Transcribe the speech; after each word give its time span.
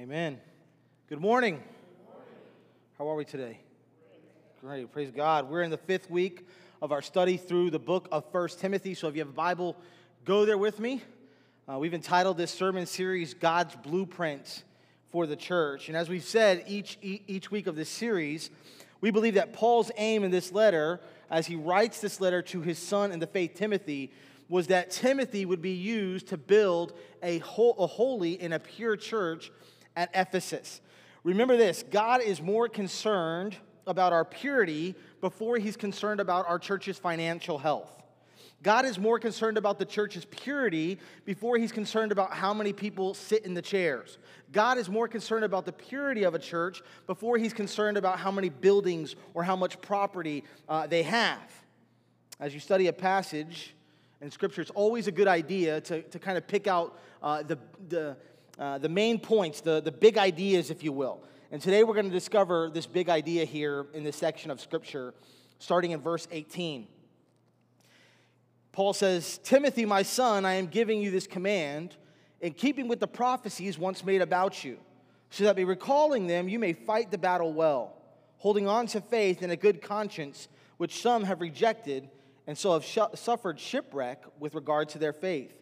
Amen. 0.00 0.40
Good 1.10 1.20
morning. 1.20 1.62
How 2.96 3.06
are 3.10 3.14
we 3.16 3.26
today? 3.26 3.60
Great. 4.62 4.90
Praise 4.90 5.10
God. 5.10 5.50
We're 5.50 5.60
in 5.60 5.70
the 5.70 5.76
fifth 5.76 6.10
week 6.10 6.48
of 6.80 6.90
our 6.90 7.02
study 7.02 7.36
through 7.36 7.68
the 7.68 7.78
book 7.78 8.08
of 8.10 8.24
First 8.32 8.60
Timothy. 8.60 8.94
So 8.94 9.08
if 9.08 9.14
you 9.14 9.20
have 9.20 9.28
a 9.28 9.32
Bible, 9.32 9.76
go 10.24 10.46
there 10.46 10.56
with 10.56 10.80
me. 10.80 11.02
Uh, 11.70 11.78
we've 11.78 11.92
entitled 11.92 12.38
this 12.38 12.50
sermon 12.50 12.86
series 12.86 13.34
God's 13.34 13.76
Blueprint 13.76 14.64
for 15.10 15.26
the 15.26 15.36
Church. 15.36 15.88
And 15.88 15.96
as 15.98 16.08
we've 16.08 16.24
said 16.24 16.64
each, 16.66 16.96
each 17.02 17.50
week 17.50 17.66
of 17.66 17.76
this 17.76 17.90
series, 17.90 18.48
we 19.02 19.10
believe 19.10 19.34
that 19.34 19.52
Paul's 19.52 19.90
aim 19.98 20.24
in 20.24 20.30
this 20.30 20.50
letter, 20.50 20.98
as 21.30 21.46
he 21.46 21.56
writes 21.56 22.00
this 22.00 22.22
letter 22.22 22.40
to 22.40 22.62
his 22.62 22.78
son 22.78 23.12
in 23.12 23.18
the 23.18 23.26
faith, 23.26 23.52
Timothy, 23.54 24.12
was 24.48 24.68
that 24.68 24.92
Timothy 24.92 25.44
would 25.44 25.60
be 25.60 25.72
used 25.72 26.28
to 26.28 26.38
build 26.38 26.94
a, 27.22 27.36
a 27.36 27.86
holy 27.86 28.40
and 28.40 28.54
a 28.54 28.58
pure 28.58 28.96
church 28.96 29.52
at 30.00 30.10
Ephesus. 30.14 30.80
Remember 31.24 31.56
this 31.58 31.84
God 31.90 32.22
is 32.22 32.40
more 32.40 32.68
concerned 32.68 33.56
about 33.86 34.12
our 34.12 34.24
purity 34.24 34.94
before 35.20 35.58
he's 35.58 35.76
concerned 35.76 36.20
about 36.20 36.48
our 36.48 36.58
church's 36.58 36.98
financial 36.98 37.58
health. 37.58 37.90
God 38.62 38.84
is 38.84 38.98
more 38.98 39.18
concerned 39.18 39.56
about 39.56 39.78
the 39.78 39.84
church's 39.84 40.26
purity 40.26 40.98
before 41.24 41.56
he's 41.56 41.72
concerned 41.72 42.12
about 42.12 42.32
how 42.32 42.52
many 42.52 42.72
people 42.72 43.14
sit 43.14 43.44
in 43.44 43.54
the 43.54 43.62
chairs. 43.62 44.18
God 44.52 44.76
is 44.78 44.88
more 44.88 45.08
concerned 45.08 45.44
about 45.44 45.64
the 45.64 45.72
purity 45.72 46.24
of 46.24 46.34
a 46.34 46.38
church 46.38 46.82
before 47.06 47.38
he's 47.38 47.54
concerned 47.54 47.96
about 47.96 48.18
how 48.18 48.30
many 48.30 48.48
buildings 48.48 49.16
or 49.34 49.42
how 49.42 49.56
much 49.56 49.80
property 49.80 50.44
uh, 50.68 50.86
they 50.86 51.02
have. 51.02 51.40
As 52.38 52.52
you 52.52 52.60
study 52.60 52.86
a 52.88 52.92
passage 52.92 53.74
in 54.20 54.30
Scripture, 54.30 54.60
it's 54.60 54.70
always 54.70 55.06
a 55.06 55.12
good 55.12 55.28
idea 55.28 55.80
to, 55.82 56.02
to 56.02 56.18
kind 56.18 56.36
of 56.36 56.46
pick 56.46 56.66
out 56.66 56.98
uh, 57.22 57.42
the, 57.42 57.58
the, 57.88 58.16
uh, 58.60 58.76
the 58.76 58.88
main 58.90 59.18
points, 59.18 59.62
the, 59.62 59.80
the 59.80 59.90
big 59.90 60.18
ideas, 60.18 60.70
if 60.70 60.84
you 60.84 60.92
will. 60.92 61.24
And 61.50 61.62
today 61.62 61.82
we're 61.82 61.94
going 61.94 62.06
to 62.06 62.12
discover 62.12 62.70
this 62.70 62.86
big 62.86 63.08
idea 63.08 63.46
here 63.46 63.86
in 63.94 64.04
this 64.04 64.16
section 64.16 64.50
of 64.50 64.60
Scripture, 64.60 65.14
starting 65.58 65.92
in 65.92 66.00
verse 66.00 66.28
18. 66.30 66.86
Paul 68.72 68.92
says, 68.92 69.38
Timothy, 69.42 69.86
my 69.86 70.02
son, 70.02 70.44
I 70.44 70.54
am 70.54 70.66
giving 70.66 71.00
you 71.00 71.10
this 71.10 71.26
command 71.26 71.96
in 72.40 72.52
keeping 72.52 72.86
with 72.86 73.00
the 73.00 73.08
prophecies 73.08 73.78
once 73.78 74.04
made 74.04 74.22
about 74.22 74.62
you, 74.62 74.78
so 75.30 75.44
that 75.44 75.56
by 75.56 75.62
recalling 75.62 76.26
them 76.26 76.48
you 76.48 76.58
may 76.58 76.74
fight 76.74 77.10
the 77.10 77.18
battle 77.18 77.52
well, 77.52 77.96
holding 78.36 78.68
on 78.68 78.86
to 78.88 79.00
faith 79.00 79.42
and 79.42 79.50
a 79.50 79.56
good 79.56 79.80
conscience, 79.80 80.48
which 80.76 81.00
some 81.00 81.24
have 81.24 81.40
rejected 81.40 82.10
and 82.46 82.56
so 82.56 82.74
have 82.74 82.84
sh- 82.84 82.98
suffered 83.14 83.58
shipwreck 83.58 84.22
with 84.38 84.54
regard 84.54 84.90
to 84.90 84.98
their 84.98 85.12
faith. 85.12 85.59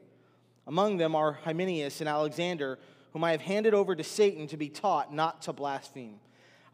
Among 0.69 0.99
them 0.99 1.17
are 1.17 1.33
Hymenaeus 1.33 2.01
and 2.01 2.09
Alexander, 2.11 2.79
whom 3.15 3.25
I 3.25 3.31
have 3.31 3.41
handed 3.41 3.73
over 3.73 3.97
to 3.97 4.05
Satan 4.05 4.47
to 4.49 4.59
be 4.59 4.69
taught 4.69 5.15
not 5.15 5.41
to 5.43 5.55
blaspheme. 5.55 6.21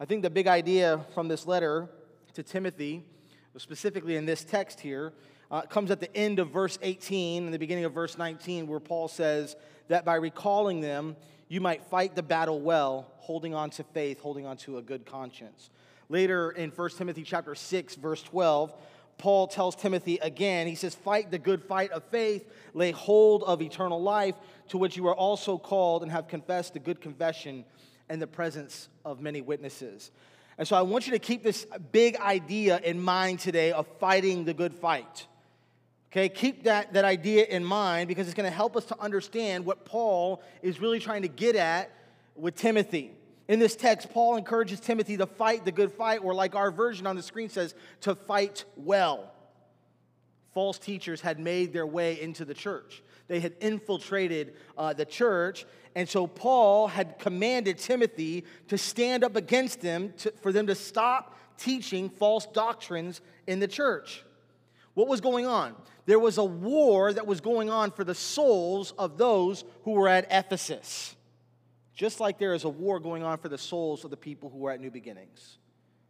I 0.00 0.04
think 0.04 0.22
the 0.22 0.30
big 0.30 0.48
idea 0.48 1.06
from 1.14 1.28
this 1.28 1.46
letter 1.46 1.88
to 2.32 2.42
Timothy, 2.42 3.04
specifically 3.56 4.16
in 4.16 4.26
this 4.26 4.42
text 4.42 4.80
here, 4.80 5.12
uh, 5.48 5.62
comes 5.62 5.92
at 5.92 6.00
the 6.00 6.14
end 6.16 6.40
of 6.40 6.50
verse 6.50 6.76
18 6.82 7.44
and 7.44 7.54
the 7.54 7.58
beginning 7.58 7.84
of 7.84 7.92
verse 7.92 8.18
19, 8.18 8.66
where 8.66 8.80
Paul 8.80 9.06
says 9.06 9.54
that 9.86 10.04
by 10.04 10.16
recalling 10.16 10.80
them, 10.80 11.14
you 11.46 11.60
might 11.60 11.84
fight 11.84 12.16
the 12.16 12.22
battle 12.22 12.60
well, 12.60 13.12
holding 13.18 13.54
on 13.54 13.70
to 13.70 13.84
faith, 13.84 14.18
holding 14.18 14.44
on 14.44 14.56
to 14.56 14.78
a 14.78 14.82
good 14.82 15.06
conscience. 15.06 15.70
Later 16.08 16.50
in 16.50 16.70
1 16.70 16.90
Timothy 16.98 17.22
chapter 17.22 17.54
6, 17.54 17.94
verse 17.94 18.24
12, 18.24 18.74
Paul 19.18 19.46
tells 19.46 19.76
Timothy 19.76 20.18
again, 20.18 20.66
he 20.66 20.74
says, 20.74 20.94
Fight 20.94 21.30
the 21.30 21.38
good 21.38 21.62
fight 21.62 21.90
of 21.92 22.04
faith, 22.04 22.48
lay 22.72 22.90
hold 22.90 23.42
of 23.44 23.62
eternal 23.62 24.02
life, 24.02 24.34
to 24.68 24.78
which 24.78 24.96
you 24.96 25.06
are 25.06 25.14
also 25.14 25.58
called 25.58 26.02
and 26.02 26.10
have 26.10 26.28
confessed 26.28 26.74
the 26.74 26.78
good 26.78 27.00
confession 27.00 27.64
in 28.10 28.18
the 28.18 28.26
presence 28.26 28.88
of 29.04 29.20
many 29.20 29.40
witnesses. 29.40 30.10
And 30.58 30.66
so 30.68 30.76
I 30.76 30.82
want 30.82 31.06
you 31.06 31.12
to 31.12 31.18
keep 31.18 31.42
this 31.42 31.66
big 31.92 32.16
idea 32.16 32.78
in 32.78 33.00
mind 33.00 33.40
today 33.40 33.72
of 33.72 33.86
fighting 33.98 34.44
the 34.44 34.54
good 34.54 34.74
fight. 34.74 35.26
Okay, 36.12 36.28
keep 36.28 36.64
that, 36.64 36.92
that 36.92 37.04
idea 37.04 37.44
in 37.44 37.64
mind 37.64 38.06
because 38.06 38.28
it's 38.28 38.36
going 38.36 38.48
to 38.48 38.54
help 38.54 38.76
us 38.76 38.84
to 38.84 39.00
understand 39.00 39.66
what 39.66 39.84
Paul 39.84 40.42
is 40.62 40.80
really 40.80 41.00
trying 41.00 41.22
to 41.22 41.28
get 41.28 41.56
at 41.56 41.90
with 42.36 42.54
Timothy. 42.54 43.10
In 43.46 43.58
this 43.58 43.76
text, 43.76 44.10
Paul 44.10 44.36
encourages 44.36 44.80
Timothy 44.80 45.16
to 45.18 45.26
fight 45.26 45.64
the 45.64 45.72
good 45.72 45.92
fight, 45.92 46.20
or 46.22 46.34
like 46.34 46.54
our 46.54 46.70
version 46.70 47.06
on 47.06 47.16
the 47.16 47.22
screen 47.22 47.48
says, 47.48 47.74
to 48.02 48.14
fight 48.14 48.64
well. 48.76 49.30
False 50.54 50.78
teachers 50.78 51.20
had 51.20 51.38
made 51.38 51.72
their 51.72 51.86
way 51.86 52.20
into 52.20 52.44
the 52.44 52.54
church, 52.54 53.02
they 53.28 53.40
had 53.40 53.54
infiltrated 53.60 54.54
uh, 54.76 54.92
the 54.92 55.04
church. 55.04 55.66
And 55.96 56.08
so 56.08 56.26
Paul 56.26 56.88
had 56.88 57.20
commanded 57.20 57.78
Timothy 57.78 58.44
to 58.66 58.76
stand 58.76 59.22
up 59.22 59.36
against 59.36 59.80
them, 59.80 60.12
to, 60.18 60.32
for 60.42 60.50
them 60.50 60.66
to 60.66 60.74
stop 60.74 61.38
teaching 61.56 62.10
false 62.10 62.46
doctrines 62.46 63.20
in 63.46 63.60
the 63.60 63.68
church. 63.68 64.24
What 64.94 65.06
was 65.06 65.20
going 65.20 65.46
on? 65.46 65.76
There 66.06 66.18
was 66.18 66.36
a 66.38 66.44
war 66.44 67.12
that 67.12 67.28
was 67.28 67.40
going 67.40 67.70
on 67.70 67.92
for 67.92 68.02
the 68.02 68.14
souls 68.14 68.92
of 68.98 69.18
those 69.18 69.64
who 69.84 69.92
were 69.92 70.08
at 70.08 70.26
Ephesus. 70.30 71.14
Just 71.94 72.18
like 72.18 72.38
there 72.38 72.54
is 72.54 72.64
a 72.64 72.68
war 72.68 72.98
going 72.98 73.22
on 73.22 73.38
for 73.38 73.48
the 73.48 73.58
souls 73.58 74.04
of 74.04 74.10
the 74.10 74.16
people 74.16 74.50
who 74.50 74.66
are 74.66 74.72
at 74.72 74.80
New 74.80 74.90
Beginnings. 74.90 75.58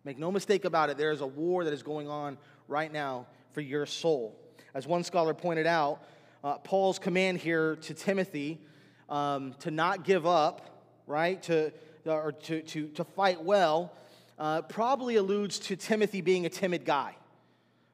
Make 0.04 0.18
no 0.18 0.30
mistake 0.30 0.64
about 0.64 0.90
it, 0.90 0.98
there 0.98 1.12
is 1.12 1.20
a 1.20 1.26
war 1.26 1.64
that 1.64 1.72
is 1.72 1.82
going 1.82 2.08
on 2.08 2.38
right 2.68 2.92
now 2.92 3.26
for 3.52 3.60
your 3.60 3.86
soul. 3.86 4.38
As 4.74 4.86
one 4.86 5.04
scholar 5.04 5.34
pointed 5.34 5.66
out, 5.66 6.02
uh, 6.42 6.58
Paul's 6.58 6.98
command 6.98 7.38
here 7.38 7.76
to 7.76 7.94
Timothy 7.94 8.60
um, 9.08 9.54
to 9.60 9.70
not 9.70 10.04
give 10.04 10.26
up, 10.26 10.82
right, 11.06 11.42
to, 11.44 11.72
or 12.04 12.32
to, 12.32 12.62
to, 12.62 12.88
to 12.88 13.04
fight 13.04 13.42
well, 13.42 13.92
uh, 14.38 14.62
probably 14.62 15.16
alludes 15.16 15.58
to 15.60 15.76
Timothy 15.76 16.20
being 16.20 16.44
a 16.44 16.50
timid 16.50 16.84
guy. 16.84 17.14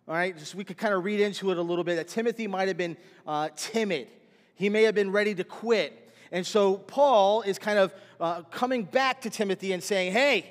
All 0.09 0.15
right, 0.15 0.37
just 0.37 0.55
we 0.55 0.65
could 0.65 0.77
kind 0.78 0.95
of 0.95 1.05
read 1.05 1.21
into 1.21 1.51
it 1.53 1.59
a 1.59 1.62
little 1.62 1.84
bit 1.84 1.97
that 1.97 2.09
Timothy 2.09 2.47
might 2.47 2.69
have 2.69 2.77
been 2.77 2.97
uh, 3.27 3.51
timid. 3.57 4.09
He 4.55 4.69
may 4.69 4.83
have 4.83 4.95
been 4.95 5.12
ready 5.12 5.34
to 5.34 5.45
quit. 5.45 6.09
And 6.33 6.47
so 6.47 6.77
Paul 6.77 7.43
is 7.43 7.59
kind 7.59 7.79
of 7.79 7.95
uh, 8.21 8.43
coming 8.51 8.85
back 8.85 9.23
to 9.23 9.31
Timothy 9.31 9.73
and 9.73 9.83
saying, 9.83 10.13
hey, 10.13 10.47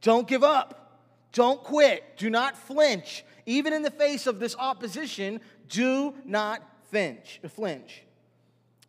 don't 0.00 0.28
give 0.28 0.44
up. 0.44 1.00
Don't 1.32 1.62
quit. 1.62 2.16
Do 2.16 2.30
not 2.30 2.56
flinch. 2.56 3.24
Even 3.46 3.72
in 3.72 3.82
the 3.82 3.90
face 3.90 4.26
of 4.26 4.38
this 4.38 4.54
opposition, 4.56 5.40
do 5.68 6.14
not 6.24 6.62
flinch. 6.90 7.40
flinch. 7.48 8.02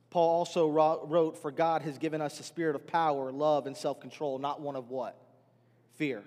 Paul 0.09 0.29
also 0.29 0.69
wrote, 0.69 1.37
For 1.41 1.51
God 1.51 1.81
has 1.81 1.97
given 1.97 2.21
us 2.21 2.39
a 2.39 2.43
spirit 2.43 2.75
of 2.75 2.87
power, 2.87 3.31
love, 3.31 3.67
and 3.67 3.75
self 3.75 3.99
control, 3.99 4.39
not 4.39 4.61
one 4.61 4.75
of 4.75 4.89
what? 4.89 5.17
Fear. 5.95 6.23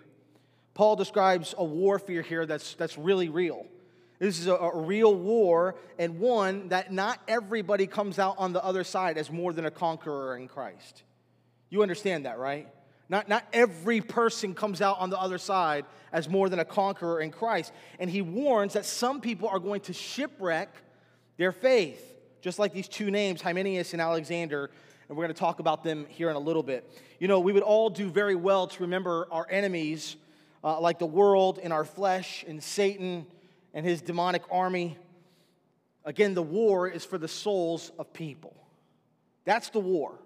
Paul 0.74 0.96
describes 0.96 1.54
a 1.56 1.64
warfare 1.64 2.22
here 2.22 2.46
that's, 2.46 2.74
that's 2.74 2.98
really 2.98 3.28
real. 3.28 3.66
This 4.18 4.40
is 4.40 4.48
a, 4.48 4.54
a, 4.54 4.76
real 4.76 5.14
war, 5.14 5.76
and 5.98 6.18
one 6.18 6.68
that 6.68 6.92
not 6.92 7.20
everybody 7.28 7.86
comes 7.86 8.18
out 8.18 8.34
on 8.38 8.52
the 8.52 8.64
other 8.64 8.82
side 8.82 9.16
as 9.16 9.30
more 9.30 9.52
than 9.52 9.64
a 9.64 9.70
conqueror 9.70 10.36
in 10.36 10.48
Christ. 10.48 11.04
You 11.70 11.82
understand 11.82 12.26
that, 12.26 12.38
right? 12.38 12.68
Not, 13.08 13.28
not 13.28 13.44
every 13.52 14.00
person 14.00 14.54
comes 14.54 14.82
out 14.82 14.98
on 14.98 15.10
the 15.10 15.18
other 15.18 15.38
side 15.38 15.86
as 16.12 16.28
more 16.28 16.48
than 16.48 16.58
a 16.58 16.64
conqueror 16.64 17.20
in 17.20 17.30
Christ. 17.30 17.72
And 17.98 18.10
he 18.10 18.20
warns 18.20 18.74
that 18.74 18.84
some 18.84 19.20
people 19.20 19.48
are 19.48 19.58
going 19.58 19.80
to 19.82 19.92
shipwreck 19.92 20.68
their 21.36 21.52
faith, 21.52 22.02
just 22.42 22.58
like 22.58 22.74
these 22.74 22.88
two 22.88 23.10
names, 23.10 23.40
Hymenaeus 23.40 23.92
and 23.92 24.02
Alexander. 24.02 24.70
And 25.08 25.16
we're 25.16 25.24
going 25.24 25.34
to 25.34 25.40
talk 25.40 25.60
about 25.60 25.84
them 25.84 26.06
here 26.08 26.28
in 26.28 26.36
a 26.36 26.40
little 26.40 26.62
bit. 26.62 26.90
You 27.18 27.28
know, 27.28 27.40
we 27.40 27.52
would 27.52 27.62
all 27.62 27.88
do 27.88 28.10
very 28.10 28.34
well 28.34 28.66
to 28.66 28.82
remember 28.82 29.26
our 29.30 29.46
enemies, 29.48 30.16
uh, 30.62 30.78
like 30.80 30.98
the 30.98 31.06
world 31.06 31.60
and 31.62 31.72
our 31.72 31.84
flesh 31.84 32.44
and 32.46 32.62
Satan 32.62 33.26
and 33.74 33.84
his 33.84 34.00
demonic 34.00 34.42
army. 34.50 34.96
Again, 36.04 36.34
the 36.34 36.42
war 36.42 36.88
is 36.88 37.04
for 37.04 37.18
the 37.18 37.28
souls 37.28 37.92
of 37.98 38.12
people. 38.12 38.54
That's 39.44 39.70
the 39.70 39.80
war. 39.80 40.18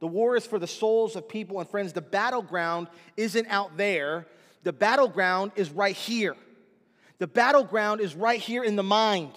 The 0.00 0.06
war 0.06 0.36
is 0.36 0.46
for 0.46 0.58
the 0.58 0.66
souls 0.66 1.16
of 1.16 1.28
people. 1.28 1.60
And 1.60 1.68
friends, 1.68 1.92
the 1.92 2.00
battleground 2.00 2.88
isn't 3.16 3.46
out 3.48 3.76
there, 3.76 4.26
the 4.62 4.72
battleground 4.72 5.52
is 5.56 5.70
right 5.70 5.96
here. 5.96 6.36
The 7.18 7.26
battleground 7.26 8.00
is 8.00 8.14
right 8.14 8.40
here 8.40 8.64
in 8.64 8.76
the 8.76 8.82
mind. 8.82 9.32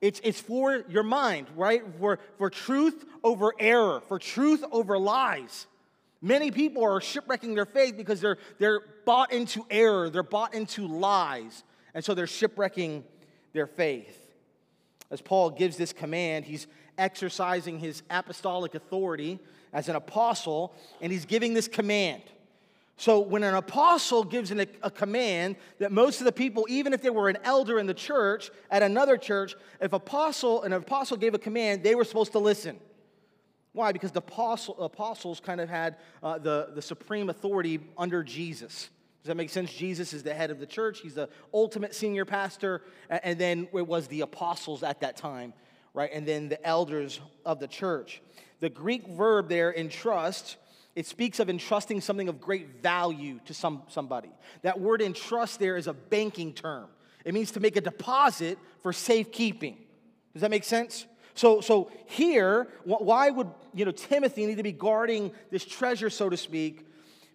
It's, 0.00 0.20
it's 0.22 0.40
for 0.40 0.84
your 0.88 1.02
mind, 1.02 1.48
right? 1.56 1.82
For, 1.98 2.18
for 2.36 2.50
truth 2.50 3.04
over 3.24 3.52
error, 3.58 4.00
for 4.06 4.18
truth 4.18 4.62
over 4.70 4.98
lies. 4.98 5.66
Many 6.20 6.50
people 6.50 6.84
are 6.84 7.00
shipwrecking 7.00 7.54
their 7.54 7.66
faith 7.66 7.96
because 7.96 8.20
they're, 8.20 8.38
they're 8.58 8.80
bought 9.04 9.32
into 9.32 9.64
error, 9.70 10.10
they're 10.10 10.22
bought 10.22 10.54
into 10.54 10.86
lies. 10.86 11.64
And 11.98 12.04
so 12.04 12.14
they're 12.14 12.28
shipwrecking 12.28 13.02
their 13.52 13.66
faith. 13.66 14.16
As 15.10 15.20
Paul 15.20 15.50
gives 15.50 15.76
this 15.76 15.92
command, 15.92 16.44
he's 16.44 16.68
exercising 16.96 17.80
his 17.80 18.04
apostolic 18.08 18.76
authority 18.76 19.40
as 19.72 19.88
an 19.88 19.96
apostle, 19.96 20.72
and 21.00 21.10
he's 21.10 21.24
giving 21.24 21.54
this 21.54 21.66
command. 21.66 22.22
So, 22.98 23.18
when 23.18 23.42
an 23.42 23.54
apostle 23.54 24.22
gives 24.22 24.52
an, 24.52 24.64
a 24.80 24.92
command 24.92 25.56
that 25.80 25.90
most 25.90 26.20
of 26.20 26.24
the 26.24 26.30
people, 26.30 26.66
even 26.68 26.92
if 26.92 27.02
they 27.02 27.10
were 27.10 27.28
an 27.28 27.38
elder 27.42 27.80
in 27.80 27.86
the 27.86 27.94
church 27.94 28.52
at 28.70 28.84
another 28.84 29.16
church, 29.16 29.56
if 29.80 29.92
apostle 29.92 30.62
an 30.62 30.72
apostle 30.72 31.16
gave 31.16 31.34
a 31.34 31.38
command, 31.40 31.82
they 31.82 31.96
were 31.96 32.04
supposed 32.04 32.30
to 32.30 32.38
listen. 32.38 32.78
Why? 33.72 33.90
Because 33.90 34.12
the 34.12 34.20
apostle, 34.20 34.80
apostles 34.80 35.40
kind 35.40 35.60
of 35.60 35.68
had 35.68 35.96
uh, 36.22 36.38
the, 36.38 36.68
the 36.76 36.82
supreme 36.82 37.28
authority 37.28 37.80
under 37.96 38.22
Jesus. 38.22 38.88
Does 39.28 39.34
that 39.34 39.36
make 39.36 39.50
sense? 39.50 39.70
Jesus 39.70 40.14
is 40.14 40.22
the 40.22 40.32
head 40.32 40.50
of 40.50 40.58
the 40.58 40.64
church, 40.64 41.00
he's 41.00 41.12
the 41.12 41.28
ultimate 41.52 41.94
senior 41.94 42.24
pastor, 42.24 42.80
and 43.10 43.38
then 43.38 43.68
it 43.74 43.86
was 43.86 44.08
the 44.08 44.22
apostles 44.22 44.82
at 44.82 45.02
that 45.02 45.18
time, 45.18 45.52
right? 45.92 46.08
And 46.10 46.26
then 46.26 46.48
the 46.48 46.66
elders 46.66 47.20
of 47.44 47.60
the 47.60 47.68
church. 47.68 48.22
The 48.60 48.70
Greek 48.70 49.06
verb 49.06 49.50
there, 49.50 49.70
entrust, 49.74 50.56
it 50.96 51.04
speaks 51.04 51.40
of 51.40 51.50
entrusting 51.50 52.00
something 52.00 52.30
of 52.30 52.40
great 52.40 52.82
value 52.82 53.38
to 53.44 53.52
some, 53.52 53.82
somebody. 53.88 54.30
That 54.62 54.80
word 54.80 55.02
entrust 55.02 55.58
there 55.58 55.76
is 55.76 55.88
a 55.88 55.92
banking 55.92 56.54
term. 56.54 56.88
It 57.26 57.34
means 57.34 57.50
to 57.50 57.60
make 57.60 57.76
a 57.76 57.82
deposit 57.82 58.58
for 58.82 58.94
safekeeping. 58.94 59.76
Does 60.32 60.40
that 60.40 60.50
make 60.50 60.64
sense? 60.64 61.04
So, 61.34 61.60
so 61.60 61.90
here, 62.06 62.66
why 62.84 63.28
would 63.28 63.50
you 63.74 63.84
know 63.84 63.90
Timothy 63.90 64.46
need 64.46 64.56
to 64.56 64.62
be 64.62 64.72
guarding 64.72 65.32
this 65.50 65.66
treasure, 65.66 66.08
so 66.08 66.30
to 66.30 66.36
speak? 66.38 66.87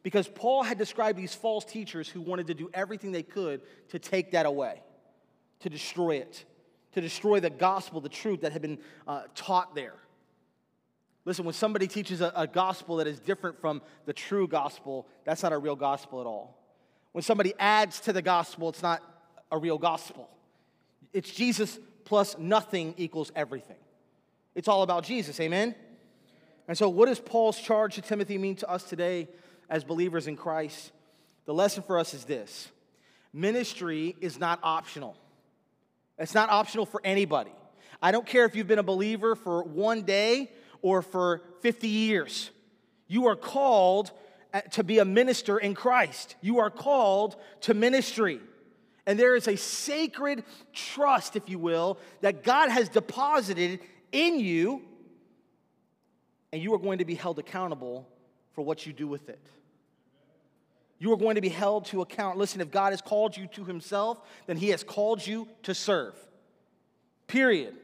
Because 0.04 0.28
Paul 0.28 0.64
had 0.64 0.78
described 0.78 1.18
these 1.18 1.34
false 1.34 1.64
teachers 1.64 2.10
who 2.10 2.22
wanted 2.22 2.48
to 2.48 2.54
do 2.54 2.70
everything 2.74 3.14
they 3.14 3.24
could 3.24 3.62
to 3.90 4.00
take 4.00 4.32
that 4.32 4.46
away, 4.46 4.82
to 5.62 5.70
destroy 5.70 6.18
it, 6.18 6.44
to 6.92 7.02
destroy 7.02 7.40
the 7.40 7.50
gospel, 7.50 8.02
the 8.02 8.10
truth 8.10 8.42
that 8.42 8.52
had 8.52 8.62
been 8.62 8.80
uh, 9.08 9.24
taught 9.34 9.74
there. 9.74 9.96
Listen, 11.26 11.46
when 11.46 11.54
somebody 11.54 11.88
teaches 11.88 12.20
a, 12.20 12.34
a 12.36 12.46
gospel 12.46 12.98
that 12.98 13.08
is 13.08 13.18
different 13.20 13.62
from 13.62 13.82
the 14.06 14.12
true 14.12 14.46
gospel, 14.46 15.08
that's 15.24 15.42
not 15.42 15.54
a 15.54 15.58
real 15.58 15.78
gospel 15.78 16.20
at 16.20 16.28
all. 16.28 16.60
When 17.14 17.22
somebody 17.22 17.54
adds 17.58 18.02
to 18.02 18.14
the 18.14 18.22
gospel, 18.22 18.70
it's 18.70 18.84
not 18.84 19.02
a 19.52 19.58
real 19.58 19.78
gospel. 19.78 20.30
It's 21.14 21.32
Jesus 21.32 21.80
plus 22.04 22.38
nothing 22.38 22.94
equals 22.98 23.32
everything. 23.36 23.78
It's 24.54 24.68
all 24.68 24.84
about 24.84 25.06
Jesus, 25.06 25.40
amen? 25.40 25.76
And 26.68 26.78
so, 26.78 26.90
what 26.90 27.08
does 27.08 27.20
Paul's 27.20 27.60
charge 27.60 27.96
to 27.96 28.02
Timothy 28.02 28.38
mean 28.38 28.56
to 28.58 28.70
us 28.70 28.84
today 28.84 29.30
as 29.70 29.84
believers 29.84 30.28
in 30.28 30.36
Christ? 30.36 30.92
The 31.46 31.54
lesson 31.54 31.84
for 31.84 31.98
us 31.98 32.14
is 32.14 32.26
this 32.26 32.70
ministry 33.34 34.16
is 34.22 34.40
not 34.40 34.60
optional. 34.64 35.18
It's 36.18 36.34
not 36.34 36.50
optional 36.50 36.86
for 36.86 37.02
anybody. 37.04 37.52
I 38.02 38.12
don't 38.12 38.26
care 38.26 38.46
if 38.46 38.56
you've 38.56 38.68
been 38.68 38.80
a 38.80 38.84
believer 38.84 39.36
for 39.36 39.64
one 39.64 40.04
day 40.04 40.52
or 40.82 41.02
for 41.02 41.42
50 41.62 41.88
years. 41.88 42.52
You 43.08 43.28
are 43.28 43.36
called 43.36 44.12
uh, 44.54 44.62
to 44.72 44.84
be 44.84 45.00
a 45.00 45.06
minister 45.06 45.58
in 45.58 45.74
Christ. 45.74 46.36
You 46.42 46.60
are 46.60 46.70
called 46.70 47.36
to 47.62 47.74
ministry. 47.74 48.40
And 49.06 49.20
there 49.20 49.36
is 49.36 49.48
a 49.48 49.56
sacred 49.58 50.44
trust, 50.74 51.36
if 51.36 51.50
you 51.50 51.60
will, 51.60 51.98
that 52.22 52.44
God 52.44 52.70
has 52.70 52.90
deposited 52.90 53.80
in 54.12 54.40
you, 54.40 54.82
and 56.52 56.62
you 56.62 56.74
are 56.74 56.78
going 56.78 57.00
to 57.00 57.06
be 57.06 57.16
held 57.16 57.40
accountable 57.40 58.08
for 58.54 58.62
what 58.62 58.86
you 58.86 58.94
do 58.94 59.08
with 59.08 59.30
it. 59.30 59.40
You 61.00 61.12
are 61.12 61.18
going 61.18 61.36
to 61.36 61.42
be 61.42 61.50
held 61.50 61.86
to 61.88 62.02
account. 62.02 62.38
Listen, 62.38 62.62
if 62.62 62.72
God 62.72 62.94
has 62.94 63.02
called 63.02 63.36
you 63.36 63.48
to 63.48 63.66
Himself, 63.66 64.22
then 64.48 64.58
He 64.58 64.70
has 64.70 64.84
called 64.84 65.26
you 65.26 65.48
to 65.64 65.74
serve. 65.74 66.16
Period. 67.28 67.76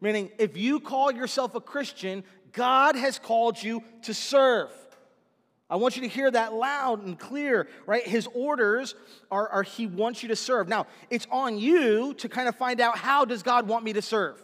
Meaning, 0.00 0.30
if 0.38 0.56
you 0.56 0.78
call 0.78 1.10
yourself 1.10 1.54
a 1.56 1.60
Christian, 1.60 2.22
God 2.52 2.94
has 2.94 3.18
called 3.18 3.60
you 3.60 3.82
to 4.02 4.14
serve. 4.14 4.70
I 5.70 5.76
want 5.76 5.96
you 5.96 6.02
to 6.02 6.08
hear 6.08 6.30
that 6.30 6.54
loud 6.54 7.04
and 7.04 7.18
clear, 7.18 7.68
right? 7.84 8.06
His 8.06 8.28
orders 8.32 8.94
are, 9.30 9.48
are 9.48 9.62
He 9.62 9.86
wants 9.86 10.22
you 10.22 10.28
to 10.28 10.36
serve. 10.36 10.68
Now, 10.68 10.86
it's 11.10 11.26
on 11.30 11.58
you 11.58 12.14
to 12.14 12.28
kind 12.28 12.48
of 12.48 12.54
find 12.54 12.80
out 12.80 12.96
how 12.96 13.24
does 13.24 13.42
God 13.42 13.66
want 13.66 13.84
me 13.84 13.92
to 13.94 14.02
serve? 14.02 14.42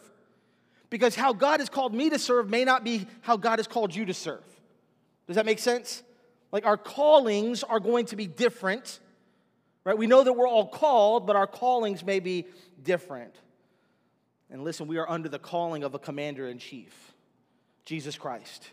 Because 0.91 1.15
how 1.15 1.33
God 1.33 1.61
has 1.61 1.69
called 1.69 1.95
me 1.95 2.11
to 2.11 2.19
serve 2.19 2.51
may 2.51 2.65
not 2.65 2.85
be 2.85 3.07
how 3.23 3.37
God 3.37 3.59
has 3.59 3.67
called 3.67 3.95
you 3.95 4.05
to 4.07 4.15
serve. 4.15 4.45
Does 5.26 5.37
that 5.37 5.47
make 5.47 5.59
sense? 5.59 6.03
Like 6.53 6.67
our 6.67 6.76
callings 6.76 7.62
are 7.62 7.81
going 7.81 8.06
to 8.06 8.17
be 8.17 8.26
different, 8.26 9.00
right? 9.85 9.97
We 9.97 10.06
know 10.06 10.23
that 10.23 10.32
we're 10.32 10.49
all 10.49 10.69
called, 10.69 11.26
but 11.26 11.37
our 11.37 11.47
callings 11.47 12.05
may 12.05 12.21
be 12.21 12.47
different. 12.82 13.35
And 14.50 14.62
listen, 14.62 14.87
we 14.87 14.99
are 14.99 15.09
under 15.09 15.29
the 15.29 15.38
calling 15.38 15.82
of 15.82 15.94
a 15.94 15.99
commander 15.99 16.49
in 16.49 16.59
chief, 16.59 17.12
Jesus 17.85 18.17
Christ. 18.17 18.71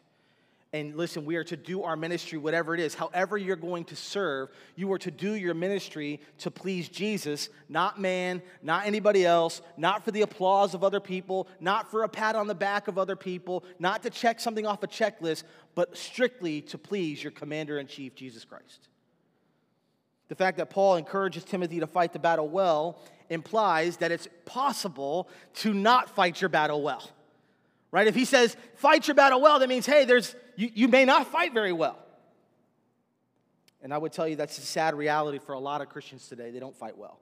And 0.73 0.95
listen, 0.95 1.25
we 1.25 1.35
are 1.35 1.43
to 1.43 1.57
do 1.57 1.83
our 1.83 1.97
ministry, 1.97 2.37
whatever 2.37 2.73
it 2.73 2.79
is. 2.79 2.95
However, 2.95 3.37
you're 3.37 3.57
going 3.57 3.83
to 3.85 3.95
serve, 3.95 4.49
you 4.77 4.91
are 4.93 4.97
to 4.99 5.11
do 5.11 5.33
your 5.33 5.53
ministry 5.53 6.21
to 6.39 6.51
please 6.51 6.87
Jesus, 6.87 7.49
not 7.67 7.99
man, 7.99 8.41
not 8.61 8.85
anybody 8.85 9.25
else, 9.25 9.61
not 9.75 10.05
for 10.05 10.11
the 10.11 10.21
applause 10.21 10.73
of 10.73 10.81
other 10.81 11.01
people, 11.01 11.49
not 11.59 11.91
for 11.91 12.03
a 12.03 12.09
pat 12.09 12.37
on 12.37 12.47
the 12.47 12.55
back 12.55 12.87
of 12.87 12.97
other 12.97 13.17
people, 13.17 13.65
not 13.79 14.03
to 14.03 14.09
check 14.09 14.39
something 14.39 14.65
off 14.65 14.81
a 14.81 14.87
checklist, 14.87 15.43
but 15.75 15.97
strictly 15.97 16.61
to 16.61 16.77
please 16.77 17.21
your 17.21 17.31
commander 17.31 17.77
in 17.77 17.85
chief, 17.85 18.15
Jesus 18.15 18.45
Christ. 18.45 18.87
The 20.29 20.35
fact 20.35 20.55
that 20.57 20.69
Paul 20.69 20.95
encourages 20.95 21.43
Timothy 21.43 21.81
to 21.81 21.87
fight 21.87 22.13
the 22.13 22.19
battle 22.19 22.47
well 22.47 23.01
implies 23.29 23.97
that 23.97 24.11
it's 24.11 24.29
possible 24.45 25.27
to 25.55 25.73
not 25.73 26.09
fight 26.09 26.39
your 26.39 26.49
battle 26.49 26.81
well 26.81 27.09
right? 27.91 28.07
If 28.07 28.15
he 28.15 28.25
says, 28.25 28.55
fight 28.75 29.07
your 29.07 29.15
battle 29.15 29.41
well, 29.41 29.59
that 29.59 29.69
means, 29.69 29.85
hey, 29.85 30.05
there's, 30.05 30.35
you, 30.61 30.69
you 30.75 30.87
may 30.87 31.05
not 31.05 31.25
fight 31.25 31.55
very 31.55 31.73
well. 31.73 31.97
And 33.81 33.91
I 33.91 33.97
would 33.97 34.13
tell 34.13 34.27
you 34.27 34.35
that's 34.35 34.59
a 34.59 34.61
sad 34.61 34.93
reality 34.93 35.39
for 35.39 35.53
a 35.53 35.59
lot 35.59 35.81
of 35.81 35.89
Christians 35.89 36.27
today. 36.27 36.51
They 36.51 36.59
don't 36.59 36.75
fight 36.75 36.95
well. 36.95 37.19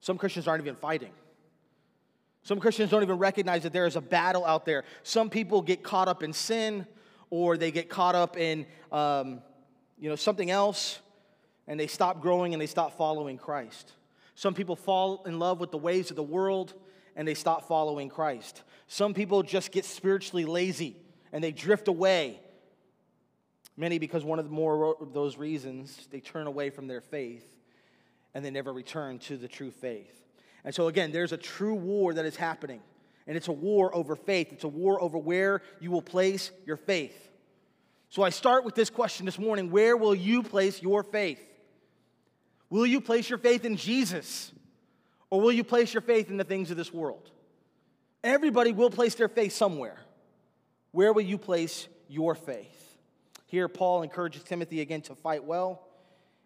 Some 0.00 0.18
Christians 0.18 0.46
aren't 0.46 0.62
even 0.62 0.76
fighting. 0.76 1.10
Some 2.44 2.60
Christians 2.60 2.92
don't 2.92 3.02
even 3.02 3.18
recognize 3.18 3.64
that 3.64 3.72
there 3.72 3.86
is 3.86 3.96
a 3.96 4.00
battle 4.00 4.44
out 4.44 4.64
there. 4.64 4.84
Some 5.02 5.30
people 5.30 5.62
get 5.62 5.82
caught 5.82 6.06
up 6.06 6.22
in 6.22 6.32
sin 6.32 6.86
or 7.28 7.56
they 7.56 7.72
get 7.72 7.88
caught 7.88 8.14
up 8.14 8.36
in 8.36 8.66
um, 8.92 9.42
you 9.98 10.08
know, 10.08 10.14
something 10.14 10.48
else 10.48 11.00
and 11.66 11.78
they 11.78 11.88
stop 11.88 12.22
growing 12.22 12.54
and 12.54 12.62
they 12.62 12.68
stop 12.68 12.96
following 12.96 13.36
Christ. 13.36 13.92
Some 14.36 14.54
people 14.54 14.76
fall 14.76 15.24
in 15.24 15.40
love 15.40 15.58
with 15.58 15.72
the 15.72 15.78
ways 15.78 16.10
of 16.10 16.16
the 16.16 16.22
world 16.22 16.72
and 17.16 17.26
they 17.26 17.34
stop 17.34 17.66
following 17.66 18.08
Christ. 18.08 18.62
Some 18.86 19.12
people 19.12 19.42
just 19.42 19.72
get 19.72 19.84
spiritually 19.84 20.44
lazy 20.44 20.98
and 21.32 21.42
they 21.42 21.52
drift 21.52 21.88
away. 21.88 22.40
Many, 23.76 23.98
because 23.98 24.24
one 24.24 24.38
of 24.38 24.44
the 24.44 24.50
more 24.50 24.96
of 25.00 25.12
those 25.12 25.36
reasons, 25.36 26.08
they 26.10 26.20
turn 26.20 26.46
away 26.46 26.70
from 26.70 26.88
their 26.88 27.00
faith 27.00 27.46
and 28.34 28.44
they 28.44 28.50
never 28.50 28.72
return 28.72 29.18
to 29.20 29.36
the 29.36 29.48
true 29.48 29.70
faith. 29.70 30.14
And 30.64 30.74
so, 30.74 30.88
again, 30.88 31.12
there's 31.12 31.32
a 31.32 31.36
true 31.36 31.74
war 31.74 32.14
that 32.14 32.24
is 32.24 32.36
happening. 32.36 32.80
And 33.26 33.36
it's 33.36 33.48
a 33.48 33.52
war 33.52 33.94
over 33.94 34.16
faith. 34.16 34.52
It's 34.52 34.64
a 34.64 34.68
war 34.68 35.00
over 35.00 35.18
where 35.18 35.62
you 35.80 35.90
will 35.90 36.02
place 36.02 36.50
your 36.66 36.76
faith. 36.76 37.28
So 38.10 38.22
I 38.22 38.30
start 38.30 38.64
with 38.64 38.74
this 38.74 38.90
question 38.90 39.26
this 39.26 39.38
morning 39.38 39.70
Where 39.70 39.96
will 39.96 40.14
you 40.14 40.42
place 40.42 40.82
your 40.82 41.02
faith? 41.02 41.40
Will 42.70 42.86
you 42.86 43.00
place 43.00 43.28
your 43.28 43.38
faith 43.38 43.64
in 43.64 43.76
Jesus? 43.76 44.52
Or 45.30 45.40
will 45.40 45.52
you 45.52 45.62
place 45.62 45.92
your 45.92 46.00
faith 46.00 46.30
in 46.30 46.38
the 46.38 46.44
things 46.44 46.70
of 46.70 46.78
this 46.78 46.92
world? 46.92 47.30
Everybody 48.24 48.72
will 48.72 48.90
place 48.90 49.14
their 49.14 49.28
faith 49.28 49.52
somewhere. 49.52 49.98
Where 50.92 51.12
will 51.12 51.22
you 51.22 51.38
place 51.38 51.88
your 52.08 52.34
faith? 52.34 52.96
Here, 53.46 53.68
Paul 53.68 54.02
encourages 54.02 54.42
Timothy 54.42 54.80
again 54.80 55.02
to 55.02 55.14
fight 55.14 55.44
well. 55.44 55.82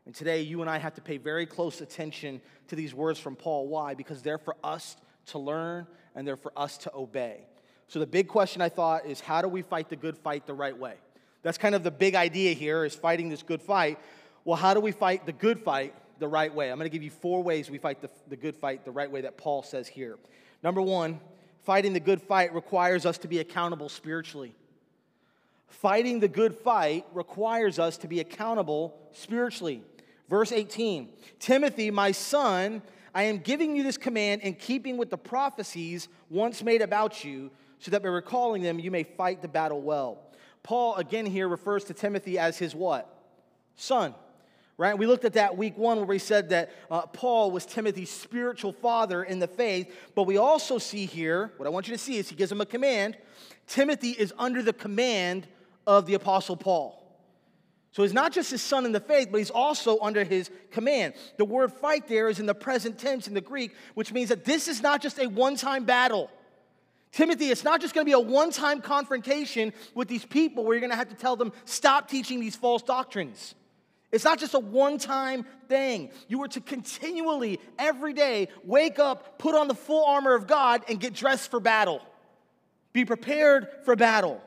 And 0.07 0.15
today, 0.15 0.43
you 0.43 0.61
and 0.61 0.71
I 0.71 0.79
have 0.79 0.95
to 0.95 1.01
pay 1.01 1.17
very 1.17 1.47
close 1.47 1.81
attention 1.81 2.41
to 2.69 2.77
these 2.77 2.95
words 2.95 3.19
from 3.19 3.37
Paul. 3.37 3.69
Why? 3.69 3.95
Because 3.95 4.23
they're 4.23 4.39
for 4.39 4.57
us 4.65 4.97
to 5.27 5.39
learn 5.39 5.87
and 6.15 6.27
they're 6.27 6.37
for 6.37 6.53
us 6.57 6.79
to 6.79 6.93
obey. 6.95 7.47
So, 7.89 7.99
the 7.99 8.07
big 8.07 8.29
question 8.29 8.63
I 8.63 8.69
thought 8.69 9.07
is 9.07 9.21
how 9.21 9.43
do 9.43 9.49
we 9.49 9.63
fight 9.63 9.89
the 9.89 9.97
good 9.97 10.19
fight 10.19 10.47
the 10.47 10.55
right 10.55 10.77
way? 10.77 10.95
That's 11.43 11.59
kind 11.59 11.75
of 11.75 11.83
the 11.83 11.91
big 11.91 12.15
idea 12.15 12.53
here 12.53 12.85
is 12.85 12.95
fighting 12.95 13.29
this 13.29 13.43
good 13.43 13.63
fight. 13.63 13.99
Well, 14.45 14.57
how 14.57 14.75
do 14.75 14.81
we 14.81 14.93
fight 14.93 15.27
the 15.27 15.33
good 15.33 15.61
fight 15.61 15.95
the 16.23 16.29
right 16.29 16.55
way. 16.55 16.71
I'm 16.71 16.79
going 16.79 16.89
to 16.89 16.93
give 16.93 17.03
you 17.03 17.11
four 17.11 17.43
ways 17.43 17.69
we 17.69 17.79
fight 17.79 18.01
the, 18.01 18.09
the 18.29 18.37
good 18.37 18.55
fight 18.55 18.85
the 18.85 18.93
right 18.93 19.11
way 19.11 19.23
that 19.23 19.37
Paul 19.37 19.65
says 19.65 19.89
here. 19.89 20.19
Number 20.63 20.81
one, 20.81 21.21
fighting 21.62 21.92
the 21.92 22.00
good 22.00 22.21
fight 22.21 22.54
requires 22.54 23.07
us 23.07 23.19
to 23.19 23.28
be 23.28 23.38
accountable 23.38 23.88
spiritually. 23.88 24.54
Fighting 25.69 26.21
the 26.21 26.28
good 26.28 26.54
fight 26.54 27.07
requires 27.12 27.78
us 27.78 27.97
to 27.99 28.09
be 28.09 28.21
accountable 28.21 28.95
spiritually. 29.12 29.83
Verse 30.28 30.52
18 30.52 31.09
Timothy, 31.38 31.90
my 31.90 32.12
son, 32.12 32.83
I 33.14 33.25
am 33.25 33.38
giving 33.38 33.76
you 33.76 33.83
this 33.83 33.99
command 33.99 34.42
in 34.42 34.54
keeping 34.54 34.97
with 34.97 35.11
the 35.11 35.19
prophecies 35.19 36.09
once 36.31 36.62
made 36.62 36.83
about 36.83 37.25
you, 37.25 37.50
so 37.78 37.90
that 37.90 38.02
by 38.02 38.09
recalling 38.09 38.62
them 38.62 38.78
you 38.78 38.90
may 38.90 39.02
fight 39.02 39.42
the 39.42 39.49
battle 39.49 39.81
well. 39.81 40.19
Paul 40.62 40.97
again 40.97 41.26
here 41.26 41.49
refers 41.49 41.85
to 41.85 41.95
Timothy 41.95 42.38
as 42.38 42.59
his 42.59 42.75
what? 42.75 43.09
Son 43.75 44.14
right? 44.83 44.99
We 44.99 45.07
looked 45.07 45.25
at 45.25 45.35
that 45.35 45.57
week 45.57 45.79
one 45.79 45.99
where 45.99 46.07
we 46.07 46.19
said 46.19 46.49
that 46.49 46.73
uh, 46.91 47.03
Paul 47.03 47.53
was 47.53 47.65
Timothy's 47.65 48.11
spiritual 48.11 48.73
father 48.73 49.23
in 49.23 49.39
the 49.39 49.47
faith, 49.47 49.95
but 50.17 50.25
we 50.25 50.39
also 50.39 50.79
see 50.79 51.07
here, 51.07 51.53
what 51.57 51.67
I 51.67 51.71
want 51.71 51.87
you 51.87 51.95
to 51.95 51.99
see 51.99 52.17
is 52.17 52.29
he 52.29 52.35
gives 52.35 52.51
him 52.51 52.61
a 52.61 52.67
command. 52.67 53.17
Timothy 53.69 54.11
is 54.11 54.35
under 54.41 54.61
the 54.61 54.73
command 54.73 55.47
of 55.87 56.07
the 56.07 56.15
Apostle 56.15 56.57
Paul. 56.57 56.99
So 57.93 58.03
he's 58.03 58.12
not 58.12 58.33
just 58.33 58.51
his 58.51 58.61
son 58.61 58.85
in 58.85 58.91
the 58.91 58.99
faith, 58.99 59.29
but 59.31 59.39
he's 59.39 59.51
also 59.51 60.01
under 60.01 60.25
his 60.25 60.51
command. 60.73 61.15
The 61.37 61.45
word 61.45 61.73
fight 61.73 62.09
there 62.09 62.29
is 62.29 62.41
in 62.41 62.47
the 62.47 62.55
present 62.55 62.99
tense 62.99 63.29
in 63.29 63.35
the 63.35 63.41
Greek, 63.41 63.77
which 63.95 64.12
means 64.12 64.31
that 64.31 64.45
this 64.45 64.67
is 64.67 64.83
not 64.83 65.01
just 65.01 65.21
a 65.21 65.29
one 65.29 65.55
time 65.55 65.85
battle. 65.85 66.29
Timothy, 67.12 67.51
it's 67.51 67.62
not 67.62 67.81
just 67.81 67.95
going 67.95 68.05
to 68.05 68.09
be 68.09 68.15
a 68.15 68.19
one 68.19 68.51
time 68.51 68.81
confrontation 68.81 69.73
with 69.95 70.09
these 70.09 70.25
people 70.25 70.65
where 70.65 70.75
you're 70.75 70.81
going 70.81 70.91
to 70.91 70.97
have 70.97 71.11
to 71.11 71.15
tell 71.15 71.37
them, 71.37 71.53
stop 71.67 72.09
teaching 72.09 72.41
these 72.41 72.57
false 72.57 72.83
doctrines. 72.83 73.55
It's 74.12 74.25
not 74.25 74.38
just 74.38 74.52
a 74.52 74.59
one 74.59 74.99
time 74.99 75.47
thing. 75.69 76.11
You 76.28 76.42
are 76.42 76.49
to 76.49 76.61
continually, 76.61 77.59
every 77.78 78.12
day, 78.12 78.49
wake 78.62 78.99
up, 78.99 79.38
put 79.38 79.54
on 79.54 79.69
the 79.69 79.75
full 79.75 80.04
armor 80.04 80.35
of 80.35 80.47
God, 80.47 80.83
and 80.88 81.00
get 81.00 81.14
dressed 81.14 81.50
for 81.50 81.59
battle. 81.59 82.02
Be 82.92 83.07
prepared 83.07 83.69
for 83.85 83.97
battle. 83.97 84.40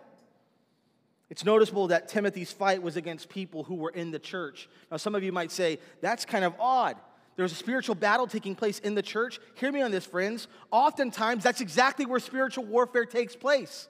It's 1.31 1.43
noticeable 1.43 1.87
that 1.87 2.07
Timothy's 2.07 2.51
fight 2.51 2.83
was 2.83 2.95
against 2.95 3.27
people 3.29 3.63
who 3.63 3.75
were 3.75 3.89
in 3.89 4.11
the 4.11 4.19
church. 4.19 4.69
Now, 4.91 4.97
some 4.97 5.15
of 5.15 5.23
you 5.23 5.31
might 5.31 5.51
say, 5.51 5.79
that's 5.99 6.23
kind 6.23 6.45
of 6.45 6.53
odd. 6.59 6.97
There's 7.35 7.51
a 7.51 7.55
spiritual 7.55 7.95
battle 7.95 8.27
taking 8.27 8.53
place 8.53 8.77
in 8.77 8.93
the 8.93 9.01
church. 9.01 9.39
Hear 9.55 9.71
me 9.71 9.81
on 9.81 9.89
this, 9.89 10.05
friends. 10.05 10.47
Oftentimes, 10.71 11.43
that's 11.43 11.59
exactly 11.59 12.05
where 12.05 12.19
spiritual 12.19 12.65
warfare 12.65 13.05
takes 13.05 13.35
place. 13.35 13.87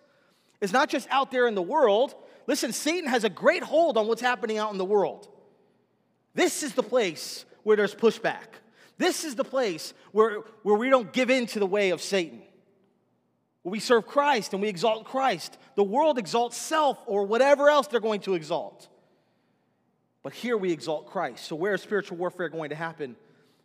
It's 0.61 0.71
not 0.71 0.89
just 0.89 1.07
out 1.11 1.31
there 1.31 1.47
in 1.47 1.53
the 1.53 1.61
world. 1.61 2.15
Listen, 2.47 2.71
Satan 2.71 3.09
has 3.09 3.25
a 3.25 3.29
great 3.29 3.61
hold 3.61 3.97
on 3.97 4.07
what's 4.07 4.21
happening 4.21 4.57
out 4.57 4.71
in 4.71 4.77
the 4.77 4.85
world. 4.85 5.27
This 6.35 6.61
is 6.61 6.73
the 6.73 6.83
place 6.83 7.45
where 7.63 7.75
there's 7.75 7.95
pushback. 7.95 8.59
This 8.97 9.23
is 9.23 9.35
the 9.35 9.43
place 9.43 9.93
where, 10.11 10.41
where 10.61 10.75
we 10.75 10.89
don't 10.89 11.11
give 11.11 11.29
in 11.29 11.47
to 11.47 11.59
the 11.59 11.65
way 11.65 11.89
of 11.89 12.01
Satan. 12.01 12.41
Where 13.63 13.71
we 13.71 13.79
serve 13.79 14.05
Christ 14.05 14.53
and 14.53 14.61
we 14.61 14.67
exalt 14.67 15.05
Christ. 15.05 15.57
The 15.75 15.83
world 15.83 16.19
exalts 16.19 16.57
self 16.57 16.99
or 17.07 17.25
whatever 17.25 17.69
else 17.69 17.87
they're 17.87 17.99
going 17.99 18.21
to 18.21 18.35
exalt. 18.35 18.87
But 20.21 20.33
here 20.33 20.57
we 20.57 20.71
exalt 20.71 21.07
Christ. 21.07 21.45
So, 21.45 21.55
where 21.55 21.73
is 21.73 21.81
spiritual 21.81 22.17
warfare 22.17 22.49
going 22.49 22.69
to 22.69 22.75
happen? 22.75 23.15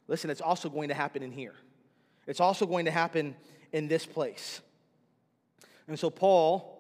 Listen, 0.08 0.30
it's 0.30 0.40
also 0.40 0.68
going 0.68 0.88
to 0.88 0.94
happen 0.94 1.22
in 1.22 1.32
here. 1.32 1.54
It's 2.26 2.40
also 2.40 2.66
going 2.66 2.84
to 2.84 2.90
happen 2.90 3.34
in 3.72 3.88
this 3.88 4.06
place. 4.06 4.60
And 5.88 5.98
so 5.98 6.10
Paul 6.10 6.78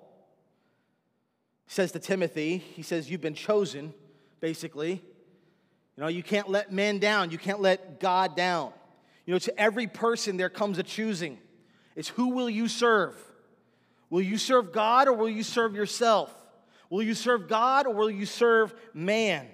says 1.66 1.92
to 1.92 1.98
Timothy, 1.98 2.58
he 2.58 2.82
says, 2.82 3.10
You've 3.10 3.20
been 3.20 3.34
chosen, 3.34 3.94
basically. 4.40 5.02
You 6.00 6.06
know, 6.06 6.08
you 6.08 6.22
can't 6.22 6.48
let 6.48 6.72
men 6.72 6.98
down, 6.98 7.30
you 7.30 7.36
can't 7.36 7.60
let 7.60 8.00
God 8.00 8.34
down. 8.34 8.72
You 9.26 9.34
know, 9.34 9.38
to 9.40 9.60
every 9.60 9.86
person 9.86 10.38
there 10.38 10.48
comes 10.48 10.78
a 10.78 10.82
choosing. 10.82 11.36
It's 11.94 12.08
who 12.08 12.28
will 12.28 12.48
you 12.48 12.68
serve? 12.68 13.14
Will 14.08 14.22
you 14.22 14.38
serve 14.38 14.72
God 14.72 15.08
or 15.08 15.12
will 15.12 15.28
you 15.28 15.42
serve 15.42 15.74
yourself? 15.74 16.34
Will 16.88 17.02
you 17.02 17.12
serve 17.12 17.48
God 17.48 17.86
or 17.86 17.92
will 17.92 18.10
you 18.10 18.24
serve 18.24 18.74
man? 18.94 19.46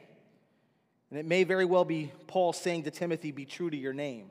And 1.11 1.19
it 1.19 1.27
may 1.27 1.43
very 1.43 1.65
well 1.65 1.85
be 1.85 2.13
Paul 2.29 2.53
saying 2.53 2.85
to 2.85 2.93
Timothy, 2.93 3.33
Be 3.33 3.45
true 3.45 3.69
to 3.69 3.77
your 3.77 3.93
name. 3.93 4.31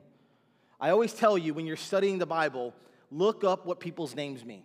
I 0.80 0.88
always 0.88 1.12
tell 1.12 1.36
you 1.36 1.52
when 1.52 1.66
you're 1.66 1.76
studying 1.76 2.16
the 2.16 2.24
Bible, 2.24 2.72
look 3.10 3.44
up 3.44 3.66
what 3.66 3.78
people's 3.78 4.16
names 4.16 4.42
mean. 4.42 4.62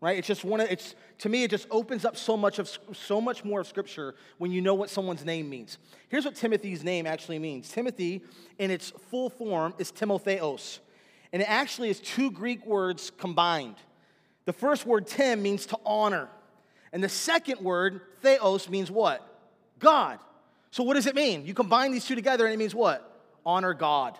Right? 0.00 0.16
It's 0.16 0.28
just 0.28 0.44
one 0.44 0.60
of 0.60 0.70
it's 0.70 0.94
to 1.18 1.28
me, 1.28 1.42
it 1.42 1.50
just 1.50 1.66
opens 1.70 2.04
up 2.04 2.16
so 2.16 2.36
much 2.36 2.58
of 2.58 2.70
so 2.92 3.20
much 3.20 3.44
more 3.44 3.60
of 3.60 3.66
scripture 3.66 4.14
when 4.38 4.52
you 4.52 4.60
know 4.60 4.74
what 4.74 4.90
someone's 4.90 5.24
name 5.24 5.50
means. 5.50 5.78
Here's 6.08 6.24
what 6.24 6.36
Timothy's 6.36 6.84
name 6.84 7.06
actually 7.06 7.38
means. 7.40 7.68
Timothy, 7.68 8.22
in 8.58 8.70
its 8.70 8.90
full 9.10 9.28
form, 9.28 9.74
is 9.78 9.90
Timotheos. 9.90 10.78
And 11.32 11.42
it 11.42 11.50
actually 11.50 11.90
is 11.90 12.00
two 12.00 12.30
Greek 12.30 12.64
words 12.64 13.10
combined. 13.18 13.76
The 14.44 14.52
first 14.52 14.86
word, 14.86 15.06
Tim, 15.06 15.42
means 15.42 15.66
to 15.66 15.78
honor. 15.84 16.28
And 16.92 17.04
the 17.04 17.08
second 17.08 17.60
word, 17.60 18.00
theos, 18.22 18.68
means 18.68 18.90
what? 18.90 19.22
God. 19.78 20.18
So, 20.70 20.82
what 20.82 20.94
does 20.94 21.06
it 21.06 21.14
mean? 21.14 21.44
You 21.44 21.54
combine 21.54 21.92
these 21.92 22.04
two 22.04 22.14
together 22.14 22.44
and 22.44 22.54
it 22.54 22.56
means 22.56 22.74
what? 22.74 23.04
Honor 23.44 23.74
God. 23.74 24.16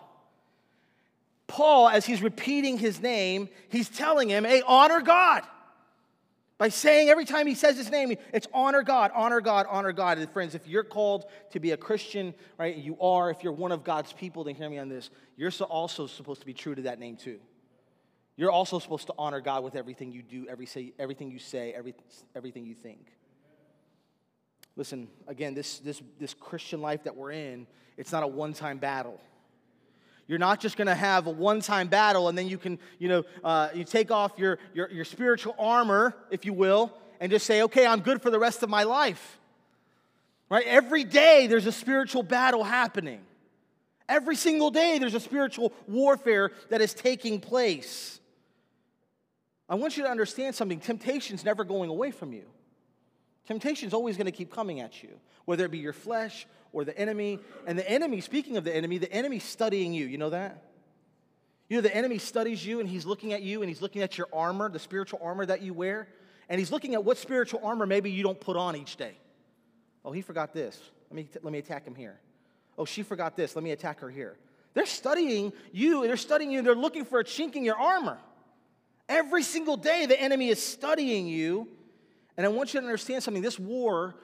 Paul, 1.46 1.88
as 1.88 2.04
he's 2.04 2.22
repeating 2.22 2.76
his 2.76 3.00
name, 3.00 3.48
he's 3.70 3.88
telling 3.88 4.28
him, 4.28 4.44
hey, 4.44 4.62
honor 4.66 5.00
God. 5.00 5.44
By 6.58 6.70
saying 6.70 7.08
every 7.08 7.24
time 7.24 7.46
he 7.46 7.54
says 7.54 7.76
his 7.76 7.88
name, 7.88 8.16
it's 8.34 8.48
honor 8.52 8.82
God, 8.82 9.12
honor 9.14 9.40
God, 9.40 9.66
honor 9.70 9.92
God. 9.92 10.18
And 10.18 10.28
friends, 10.30 10.56
if 10.56 10.66
you're 10.66 10.82
called 10.82 11.26
to 11.52 11.60
be 11.60 11.70
a 11.70 11.76
Christian, 11.76 12.34
right, 12.58 12.76
you 12.76 13.00
are, 13.00 13.30
if 13.30 13.44
you're 13.44 13.52
one 13.52 13.70
of 13.70 13.84
God's 13.84 14.12
people, 14.12 14.42
then 14.42 14.56
hear 14.56 14.68
me 14.68 14.78
on 14.78 14.88
this. 14.88 15.10
You're 15.36 15.52
also 15.70 16.08
supposed 16.08 16.40
to 16.40 16.46
be 16.46 16.54
true 16.54 16.74
to 16.74 16.82
that 16.82 16.98
name 16.98 17.16
too. 17.16 17.38
You're 18.36 18.50
also 18.50 18.80
supposed 18.80 19.06
to 19.06 19.14
honor 19.16 19.40
God 19.40 19.62
with 19.62 19.76
everything 19.76 20.10
you 20.10 20.22
do, 20.22 20.46
every 20.48 20.66
say, 20.66 20.92
everything 20.98 21.30
you 21.30 21.38
say, 21.38 21.72
every, 21.72 21.94
everything 22.34 22.66
you 22.66 22.74
think. 22.74 23.12
Listen, 24.74 25.08
again, 25.28 25.54
this, 25.54 25.78
this, 25.78 26.02
this 26.20 26.34
Christian 26.34 26.80
life 26.80 27.04
that 27.04 27.16
we're 27.16 27.32
in, 27.32 27.66
it's 27.96 28.12
not 28.12 28.24
a 28.24 28.28
one 28.28 28.52
time 28.52 28.78
battle. 28.78 29.20
You're 30.28 30.38
not 30.38 30.60
just 30.60 30.76
going 30.76 30.86
to 30.86 30.94
have 30.94 31.26
a 31.26 31.30
one 31.30 31.60
time 31.60 31.88
battle 31.88 32.28
and 32.28 32.36
then 32.36 32.46
you 32.46 32.58
can, 32.58 32.78
you 32.98 33.08
know, 33.08 33.24
uh, 33.42 33.70
you 33.74 33.82
take 33.82 34.10
off 34.10 34.32
your, 34.36 34.58
your, 34.74 34.90
your 34.90 35.04
spiritual 35.04 35.56
armor, 35.58 36.14
if 36.30 36.44
you 36.44 36.52
will, 36.52 36.92
and 37.18 37.32
just 37.32 37.46
say, 37.46 37.62
okay, 37.62 37.86
I'm 37.86 38.00
good 38.00 38.20
for 38.20 38.30
the 38.30 38.38
rest 38.38 38.62
of 38.62 38.68
my 38.68 38.84
life. 38.84 39.38
Right? 40.50 40.66
Every 40.66 41.04
day 41.04 41.46
there's 41.46 41.66
a 41.66 41.72
spiritual 41.72 42.22
battle 42.22 42.62
happening. 42.62 43.22
Every 44.06 44.36
single 44.36 44.70
day 44.70 44.98
there's 44.98 45.14
a 45.14 45.20
spiritual 45.20 45.72
warfare 45.86 46.52
that 46.68 46.82
is 46.82 46.92
taking 46.92 47.40
place. 47.40 48.20
I 49.66 49.74
want 49.76 49.96
you 49.96 50.04
to 50.04 50.10
understand 50.10 50.54
something 50.54 50.80
temptation's 50.80 51.44
never 51.44 51.64
going 51.64 51.88
away 51.88 52.10
from 52.10 52.32
you. 52.32 52.44
Temptation 53.48 53.88
is 53.88 53.94
always 53.94 54.18
going 54.18 54.26
to 54.26 54.30
keep 54.30 54.52
coming 54.52 54.80
at 54.80 55.02
you, 55.02 55.08
whether 55.46 55.64
it 55.64 55.70
be 55.70 55.78
your 55.78 55.94
flesh 55.94 56.46
or 56.74 56.84
the 56.84 56.96
enemy. 56.98 57.38
And 57.66 57.78
the 57.78 57.90
enemy, 57.90 58.20
speaking 58.20 58.58
of 58.58 58.64
the 58.64 58.76
enemy, 58.76 58.98
the 58.98 59.10
enemy's 59.10 59.42
studying 59.42 59.94
you. 59.94 60.04
You 60.04 60.18
know 60.18 60.28
that? 60.28 60.64
You 61.70 61.78
know, 61.78 61.80
the 61.80 61.96
enemy 61.96 62.18
studies 62.18 62.64
you 62.64 62.78
and 62.78 62.86
he's 62.86 63.06
looking 63.06 63.32
at 63.32 63.40
you 63.40 63.62
and 63.62 63.70
he's 63.70 63.80
looking 63.80 64.02
at 64.02 64.18
your 64.18 64.26
armor, 64.34 64.68
the 64.68 64.78
spiritual 64.78 65.20
armor 65.22 65.46
that 65.46 65.62
you 65.62 65.72
wear, 65.72 66.08
and 66.50 66.58
he's 66.58 66.70
looking 66.70 66.92
at 66.92 67.04
what 67.04 67.16
spiritual 67.16 67.60
armor 67.64 67.86
maybe 67.86 68.10
you 68.10 68.22
don't 68.22 68.38
put 68.38 68.58
on 68.58 68.76
each 68.76 68.96
day. 68.96 69.16
Oh, 70.04 70.12
he 70.12 70.20
forgot 70.20 70.52
this. 70.52 70.78
Let 71.10 71.16
me, 71.16 71.28
let 71.42 71.50
me 71.50 71.58
attack 71.58 71.86
him 71.86 71.94
here. 71.94 72.20
Oh, 72.76 72.84
she 72.84 73.02
forgot 73.02 73.34
this. 73.34 73.56
Let 73.56 73.62
me 73.62 73.70
attack 73.70 74.00
her 74.00 74.10
here. 74.10 74.36
They're 74.74 74.84
studying 74.84 75.54
you, 75.72 76.06
they're 76.06 76.18
studying 76.18 76.50
you, 76.50 76.60
they're 76.60 76.74
looking 76.74 77.06
for 77.06 77.18
a 77.18 77.24
chink 77.24 77.56
in 77.56 77.64
your 77.64 77.78
armor. 77.78 78.18
Every 79.08 79.42
single 79.42 79.78
day, 79.78 80.04
the 80.04 80.20
enemy 80.20 80.50
is 80.50 80.62
studying 80.62 81.28
you 81.28 81.66
and 82.38 82.46
I 82.46 82.50
want 82.50 82.72
you 82.72 82.80
to 82.80 82.86
understand 82.86 83.24
something 83.24 83.42
this 83.42 83.58
war 83.58 84.14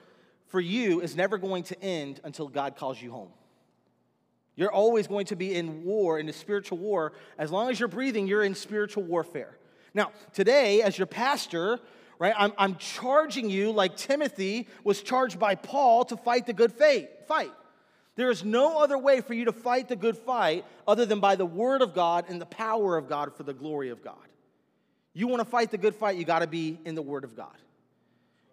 for 0.47 0.61
you 0.61 1.01
is 1.01 1.17
never 1.17 1.37
going 1.37 1.63
to 1.63 1.83
end 1.83 2.21
until 2.23 2.47
God 2.47 2.77
calls 2.77 2.99
you 2.99 3.11
home. 3.11 3.27
You're 4.55 4.71
always 4.71 5.05
going 5.05 5.25
to 5.27 5.35
be 5.35 5.53
in 5.53 5.83
war, 5.83 6.17
in 6.17 6.29
a 6.29 6.33
spiritual 6.33 6.77
war. 6.77 7.11
As 7.37 7.51
long 7.51 7.69
as 7.69 7.77
you're 7.77 7.89
breathing, 7.89 8.25
you're 8.25 8.45
in 8.45 8.55
spiritual 8.55 9.03
warfare. 9.03 9.57
Now, 9.93 10.13
today, 10.31 10.81
as 10.81 10.97
your 10.97 11.07
pastor, 11.07 11.81
right, 12.17 12.33
I'm, 12.37 12.53
I'm 12.57 12.77
charging 12.77 13.49
you 13.49 13.73
like 13.73 13.97
Timothy 13.97 14.69
was 14.85 15.01
charged 15.01 15.37
by 15.37 15.55
Paul 15.55 16.05
to 16.05 16.15
fight 16.15 16.45
the 16.45 16.53
good 16.53 16.71
faith, 16.71 17.09
fight. 17.27 17.51
There 18.15 18.31
is 18.31 18.45
no 18.45 18.81
other 18.81 18.97
way 18.97 19.19
for 19.19 19.33
you 19.33 19.43
to 19.43 19.51
fight 19.51 19.89
the 19.89 19.97
good 19.97 20.17
fight 20.17 20.63
other 20.87 21.05
than 21.05 21.19
by 21.19 21.35
the 21.35 21.45
word 21.45 21.81
of 21.81 21.93
God 21.93 22.25
and 22.29 22.39
the 22.39 22.45
power 22.45 22.95
of 22.95 23.09
God 23.09 23.35
for 23.35 23.43
the 23.43 23.53
glory 23.53 23.89
of 23.89 24.01
God. 24.01 24.15
You 25.13 25.27
want 25.27 25.41
to 25.41 25.45
fight 25.45 25.71
the 25.71 25.77
good 25.77 25.95
fight, 25.95 26.15
you 26.15 26.23
got 26.23 26.39
to 26.39 26.47
be 26.47 26.79
in 26.85 26.95
the 26.95 27.01
word 27.01 27.25
of 27.25 27.35
God 27.35 27.57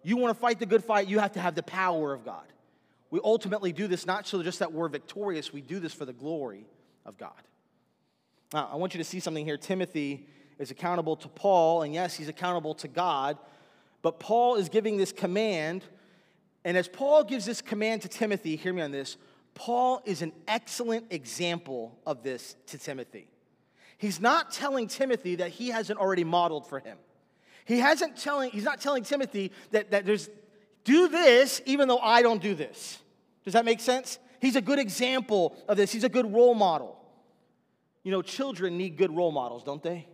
you 0.03 0.17
want 0.17 0.35
to 0.35 0.39
fight 0.39 0.59
the 0.59 0.65
good 0.65 0.83
fight, 0.83 1.07
you 1.07 1.19
have 1.19 1.33
to 1.33 1.39
have 1.39 1.55
the 1.55 1.63
power 1.63 2.13
of 2.13 2.25
God. 2.25 2.45
We 3.09 3.19
ultimately 3.23 3.71
do 3.71 3.87
this 3.87 4.05
not 4.05 4.27
so 4.27 4.41
just 4.41 4.59
that 4.59 4.73
we're 4.73 4.89
victorious, 4.89 5.53
we 5.53 5.61
do 5.61 5.79
this 5.79 5.93
for 5.93 6.05
the 6.05 6.13
glory 6.13 6.65
of 7.05 7.17
God. 7.17 7.31
Now, 8.53 8.69
I 8.71 8.75
want 8.75 8.93
you 8.93 8.97
to 8.99 9.03
see 9.03 9.19
something 9.19 9.45
here. 9.45 9.57
Timothy 9.57 10.27
is 10.59 10.71
accountable 10.71 11.15
to 11.17 11.27
Paul, 11.27 11.83
and 11.83 11.93
yes, 11.93 12.15
he's 12.15 12.27
accountable 12.27 12.75
to 12.75 12.87
God, 12.87 13.37
but 14.01 14.19
Paul 14.19 14.55
is 14.55 14.69
giving 14.69 14.97
this 14.97 15.11
command. 15.11 15.83
And 16.65 16.77
as 16.77 16.87
Paul 16.87 17.23
gives 17.23 17.45
this 17.45 17.61
command 17.61 18.01
to 18.03 18.07
Timothy, 18.07 18.55
hear 18.55 18.73
me 18.73 18.81
on 18.81 18.91
this, 18.91 19.17
Paul 19.53 20.01
is 20.05 20.21
an 20.21 20.31
excellent 20.47 21.07
example 21.11 21.97
of 22.05 22.23
this 22.23 22.55
to 22.67 22.77
Timothy. 22.77 23.27
He's 23.97 24.19
not 24.19 24.51
telling 24.51 24.87
Timothy 24.87 25.35
that 25.35 25.51
he 25.51 25.69
hasn't 25.69 25.99
already 25.99 26.23
modeled 26.23 26.67
for 26.67 26.79
him. 26.79 26.97
He 27.65 27.79
hasn't 27.79 28.17
telling, 28.17 28.51
he's 28.51 28.63
not 28.63 28.81
telling 28.81 29.03
Timothy 29.03 29.51
that, 29.71 29.91
that 29.91 30.05
there's, 30.05 30.29
do 30.83 31.07
this 31.07 31.61
even 31.65 31.87
though 31.87 31.99
I 31.99 32.21
don't 32.21 32.41
do 32.41 32.55
this. 32.55 32.99
Does 33.43 33.53
that 33.53 33.65
make 33.65 33.79
sense? 33.79 34.19
He's 34.39 34.55
a 34.55 34.61
good 34.61 34.79
example 34.79 35.55
of 35.67 35.77
this. 35.77 35.91
He's 35.91 36.03
a 36.03 36.09
good 36.09 36.33
role 36.33 36.53
model. 36.53 36.99
You 38.03 38.11
know, 38.11 38.21
children 38.21 38.77
need 38.77 38.97
good 38.97 39.15
role 39.15 39.31
models, 39.31 39.63
don't 39.63 39.81
they? 39.81 40.07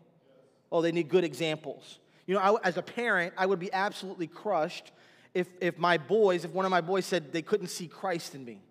Oh, 0.72 0.82
they 0.82 0.92
need 0.92 1.10
good 1.10 1.24
examples. 1.24 2.00
You 2.28 2.36
know, 2.36 2.42
I, 2.42 2.68
as 2.68 2.78
a 2.78 2.84
parent, 2.84 3.34
I 3.38 3.48
would 3.48 3.60
be 3.60 3.74
absolutely 3.74 4.28
crushed 4.28 4.92
if, 5.34 5.48
if 5.60 5.80
my 5.80 5.98
boys, 5.98 6.46
if 6.46 6.52
one 6.52 6.66
of 6.66 6.72
my 6.72 6.82
boys 6.82 7.06
said 7.06 7.34
they 7.34 7.42
couldn't 7.42 7.68
see 7.68 7.88
Christ 7.88 8.36
in 8.36 8.46
me. 8.46 8.62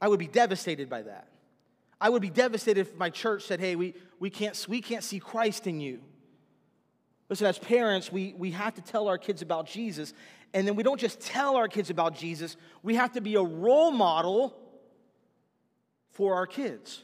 I 0.00 0.08
would 0.08 0.18
be 0.18 0.26
devastated 0.26 0.88
by 0.88 1.02
that. 1.02 1.28
I 2.00 2.08
would 2.08 2.22
be 2.22 2.30
devastated 2.30 2.80
if 2.80 2.96
my 2.96 3.10
church 3.10 3.44
said, 3.44 3.60
hey, 3.60 3.76
we, 3.76 3.94
we, 4.18 4.30
can't, 4.30 4.66
we 4.68 4.80
can't 4.80 5.04
see 5.04 5.20
Christ 5.20 5.66
in 5.66 5.80
you. 5.80 6.00
Listen, 7.30 7.46
as 7.46 7.58
parents, 7.58 8.10
we, 8.10 8.34
we 8.36 8.50
have 8.50 8.74
to 8.74 8.82
tell 8.82 9.06
our 9.06 9.16
kids 9.16 9.40
about 9.40 9.66
Jesus. 9.66 10.12
And 10.52 10.66
then 10.66 10.74
we 10.74 10.82
don't 10.82 11.00
just 11.00 11.20
tell 11.20 11.56
our 11.56 11.68
kids 11.68 11.88
about 11.88 12.16
Jesus, 12.16 12.56
we 12.82 12.96
have 12.96 13.12
to 13.12 13.20
be 13.20 13.36
a 13.36 13.42
role 13.42 13.92
model 13.92 14.54
for 16.10 16.34
our 16.34 16.46
kids. 16.46 17.02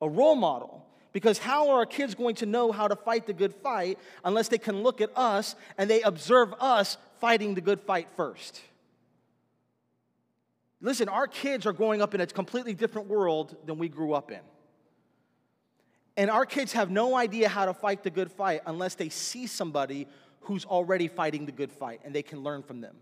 A 0.00 0.08
role 0.08 0.36
model. 0.36 0.86
Because 1.12 1.36
how 1.36 1.70
are 1.70 1.78
our 1.78 1.86
kids 1.86 2.14
going 2.14 2.36
to 2.36 2.46
know 2.46 2.70
how 2.70 2.86
to 2.86 2.94
fight 2.96 3.26
the 3.26 3.32
good 3.32 3.52
fight 3.56 3.98
unless 4.24 4.48
they 4.48 4.56
can 4.56 4.82
look 4.82 5.00
at 5.00 5.10
us 5.16 5.56
and 5.76 5.90
they 5.90 6.00
observe 6.02 6.54
us 6.60 6.96
fighting 7.20 7.54
the 7.54 7.60
good 7.60 7.80
fight 7.80 8.08
first? 8.16 8.60
Listen, 10.80 11.08
our 11.08 11.26
kids 11.26 11.66
are 11.66 11.72
growing 11.72 12.00
up 12.00 12.14
in 12.14 12.20
a 12.20 12.26
completely 12.26 12.72
different 12.72 13.08
world 13.08 13.56
than 13.66 13.78
we 13.78 13.88
grew 13.88 14.14
up 14.14 14.30
in. 14.30 14.40
And 16.16 16.30
our 16.30 16.44
kids 16.44 16.72
have 16.72 16.90
no 16.90 17.16
idea 17.16 17.48
how 17.48 17.66
to 17.66 17.74
fight 17.74 18.02
the 18.02 18.10
good 18.10 18.30
fight 18.30 18.62
unless 18.66 18.94
they 18.94 19.08
see 19.08 19.46
somebody 19.46 20.06
who's 20.42 20.64
already 20.64 21.08
fighting 21.08 21.46
the 21.46 21.52
good 21.52 21.72
fight 21.72 22.00
and 22.04 22.14
they 22.14 22.22
can 22.22 22.42
learn 22.42 22.62
from 22.62 22.80
them. 22.80 22.96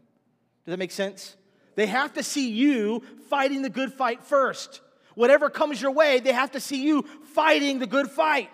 Does 0.64 0.73
that 0.73 0.79
make 0.79 0.93
sense? 0.93 1.37
They 1.75 1.87
have 1.87 2.12
to 2.14 2.23
see 2.23 2.50
you 2.50 3.02
fighting 3.29 3.62
the 3.62 3.71
good 3.71 3.93
fight 3.93 4.23
first. 4.23 4.81
Whatever 5.14 5.50
comes 5.50 5.81
your 5.81 5.90
way, 5.90 6.21
they 6.21 6.33
have 6.33 6.52
to 6.52 6.61
see 6.61 6.83
you 6.85 7.02
fighting 7.35 7.79
the 7.79 7.87
good 7.87 8.09
fight, 8.09 8.50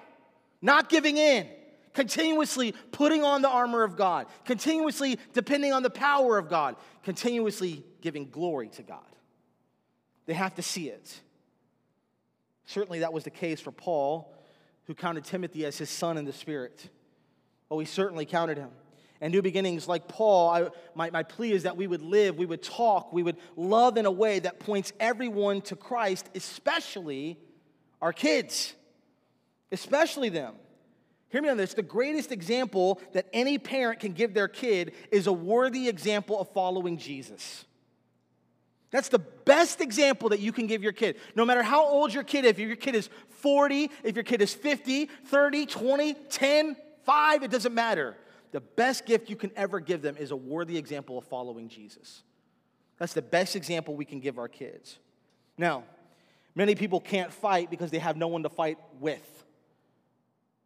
not 0.62 0.88
giving 0.88 1.16
in, 1.16 1.46
continuously 1.92 2.72
putting 2.92 3.24
on 3.24 3.42
the 3.42 3.48
armor 3.48 3.82
of 3.82 3.96
God, 3.96 4.26
continuously 4.44 5.18
depending 5.32 5.72
on 5.72 5.82
the 5.82 5.90
power 5.90 6.38
of 6.38 6.48
God, 6.48 6.76
continuously 7.02 7.84
giving 8.00 8.30
glory 8.30 8.68
to 8.70 8.82
God. 8.82 9.00
They 10.26 10.34
have 10.34 10.54
to 10.54 10.62
see 10.62 10.88
it. 10.88 11.20
Certainly, 12.64 13.00
that 13.00 13.12
was 13.12 13.24
the 13.24 13.30
case 13.30 13.60
for 13.60 13.70
Paul, 13.70 14.32
who 14.86 14.94
counted 14.94 15.24
Timothy 15.24 15.64
as 15.64 15.78
his 15.78 15.90
son 15.90 16.16
in 16.16 16.24
the 16.24 16.32
Spirit. 16.32 16.88
Oh, 17.70 17.78
he 17.78 17.86
certainly 17.86 18.24
counted 18.24 18.56
him. 18.56 18.70
And 19.20 19.32
new 19.32 19.42
beginnings, 19.42 19.88
like 19.88 20.08
Paul, 20.08 20.50
I, 20.50 20.68
my, 20.94 21.10
my 21.10 21.22
plea 21.22 21.52
is 21.52 21.62
that 21.62 21.76
we 21.76 21.86
would 21.86 22.02
live, 22.02 22.36
we 22.36 22.46
would 22.46 22.62
talk, 22.62 23.12
we 23.12 23.22
would 23.22 23.36
love 23.56 23.96
in 23.96 24.04
a 24.04 24.10
way 24.10 24.38
that 24.40 24.60
points 24.60 24.92
everyone 25.00 25.62
to 25.62 25.76
Christ, 25.76 26.28
especially 26.34 27.38
our 28.02 28.12
kids, 28.12 28.74
especially 29.72 30.28
them. 30.28 30.54
Hear 31.30 31.42
me 31.42 31.48
on 31.48 31.56
this. 31.56 31.74
The 31.74 31.82
greatest 31.82 32.30
example 32.30 33.00
that 33.12 33.26
any 33.32 33.58
parent 33.58 34.00
can 34.00 34.12
give 34.12 34.34
their 34.34 34.48
kid 34.48 34.92
is 35.10 35.26
a 35.26 35.32
worthy 35.32 35.88
example 35.88 36.38
of 36.38 36.52
following 36.52 36.98
Jesus. 36.98 37.64
That's 38.90 39.08
the 39.08 39.18
best 39.18 39.80
example 39.80 40.28
that 40.30 40.40
you 40.40 40.52
can 40.52 40.66
give 40.66 40.82
your 40.82 40.92
kid. 40.92 41.16
No 41.34 41.44
matter 41.44 41.62
how 41.62 41.84
old 41.86 42.14
your 42.14 42.22
kid 42.22 42.44
is, 42.44 42.52
if 42.52 42.58
your 42.58 42.76
kid 42.76 42.94
is 42.94 43.10
40, 43.28 43.90
if 44.04 44.14
your 44.14 44.24
kid 44.24 44.40
is 44.40 44.54
50, 44.54 45.06
30, 45.06 45.66
20, 45.66 46.14
10, 46.14 46.76
5, 47.04 47.42
it 47.42 47.50
doesn't 47.50 47.74
matter. 47.74 48.16
The 48.52 48.60
best 48.60 49.06
gift 49.06 49.28
you 49.28 49.36
can 49.36 49.50
ever 49.56 49.80
give 49.80 50.02
them 50.02 50.16
is 50.16 50.30
a 50.30 50.36
worthy 50.36 50.78
example 50.78 51.18
of 51.18 51.24
following 51.24 51.68
Jesus. 51.68 52.22
That's 52.98 53.12
the 53.12 53.22
best 53.22 53.56
example 53.56 53.96
we 53.96 54.04
can 54.04 54.20
give 54.20 54.38
our 54.38 54.48
kids. 54.48 54.98
Now, 55.58 55.84
Many 56.56 56.74
people 56.74 57.00
can't 57.00 57.30
fight 57.30 57.68
because 57.68 57.90
they 57.90 57.98
have 57.98 58.16
no 58.16 58.28
one 58.28 58.42
to 58.42 58.48
fight 58.48 58.78
with, 58.98 59.44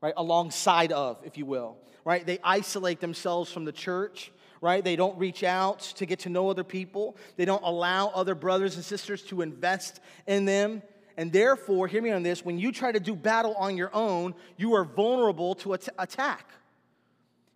right? 0.01 0.15
Alongside 0.17 0.93
of, 0.93 1.19
if 1.25 1.37
you 1.37 1.45
will, 1.45 1.79
right? 2.05 2.25
They 2.25 2.39
isolate 2.45 3.01
themselves 3.01 3.51
from 3.51 3.65
the 3.65 3.73
church, 3.73 4.31
right? 4.61 4.85
They 4.85 4.97
don't 4.97 5.19
reach 5.19 5.43
out 5.43 5.81
to 5.97 6.07
get 6.07 6.21
to 6.21 6.29
know 6.29 6.51
other 6.51 6.65
people. 6.65 7.17
They 7.37 7.45
don't 7.45 7.63
allow 7.63 8.09
other 8.09 8.35
brothers 8.35 8.77
and 8.77 8.85
sisters 8.85 9.23
to 9.25 9.43
invest 9.43 10.01
in 10.27 10.45
them. 10.45 10.83
And 11.17 11.33
therefore, 11.33 11.87
hear 11.87 12.03
me 12.03 12.11
on 12.11 12.23
this 12.23 12.45
when 12.45 12.59
you 12.59 12.73
try 12.73 12.93
to 12.93 13.01
do 13.01 13.15
battle 13.15 13.55
on 13.55 13.77
your 13.77 13.91
own, 13.95 14.35
you 14.57 14.75
are 14.75 14.85
vulnerable 14.85 15.55
to 15.57 15.73
attack. 15.99 16.51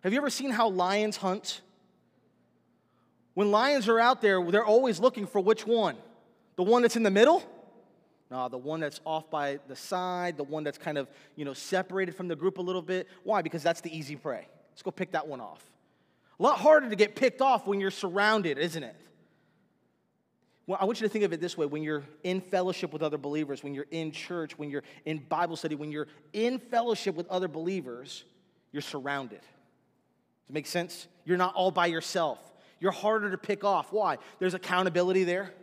Have 0.01 0.13
you 0.13 0.19
ever 0.19 0.29
seen 0.29 0.51
how 0.51 0.69
lions 0.69 1.17
hunt? 1.17 1.61
When 3.33 3.51
lions 3.51 3.89
are 3.89 3.99
out 3.99 4.21
there, 4.21 4.43
they're 4.49 4.65
always 4.65 4.99
looking 4.99 5.27
for 5.27 5.41
which 5.41 5.65
one? 5.65 5.97
The 6.55 6.63
one 6.63 6.83
that's 6.83 6.95
in 6.95 7.03
the 7.03 7.11
middle? 7.11 7.43
No, 8.31 8.49
the 8.49 8.57
one 8.57 8.79
that's 8.79 9.01
off 9.05 9.29
by 9.29 9.59
the 9.67 9.75
side, 9.75 10.37
the 10.37 10.43
one 10.43 10.63
that's 10.63 10.77
kind 10.77 10.97
of, 10.97 11.07
you 11.35 11.45
know, 11.45 11.53
separated 11.53 12.15
from 12.15 12.27
the 12.27 12.35
group 12.35 12.57
a 12.57 12.61
little 12.61 12.81
bit. 12.81 13.07
Why? 13.23 13.41
Because 13.41 13.61
that's 13.61 13.81
the 13.81 13.95
easy 13.95 14.15
prey. 14.15 14.47
Let's 14.71 14.81
go 14.81 14.91
pick 14.91 15.11
that 15.11 15.27
one 15.27 15.41
off. 15.41 15.63
A 16.39 16.43
lot 16.43 16.59
harder 16.59 16.89
to 16.89 16.95
get 16.95 17.15
picked 17.15 17.41
off 17.41 17.65
when 17.65 17.79
you're 17.79 17.91
surrounded, 17.91 18.57
isn't 18.57 18.83
it? 18.83 18.95
Well, 20.67 20.77
I 20.81 20.85
want 20.85 20.99
you 20.99 21.07
to 21.07 21.11
think 21.11 21.23
of 21.23 21.31
it 21.31 21.39
this 21.39 21.57
way 21.57 21.65
when 21.65 21.83
you're 21.83 22.03
in 22.23 22.41
fellowship 22.41 22.91
with 22.91 23.03
other 23.03 23.17
believers, 23.17 23.63
when 23.63 23.73
you're 23.73 23.85
in 23.91 24.11
church, 24.11 24.57
when 24.57 24.69
you're 24.69 24.83
in 25.05 25.19
Bible 25.19 25.55
study, 25.55 25.75
when 25.75 25.91
you're 25.91 26.07
in 26.33 26.57
fellowship 26.57 27.15
with 27.15 27.27
other 27.29 27.47
believers, 27.47 28.23
you're 28.71 28.81
surrounded. 28.81 29.41
Does 29.41 30.49
it 30.49 30.53
make 30.53 30.67
sense? 30.67 31.07
You're 31.23 31.37
not 31.37 31.53
all 31.53 31.71
by 31.71 31.85
yourself. 31.85 32.39
You're 32.79 32.91
harder 32.91 33.31
to 33.31 33.37
pick 33.37 33.63
off. 33.63 33.93
Why? 33.93 34.17
There's 34.39 34.55
accountability 34.55 35.23
there. 35.23 35.53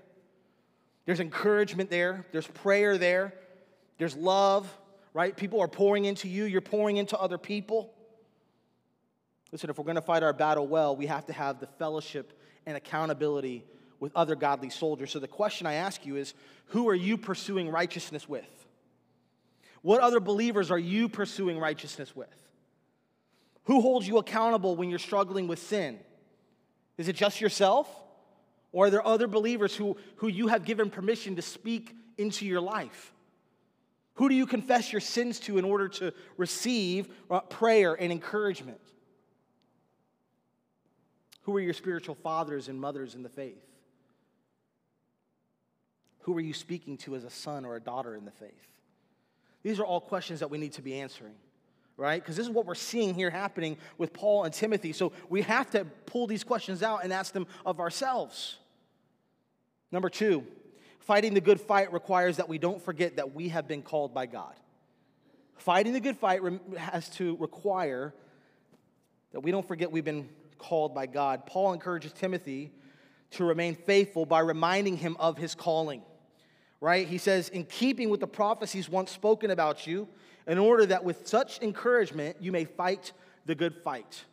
There's 1.05 1.21
encouragement 1.21 1.91
there, 1.91 2.27
there's 2.33 2.47
prayer 2.47 2.97
there, 2.97 3.35
there's 3.99 4.15
love, 4.17 4.73
right? 5.15 5.37
People 5.37 5.61
are 5.61 5.69
pouring 5.69 6.05
into 6.05 6.29
you, 6.29 6.45
you're 6.45 6.61
pouring 6.61 6.97
into 6.97 7.19
other 7.19 7.39
people. 7.39 7.93
Listen, 9.53 9.69
if 9.69 9.79
we're 9.79 9.85
going 9.85 9.97
to 9.97 10.03
fight 10.03 10.23
our 10.23 10.33
battle 10.33 10.67
well, 10.67 10.97
we 10.97 11.07
have 11.07 11.27
to 11.27 11.33
have 11.33 11.61
the 11.61 11.67
fellowship 11.67 12.33
and 12.65 12.77
accountability 12.77 13.65
with 14.01 14.13
other 14.17 14.35
godly 14.35 14.71
soldiers. 14.71 15.11
So 15.11 15.19
the 15.19 15.29
question 15.29 15.67
I 15.67 15.75
ask 15.75 16.05
you 16.07 16.17
is 16.17 16.35
who 16.67 16.89
are 16.89 16.95
you 16.95 17.19
pursuing 17.19 17.69
righteousness 17.69 18.29
with? 18.29 18.47
What 19.83 20.01
other 20.01 20.21
believers 20.21 20.71
are 20.71 20.79
you 20.79 21.09
pursuing 21.09 21.59
righteousness 21.59 22.17
with? 22.17 22.35
Who 23.65 23.81
holds 23.81 24.09
you 24.09 24.19
accountable 24.19 24.75
when 24.75 24.91
you're 24.91 24.99
struggling 24.99 25.49
with 25.49 25.59
sin? 25.59 26.01
Is 26.97 27.09
it 27.09 27.17
just 27.17 27.41
yourself? 27.41 27.89
Or 28.73 28.87
are 28.87 28.91
there 28.91 29.07
other 29.07 29.29
believers 29.29 29.77
who, 29.77 29.97
who 30.17 30.29
you 30.29 30.49
have 30.49 30.65
given 30.65 30.89
permission 30.89 31.37
to 31.37 31.43
speak 31.43 31.95
into 32.17 32.47
your 32.47 32.61
life? 32.61 33.13
Who 34.15 34.29
do 34.29 34.35
you 34.35 34.47
confess 34.47 34.93
your 34.93 35.01
sins 35.01 35.39
to 35.41 35.59
in 35.59 35.65
order 35.65 35.89
to 35.89 36.13
receive 36.37 37.09
uh, 37.31 37.41
prayer 37.41 37.95
and 37.95 38.11
encouragement? 38.11 38.81
Who 41.43 41.57
are 41.57 41.61
your 41.61 41.75
spiritual 41.75 42.15
fathers 42.15 42.69
and 42.69 42.81
mothers 42.81 43.15
in 43.15 43.23
the 43.23 43.29
faith? 43.29 43.63
Who 46.21 46.37
are 46.37 46.41
you 46.41 46.55
speaking 46.55 46.97
to 46.99 47.17
as 47.17 47.25
a 47.25 47.31
son 47.31 47.65
or 47.65 47.77
a 47.77 47.81
daughter 47.81 48.15
in 48.15 48.25
the 48.25 48.31
faith? 48.31 48.69
These 49.63 49.81
are 49.81 49.85
all 49.85 50.01
questions 50.01 50.41
that 50.41 50.51
we 50.51 50.59
need 50.59 50.73
to 50.75 50.83
be 50.83 50.95
answering, 51.01 51.35
right? 51.97 52.23
Because 52.23 52.37
this 52.37 52.47
is 52.47 52.53
what 52.53 52.67
we're 52.67 52.75
seeing 52.75 53.15
here 53.15 53.31
happening 53.31 53.77
with 53.99 54.13
Paul 54.13 54.45
and 54.45 54.55
Timothy. 54.55 54.93
So 54.93 55.13
we 55.29 55.43
have 55.43 55.71
to 55.71 55.85
pull 56.07 56.27
these 56.27 56.45
questions 56.45 56.83
out 56.83 57.03
and 57.03 57.13
ask 57.13 57.33
them 57.33 57.47
of 57.67 57.81
ourselves. 57.81 58.59
Number 59.91 60.09
two, 60.09 60.45
fighting 61.01 61.35
the 61.35 61.41
good 61.41 61.61
fight 61.61 61.93
requires 61.93 62.37
that 62.37 62.49
we 62.49 62.59
don't 62.59 62.81
forget 62.81 63.17
that 63.17 63.35
we 63.35 63.49
have 63.49 63.67
been 63.67 63.83
called 63.83 64.15
by 64.15 64.27
God. 64.27 64.55
Fighting 65.57 65.93
the 65.93 66.01
good 66.01 66.17
fight 66.17 66.41
has 66.77 67.09
to 67.11 67.37
require 67.37 68.15
that 69.33 69.41
we 69.41 69.51
don't 69.51 69.67
forget 69.67 69.91
we've 69.91 70.05
been 70.05 70.29
called 70.63 70.95
by 70.95 71.07
God. 71.07 71.45
Paul 71.45 71.75
encourages 71.75 72.13
Timothy 72.13 72.73
to 73.33 73.45
remain 73.45 73.75
faithful 73.75 74.25
by 74.25 74.41
reminding 74.41 74.97
him 74.97 75.17
of 75.19 75.37
his 75.37 75.55
calling. 75.55 76.03
Right? 76.81 77.07
He 77.07 77.19
says, 77.19 77.49
in 77.49 77.65
keeping 77.65 78.09
with 78.11 78.21
the 78.21 78.27
prophecies 78.27 78.89
once 78.89 79.11
spoken 79.11 79.51
about 79.51 79.87
you, 79.87 80.09
in 80.47 80.59
order 80.59 80.87
that 80.87 81.05
with 81.05 81.29
such 81.29 81.61
encouragement 81.63 82.37
you 82.41 82.51
may 82.51 82.65
fight 82.65 83.13
the 83.47 83.55
good 83.55 83.77
fight. 83.85 84.25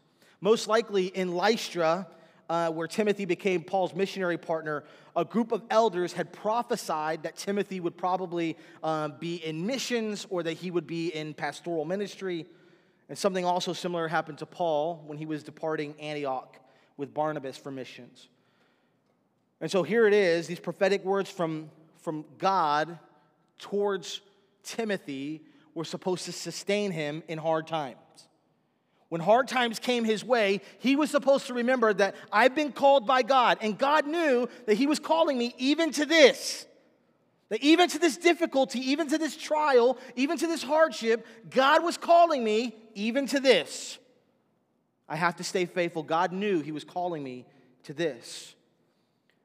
Most 0.42 0.68
likely 0.68 1.08
in 1.08 1.34
Lystra, 1.34 2.08
uh, 2.50 2.72
where 2.72 2.88
Timothy 2.88 3.26
became 3.26 3.64
Paul's 3.64 3.94
missionary 3.94 4.38
partner, 4.38 4.84
a 5.16 5.24
group 5.24 5.52
of 5.52 5.62
elders 5.70 6.14
had 6.14 6.34
prophesied 6.34 7.24
that 7.24 7.36
Timothy 7.36 7.80
would 7.80 7.98
probably 7.98 8.58
uh, 8.82 9.10
be 9.10 9.36
in 9.36 9.66
missions 9.66 10.26
or 10.30 10.42
that 10.44 10.54
he 10.54 10.72
would 10.72 10.88
be 10.88 11.10
in 11.10 11.34
pastoral 11.34 11.86
ministry. 11.86 12.48
And 13.10 13.18
something 13.18 13.44
also 13.44 13.74
similar 13.74 14.08
happened 14.08 14.38
to 14.38 14.46
Paul 14.46 15.04
when 15.08 15.18
he 15.18 15.26
was 15.26 15.44
departing 15.44 15.96
Antioch 16.00 16.58
with 16.96 17.14
Barnabas 17.14 17.58
for 17.58 17.72
missions. 17.72 18.30
And 19.60 19.70
so 19.70 19.84
here 19.84 20.08
it 20.08 20.14
is 20.14 20.48
these 20.48 20.60
prophetic 20.60 21.04
words 21.04 21.30
from, 21.30 21.70
from 22.02 22.24
God 22.38 23.00
towards 23.58 24.22
Timothy 24.64 25.42
were 25.74 25.84
supposed 25.84 26.26
to 26.26 26.32
sustain 26.32 26.92
him 26.92 27.24
in 27.28 27.38
hard 27.38 27.68
times 27.68 27.98
when 29.10 29.22
hard 29.22 29.48
times 29.48 29.80
came 29.80 30.06
his 30.06 30.24
way, 30.24 30.62
he 30.78 30.96
was 30.96 31.10
supposed 31.10 31.48
to 31.48 31.56
remember 31.56 31.92
that 31.94 32.16
I've 32.32 32.56
been 32.56 32.72
called 32.72 33.06
by 33.08 33.24
God, 33.24 33.58
and 33.62 33.78
God 33.78 34.08
knew 34.08 34.48
that 34.68 34.76
he 34.76 34.88
was 34.88 35.00
calling 35.00 35.38
me 35.38 35.54
even 35.58 35.92
to 35.94 36.06
this. 36.06 36.68
That 37.50 37.64
even 37.64 37.90
to 37.90 37.98
this 37.98 38.16
difficulty, 38.16 38.92
even 38.92 39.10
to 39.10 39.18
this 39.18 39.36
trial, 39.36 39.98
even 40.16 40.38
to 40.38 40.46
this 40.46 40.62
hardship, 40.62 41.26
God 41.50 41.84
was 41.84 41.98
calling 41.98 42.44
me 42.44 42.76
even 43.00 43.26
to 43.28 43.40
this. 43.40 43.98
I 45.08 45.16
have 45.16 45.38
to 45.38 45.44
stay 45.44 45.66
faithful. 45.66 46.04
God 46.04 46.32
knew 46.32 46.62
he 46.62 46.72
was 46.72 46.84
calling 46.84 47.24
me 47.24 47.46
to 47.84 47.94
this. 47.94 48.54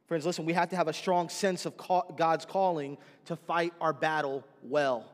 Friends, 0.07 0.27
listen, 0.27 0.45
we 0.45 0.53
have 0.53 0.69
to 0.71 0.77
have 0.77 0.89
a 0.89 0.93
strong 0.93 1.31
sense 1.31 1.65
of 1.65 1.75
God's 2.17 2.45
calling 2.45 2.99
to 3.27 3.37
fight 3.37 3.73
our 3.81 3.93
battle 3.93 4.45
well. 4.63 5.11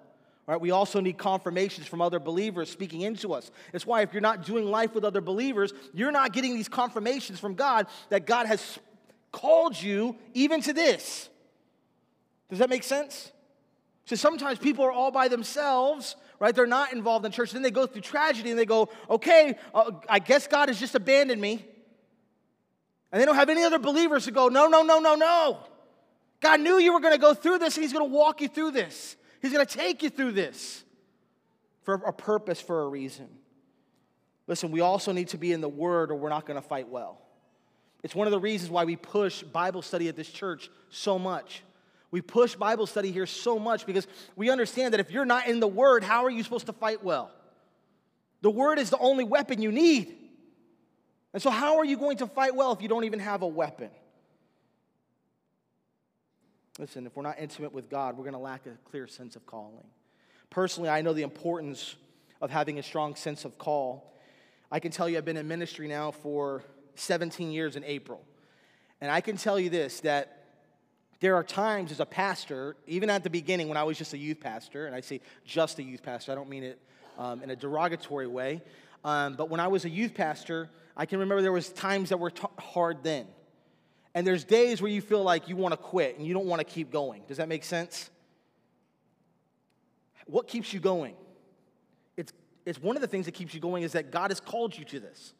Right? 0.46 0.60
We 0.60 0.72
also 0.72 0.98
need 0.98 1.16
confirmations 1.16 1.86
from 1.86 2.00
other 2.02 2.18
believers 2.18 2.68
speaking 2.68 3.02
into 3.02 3.32
us. 3.32 3.52
It's 3.72 3.86
why 3.86 4.02
if 4.02 4.12
you're 4.12 4.20
not 4.20 4.44
doing 4.44 4.64
life 4.64 4.94
with 4.94 5.04
other 5.04 5.20
believers, 5.20 5.72
you're 5.94 6.10
not 6.10 6.32
getting 6.32 6.54
these 6.54 6.68
confirmations 6.68 7.38
from 7.38 7.54
God 7.54 7.86
that 8.08 8.26
God 8.26 8.46
has 8.46 8.80
called 9.30 9.80
you 9.80 10.16
even 10.34 10.60
to 10.62 10.72
this. 10.72 11.28
Does 12.48 12.58
that 12.58 12.68
make 12.68 12.82
sense? 12.82 13.30
So 14.10 14.16
sometimes 14.16 14.58
people 14.58 14.84
are 14.84 14.90
all 14.90 15.12
by 15.12 15.28
themselves, 15.28 16.16
right? 16.40 16.52
They're 16.52 16.66
not 16.66 16.92
involved 16.92 17.24
in 17.24 17.30
church. 17.30 17.52
Then 17.52 17.62
they 17.62 17.70
go 17.70 17.86
through 17.86 18.00
tragedy 18.00 18.50
and 18.50 18.58
they 18.58 18.66
go, 18.66 18.88
okay, 19.08 19.54
uh, 19.72 19.92
I 20.08 20.18
guess 20.18 20.48
God 20.48 20.68
has 20.68 20.80
just 20.80 20.96
abandoned 20.96 21.40
me. 21.40 21.64
And 23.12 23.22
they 23.22 23.24
don't 23.24 23.36
have 23.36 23.48
any 23.48 23.62
other 23.62 23.78
believers 23.78 24.24
to 24.24 24.32
go, 24.32 24.48
no, 24.48 24.66
no, 24.66 24.82
no, 24.82 24.98
no, 24.98 25.14
no. 25.14 25.58
God 26.40 26.58
knew 26.58 26.80
you 26.80 26.92
were 26.92 26.98
going 26.98 27.12
to 27.14 27.20
go 27.20 27.34
through 27.34 27.58
this, 27.58 27.76
and 27.76 27.84
He's 27.84 27.92
going 27.92 28.04
to 28.04 28.12
walk 28.12 28.40
you 28.40 28.48
through 28.48 28.72
this. 28.72 29.14
He's 29.40 29.52
going 29.52 29.64
to 29.64 29.78
take 29.78 30.02
you 30.02 30.10
through 30.10 30.32
this 30.32 30.82
for 31.82 31.94
a 31.94 32.12
purpose, 32.12 32.60
for 32.60 32.82
a 32.82 32.88
reason. 32.88 33.28
Listen, 34.48 34.72
we 34.72 34.80
also 34.80 35.12
need 35.12 35.28
to 35.28 35.38
be 35.38 35.52
in 35.52 35.60
the 35.60 35.68
Word, 35.68 36.10
or 36.10 36.16
we're 36.16 36.30
not 36.30 36.46
going 36.46 36.60
to 36.60 36.66
fight 36.66 36.88
well. 36.88 37.22
It's 38.02 38.16
one 38.16 38.26
of 38.26 38.32
the 38.32 38.40
reasons 38.40 38.72
why 38.72 38.82
we 38.82 38.96
push 38.96 39.44
Bible 39.44 39.82
study 39.82 40.08
at 40.08 40.16
this 40.16 40.30
church 40.30 40.68
so 40.88 41.16
much. 41.16 41.62
We 42.10 42.20
push 42.20 42.56
Bible 42.56 42.86
study 42.86 43.12
here 43.12 43.26
so 43.26 43.58
much 43.58 43.86
because 43.86 44.06
we 44.34 44.50
understand 44.50 44.94
that 44.94 45.00
if 45.00 45.10
you're 45.10 45.24
not 45.24 45.46
in 45.46 45.60
the 45.60 45.68
Word, 45.68 46.02
how 46.02 46.24
are 46.24 46.30
you 46.30 46.42
supposed 46.42 46.66
to 46.66 46.72
fight 46.72 47.04
well? 47.04 47.30
The 48.42 48.50
Word 48.50 48.78
is 48.78 48.90
the 48.90 48.98
only 48.98 49.24
weapon 49.24 49.62
you 49.62 49.70
need. 49.70 50.16
And 51.32 51.42
so, 51.42 51.50
how 51.50 51.78
are 51.78 51.84
you 51.84 51.96
going 51.96 52.16
to 52.18 52.26
fight 52.26 52.56
well 52.56 52.72
if 52.72 52.82
you 52.82 52.88
don't 52.88 53.04
even 53.04 53.20
have 53.20 53.42
a 53.42 53.46
weapon? 53.46 53.90
Listen, 56.78 57.06
if 57.06 57.14
we're 57.14 57.22
not 57.22 57.38
intimate 57.38 57.72
with 57.72 57.88
God, 57.88 58.16
we're 58.16 58.24
going 58.24 58.32
to 58.32 58.40
lack 58.40 58.66
a 58.66 58.70
clear 58.90 59.06
sense 59.06 59.36
of 59.36 59.46
calling. 59.46 59.86
Personally, 60.48 60.88
I 60.88 61.02
know 61.02 61.12
the 61.12 61.22
importance 61.22 61.94
of 62.40 62.50
having 62.50 62.78
a 62.78 62.82
strong 62.82 63.14
sense 63.14 63.44
of 63.44 63.58
call. 63.58 64.18
I 64.72 64.80
can 64.80 64.90
tell 64.90 65.08
you, 65.08 65.18
I've 65.18 65.24
been 65.24 65.36
in 65.36 65.46
ministry 65.46 65.86
now 65.86 66.10
for 66.10 66.64
17 66.94 67.52
years 67.52 67.76
in 67.76 67.84
April. 67.84 68.24
And 69.00 69.10
I 69.10 69.20
can 69.20 69.36
tell 69.36 69.60
you 69.60 69.70
this 69.70 70.00
that 70.00 70.39
there 71.20 71.36
are 71.36 71.44
times 71.44 71.92
as 71.92 72.00
a 72.00 72.06
pastor, 72.06 72.76
even 72.86 73.10
at 73.10 73.22
the 73.22 73.30
beginning 73.30 73.68
when 73.68 73.76
I 73.76 73.84
was 73.84 73.98
just 73.98 74.14
a 74.14 74.18
youth 74.18 74.40
pastor, 74.40 74.86
and 74.86 74.94
I 74.94 75.02
say 75.02 75.20
just 75.44 75.78
a 75.78 75.82
youth 75.82 76.02
pastor, 76.02 76.32
I 76.32 76.34
don't 76.34 76.48
mean 76.48 76.64
it 76.64 76.80
um, 77.18 77.42
in 77.42 77.50
a 77.50 77.56
derogatory 77.56 78.26
way, 78.26 78.62
um, 79.04 79.34
but 79.34 79.50
when 79.50 79.60
I 79.60 79.68
was 79.68 79.84
a 79.84 79.90
youth 79.90 80.14
pastor, 80.14 80.70
I 80.96 81.06
can 81.06 81.18
remember 81.18 81.42
there 81.42 81.52
was 81.52 81.70
times 81.70 82.08
that 82.08 82.18
were 82.18 82.30
t- 82.30 82.46
hard 82.58 83.02
then. 83.02 83.26
And 84.14 84.26
there's 84.26 84.44
days 84.44 84.82
where 84.82 84.90
you 84.90 85.00
feel 85.00 85.22
like 85.22 85.48
you 85.48 85.56
want 85.56 85.72
to 85.72 85.76
quit 85.76 86.18
and 86.18 86.26
you 86.26 86.34
don't 86.34 86.46
want 86.46 86.60
to 86.60 86.64
keep 86.64 86.90
going. 86.90 87.22
Does 87.28 87.36
that 87.36 87.48
make 87.48 87.64
sense? 87.64 88.10
What 90.26 90.48
keeps 90.48 90.72
you 90.72 90.80
going? 90.80 91.14
It's, 92.16 92.32
it's 92.66 92.80
one 92.80 92.96
of 92.96 93.02
the 93.02 93.08
things 93.08 93.26
that 93.26 93.32
keeps 93.32 93.54
you 93.54 93.60
going 93.60 93.82
is 93.82 93.92
that 93.92 94.10
God 94.10 94.30
has 94.30 94.40
called 94.40 94.76
you 94.76 94.84
to 94.86 95.00
this. 95.00 95.32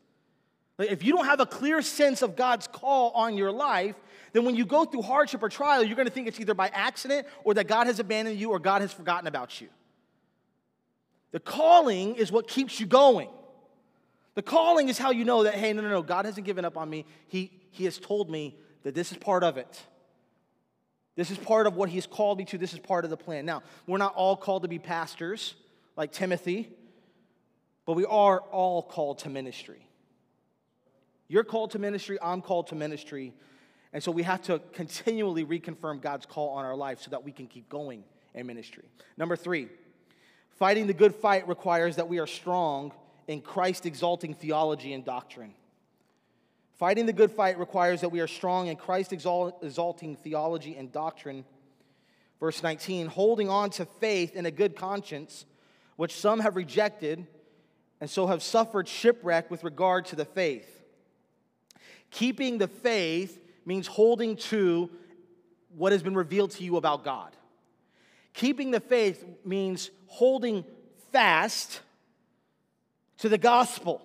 Like 0.81 0.93
if 0.93 1.05
you 1.05 1.13
don't 1.13 1.27
have 1.27 1.41
a 1.41 1.47
clear 1.47 1.83
sense 1.83 2.23
of 2.23 2.37
God's 2.37 2.67
call 2.67 3.11
on 3.11 3.37
your 3.37 3.53
life, 3.53 3.97
then 4.33 4.47
when 4.47 4.57
you 4.57 4.65
go 4.65 4.87
through 4.87 5.03
hardship 5.03 5.43
or 5.43 5.51
trial, 5.51 5.83
you're 5.83 5.95
going 5.95 6.09
to 6.09 6.13
think 6.13 6.27
it's 6.27 6.41
either 6.41 6.55
by 6.55 6.69
accident 6.69 7.27
or 7.45 7.53
that 7.53 7.69
God 7.69 7.87
has 7.87 7.99
abandoned 7.99 8.39
you 8.39 8.49
or 8.49 8.59
God 8.59 8.81
has 8.81 8.91
forgotten 8.91 9.27
about 9.27 9.61
you. 9.61 9.69
The 11.33 11.39
calling 11.39 12.15
is 12.15 12.33
what 12.33 12.49
keeps 12.49 12.81
you 12.81 12.87
going. 12.87 13.29
The 14.37 14.41
calling 14.41 14.89
is 14.89 14.97
how 14.97 15.11
you 15.11 15.27
know 15.27 15.43
that, 15.43 15.55
hey, 15.55 15.71
no, 15.75 15.83
no, 15.83 15.91
no, 15.91 16.03
God 16.03 16.25
hasn't 16.25 16.47
given 16.47 16.65
up 16.65 16.79
on 16.79 16.89
me. 16.89 17.05
He, 17.29 17.53
he 17.73 17.85
has 17.85 17.99
told 17.99 18.31
me 18.31 18.57
that 18.83 18.95
this 18.95 19.13
is 19.13 19.19
part 19.19 19.45
of 19.45 19.59
it. 19.59 19.83
This 21.15 21.31
is 21.31 21.37
part 21.37 21.67
of 21.67 21.77
what 21.77 21.91
He's 21.91 22.07
called 22.07 22.39
me 22.39 22.47
to. 22.47 22.57
This 22.57 22.73
is 22.73 22.79
part 22.79 23.05
of 23.05 23.11
the 23.11 23.19
plan. 23.19 23.45
Now, 23.45 23.63
we're 23.87 23.99
not 23.99 24.15
all 24.15 24.35
called 24.35 24.63
to 24.63 24.69
be 24.69 24.79
pastors 24.79 25.57
like 25.95 26.11
Timothy, 26.11 26.71
but 27.85 27.93
we 27.93 28.07
are 28.07 28.41
all 28.41 28.83
called 28.83 29.19
to 29.19 29.29
ministry. 29.29 29.87
You're 31.31 31.45
called 31.45 31.71
to 31.71 31.79
ministry, 31.79 32.19
I'm 32.21 32.43
called 32.43 32.67
to 32.67 32.75
ministry. 32.75 33.33
And 33.93 34.03
so 34.03 34.11
we 34.11 34.25
have 34.25 34.43
to 34.43 34.61
continually 34.73 35.45
reconfirm 35.45 36.03
God's 36.03 36.27
call 36.27 36.49
on 36.51 36.65
our 36.65 36.75
life 36.75 37.01
so 37.03 37.11
that 37.11 37.23
we 37.23 37.31
can 37.31 37.47
keep 37.47 37.69
going 37.69 38.03
in 38.35 38.49
ministry. 38.49 38.83
Number 39.17 39.37
three, 39.37 39.69
fighting 40.59 40.89
the 40.89 40.93
good 40.93 41.15
fight 41.15 41.47
requires 41.47 41.95
that 41.97 42.09
we 42.09 42.19
are 42.19 42.27
strong 42.27 42.93
in 43.29 43.43
Christ 43.43 43.87
exalting 43.87 44.35
theology 44.35 44.93
and 44.93 45.05
doctrine. 45.05 45.55
Fighting 46.79 47.07
the 47.07 47.13
good 47.13 47.31
fight 47.31 47.61
requires 47.61 48.01
that 48.01 48.09
we 48.09 48.19
are 48.19 48.27
strong 48.27 48.67
in 48.67 48.75
Christ 48.75 49.13
exalting 49.13 50.17
theology 50.17 50.75
and 50.75 50.91
doctrine. 50.91 51.45
Verse 52.41 52.61
19, 52.61 53.07
holding 53.07 53.49
on 53.49 53.71
to 53.71 53.85
faith 53.85 54.33
and 54.35 54.49
a 54.49 54.51
good 54.51 54.75
conscience, 54.75 55.47
which 55.95 56.19
some 56.19 56.41
have 56.41 56.57
rejected, 56.57 57.25
and 58.01 58.11
so 58.11 58.27
have 58.27 58.43
suffered 58.43 58.89
shipwreck 58.89 59.49
with 59.49 59.63
regard 59.63 60.07
to 60.07 60.17
the 60.17 60.25
faith. 60.25 60.79
Keeping 62.11 62.59
the 62.59 62.69
faith 62.69 63.41
means 63.65 63.87
holding 63.87 64.37
to 64.37 64.91
what 65.77 65.93
has 65.93 66.03
been 66.03 66.15
revealed 66.15 66.51
to 66.53 66.65
you 66.65 66.77
about 66.77 67.05
God. 67.05 67.35
Keeping 68.35 68.71
the 68.71 68.81
faith 68.81 69.25
means 69.45 69.91
holding 70.07 70.65
fast 71.13 71.81
to 73.19 73.29
the 73.29 73.39
gospel. 73.39 74.03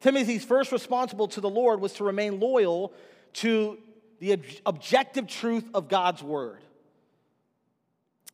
Timothy's 0.00 0.44
first 0.44 0.72
responsible 0.72 1.28
to 1.28 1.40
the 1.40 1.50
Lord 1.50 1.80
was 1.80 1.92
to 1.94 2.04
remain 2.04 2.40
loyal 2.40 2.92
to 3.34 3.78
the 4.18 4.32
ob- 4.32 4.44
objective 4.66 5.26
truth 5.26 5.68
of 5.74 5.88
God's 5.88 6.22
word. 6.22 6.62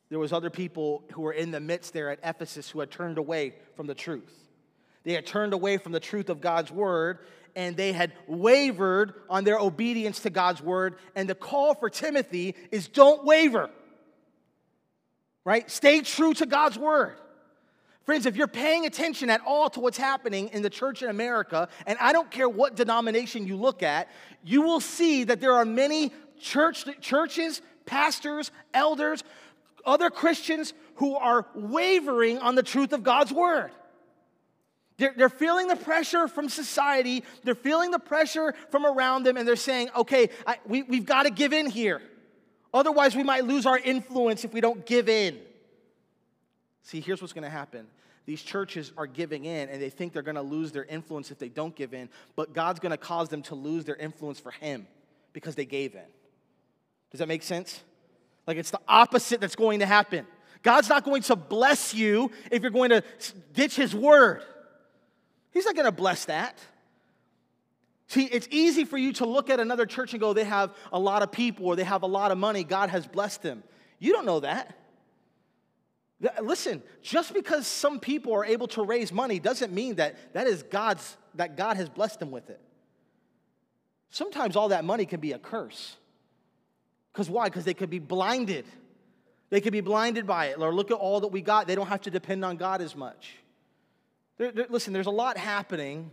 There 0.08 0.18
was 0.18 0.32
other 0.32 0.50
people 0.50 1.02
who 1.12 1.22
were 1.22 1.32
in 1.32 1.50
the 1.50 1.60
midst 1.60 1.92
there 1.92 2.10
at 2.10 2.20
Ephesus 2.22 2.70
who 2.70 2.80
had 2.80 2.90
turned 2.90 3.18
away 3.18 3.54
from 3.74 3.86
the 3.86 3.94
truth. 3.94 4.45
They 5.06 5.12
had 5.12 5.24
turned 5.24 5.52
away 5.52 5.78
from 5.78 5.92
the 5.92 6.00
truth 6.00 6.28
of 6.30 6.40
God's 6.40 6.72
word 6.72 7.20
and 7.54 7.76
they 7.76 7.92
had 7.92 8.12
wavered 8.26 9.14
on 9.30 9.44
their 9.44 9.56
obedience 9.56 10.18
to 10.20 10.30
God's 10.30 10.60
word. 10.60 10.96
And 11.14 11.30
the 11.30 11.34
call 11.36 11.76
for 11.76 11.88
Timothy 11.88 12.56
is 12.72 12.88
don't 12.88 13.24
waver, 13.24 13.70
right? 15.44 15.70
Stay 15.70 16.00
true 16.00 16.34
to 16.34 16.44
God's 16.44 16.76
word. 16.76 17.16
Friends, 18.02 18.26
if 18.26 18.34
you're 18.34 18.48
paying 18.48 18.84
attention 18.84 19.30
at 19.30 19.40
all 19.46 19.70
to 19.70 19.80
what's 19.80 19.96
happening 19.96 20.48
in 20.48 20.62
the 20.62 20.70
church 20.70 21.04
in 21.04 21.08
America, 21.08 21.68
and 21.86 21.96
I 22.00 22.12
don't 22.12 22.30
care 22.30 22.48
what 22.48 22.74
denomination 22.74 23.46
you 23.46 23.56
look 23.56 23.84
at, 23.84 24.08
you 24.44 24.62
will 24.62 24.80
see 24.80 25.22
that 25.22 25.40
there 25.40 25.54
are 25.54 25.64
many 25.64 26.12
church, 26.40 26.84
churches, 27.00 27.62
pastors, 27.84 28.50
elders, 28.74 29.22
other 29.84 30.10
Christians 30.10 30.74
who 30.96 31.14
are 31.14 31.46
wavering 31.54 32.38
on 32.38 32.56
the 32.56 32.64
truth 32.64 32.92
of 32.92 33.04
God's 33.04 33.32
word. 33.32 33.70
They're, 34.98 35.12
they're 35.16 35.28
feeling 35.28 35.68
the 35.68 35.76
pressure 35.76 36.26
from 36.26 36.48
society, 36.48 37.22
they're 37.44 37.54
feeling 37.54 37.90
the 37.90 37.98
pressure 37.98 38.54
from 38.70 38.86
around 38.86 39.24
them, 39.24 39.36
and 39.36 39.46
they're 39.46 39.56
saying, 39.56 39.90
okay, 39.94 40.30
I, 40.46 40.56
we, 40.66 40.82
we've 40.82 41.04
got 41.04 41.24
to 41.24 41.30
give 41.30 41.52
in 41.52 41.66
here. 41.66 42.00
Otherwise, 42.72 43.14
we 43.14 43.22
might 43.22 43.44
lose 43.44 43.66
our 43.66 43.78
influence 43.78 44.44
if 44.44 44.52
we 44.52 44.60
don't 44.60 44.84
give 44.86 45.08
in. 45.08 45.38
See, 46.82 47.00
here's 47.00 47.20
what's 47.20 47.32
going 47.32 47.44
to 47.44 47.50
happen. 47.50 47.86
These 48.26 48.42
churches 48.42 48.92
are 48.96 49.06
giving 49.06 49.44
in 49.44 49.68
and 49.68 49.80
they 49.80 49.90
think 49.90 50.12
they're 50.12 50.22
going 50.22 50.36
to 50.36 50.42
lose 50.42 50.72
their 50.72 50.84
influence 50.84 51.30
if 51.30 51.38
they 51.38 51.48
don't 51.48 51.74
give 51.74 51.94
in, 51.94 52.08
but 52.34 52.52
God's 52.52 52.80
going 52.80 52.90
to 52.90 52.96
cause 52.96 53.28
them 53.28 53.42
to 53.42 53.54
lose 53.54 53.84
their 53.84 53.96
influence 53.96 54.40
for 54.40 54.50
Him 54.50 54.86
because 55.32 55.54
they 55.54 55.64
gave 55.64 55.94
in. 55.94 56.00
Does 57.12 57.20
that 57.20 57.28
make 57.28 57.44
sense? 57.44 57.82
Like 58.46 58.56
it's 58.56 58.70
the 58.70 58.80
opposite 58.88 59.40
that's 59.40 59.56
going 59.56 59.80
to 59.80 59.86
happen. 59.86 60.26
God's 60.62 60.88
not 60.88 61.04
going 61.04 61.22
to 61.22 61.36
bless 61.36 61.94
you 61.94 62.32
if 62.50 62.62
you're 62.62 62.70
going 62.72 62.90
to 62.90 63.02
ditch 63.52 63.76
His 63.76 63.94
word. 63.94 64.42
He's 65.56 65.64
not 65.64 65.74
going 65.74 65.86
to 65.86 65.90
bless 65.92 66.26
that. 66.26 66.58
See, 68.08 68.24
it's 68.26 68.46
easy 68.50 68.84
for 68.84 68.98
you 68.98 69.14
to 69.14 69.24
look 69.24 69.48
at 69.48 69.58
another 69.58 69.86
church 69.86 70.12
and 70.12 70.20
go, 70.20 70.34
they 70.34 70.44
have 70.44 70.74
a 70.92 70.98
lot 70.98 71.22
of 71.22 71.32
people 71.32 71.64
or 71.64 71.76
they 71.76 71.84
have 71.84 72.02
a 72.02 72.06
lot 72.06 72.30
of 72.30 72.36
money. 72.36 72.62
God 72.62 72.90
has 72.90 73.06
blessed 73.06 73.40
them. 73.40 73.62
You 73.98 74.12
don't 74.12 74.26
know 74.26 74.40
that. 74.40 74.76
Listen, 76.42 76.82
just 77.00 77.32
because 77.32 77.66
some 77.66 78.00
people 78.00 78.34
are 78.34 78.44
able 78.44 78.68
to 78.68 78.82
raise 78.82 79.10
money 79.10 79.38
doesn't 79.38 79.72
mean 79.72 79.94
that 79.94 80.34
that 80.34 80.46
is 80.46 80.62
God's 80.62 81.16
that 81.36 81.56
God 81.56 81.78
has 81.78 81.88
blessed 81.88 82.20
them 82.20 82.30
with 82.30 82.50
it. 82.50 82.60
Sometimes 84.10 84.56
all 84.56 84.68
that 84.68 84.84
money 84.84 85.06
can 85.06 85.20
be 85.20 85.32
a 85.32 85.38
curse. 85.38 85.96
Because 87.14 87.30
why? 87.30 87.46
Because 87.46 87.64
they 87.64 87.72
could 87.72 87.88
be 87.88 87.98
blinded. 87.98 88.66
They 89.48 89.62
could 89.62 89.72
be 89.72 89.80
blinded 89.80 90.26
by 90.26 90.48
it. 90.48 90.58
Or 90.58 90.74
look 90.74 90.90
at 90.90 90.98
all 90.98 91.20
that 91.20 91.28
we 91.28 91.40
got. 91.40 91.66
They 91.66 91.74
don't 91.74 91.86
have 91.86 92.02
to 92.02 92.10
depend 92.10 92.44
on 92.44 92.58
God 92.58 92.82
as 92.82 92.94
much. 92.94 93.36
There, 94.38 94.52
there, 94.52 94.66
listen, 94.68 94.92
there's 94.92 95.06
a 95.06 95.10
lot 95.10 95.36
happening, 95.36 96.10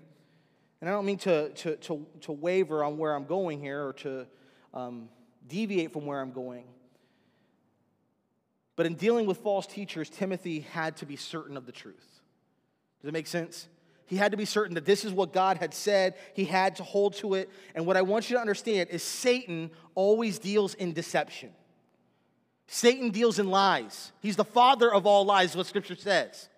and 0.79 0.89
I 0.89 0.93
don't 0.93 1.05
mean 1.05 1.17
to, 1.19 1.49
to, 1.49 1.75
to, 1.75 2.05
to 2.21 2.31
waver 2.31 2.83
on 2.83 2.97
where 2.97 3.13
I'm 3.13 3.25
going 3.25 3.59
here 3.59 3.87
or 3.87 3.93
to 3.93 4.27
um, 4.73 5.09
deviate 5.47 5.91
from 5.91 6.05
where 6.05 6.21
I'm 6.21 6.31
going. 6.31 6.65
But 8.75 8.85
in 8.85 8.95
dealing 8.95 9.27
with 9.27 9.37
false 9.37 9.67
teachers, 9.67 10.09
Timothy 10.09 10.61
had 10.61 10.97
to 10.97 11.05
be 11.05 11.15
certain 11.15 11.57
of 11.57 11.65
the 11.65 11.71
truth. 11.71 12.21
Does 13.01 13.09
it 13.09 13.13
make 13.13 13.27
sense? 13.27 13.67
He 14.05 14.15
had 14.15 14.31
to 14.31 14.37
be 14.37 14.45
certain 14.45 14.75
that 14.75 14.85
this 14.85 15.05
is 15.05 15.11
what 15.11 15.33
God 15.33 15.57
had 15.57 15.73
said. 15.73 16.15
He 16.33 16.45
had 16.45 16.77
to 16.77 16.83
hold 16.83 17.13
to 17.15 17.35
it. 17.35 17.49
And 17.75 17.85
what 17.85 17.97
I 17.97 18.01
want 18.01 18.29
you 18.29 18.35
to 18.35 18.41
understand 18.41 18.89
is 18.89 19.03
Satan 19.03 19.71
always 19.95 20.39
deals 20.39 20.73
in 20.73 20.93
deception. 20.93 21.51
Satan 22.67 23.11
deals 23.11 23.39
in 23.39 23.49
lies. 23.49 24.11
He's 24.21 24.35
the 24.35 24.45
father 24.45 24.91
of 24.91 25.05
all 25.05 25.25
lies, 25.25 25.55
what 25.55 25.67
scripture 25.67 25.95
says. 25.95 26.49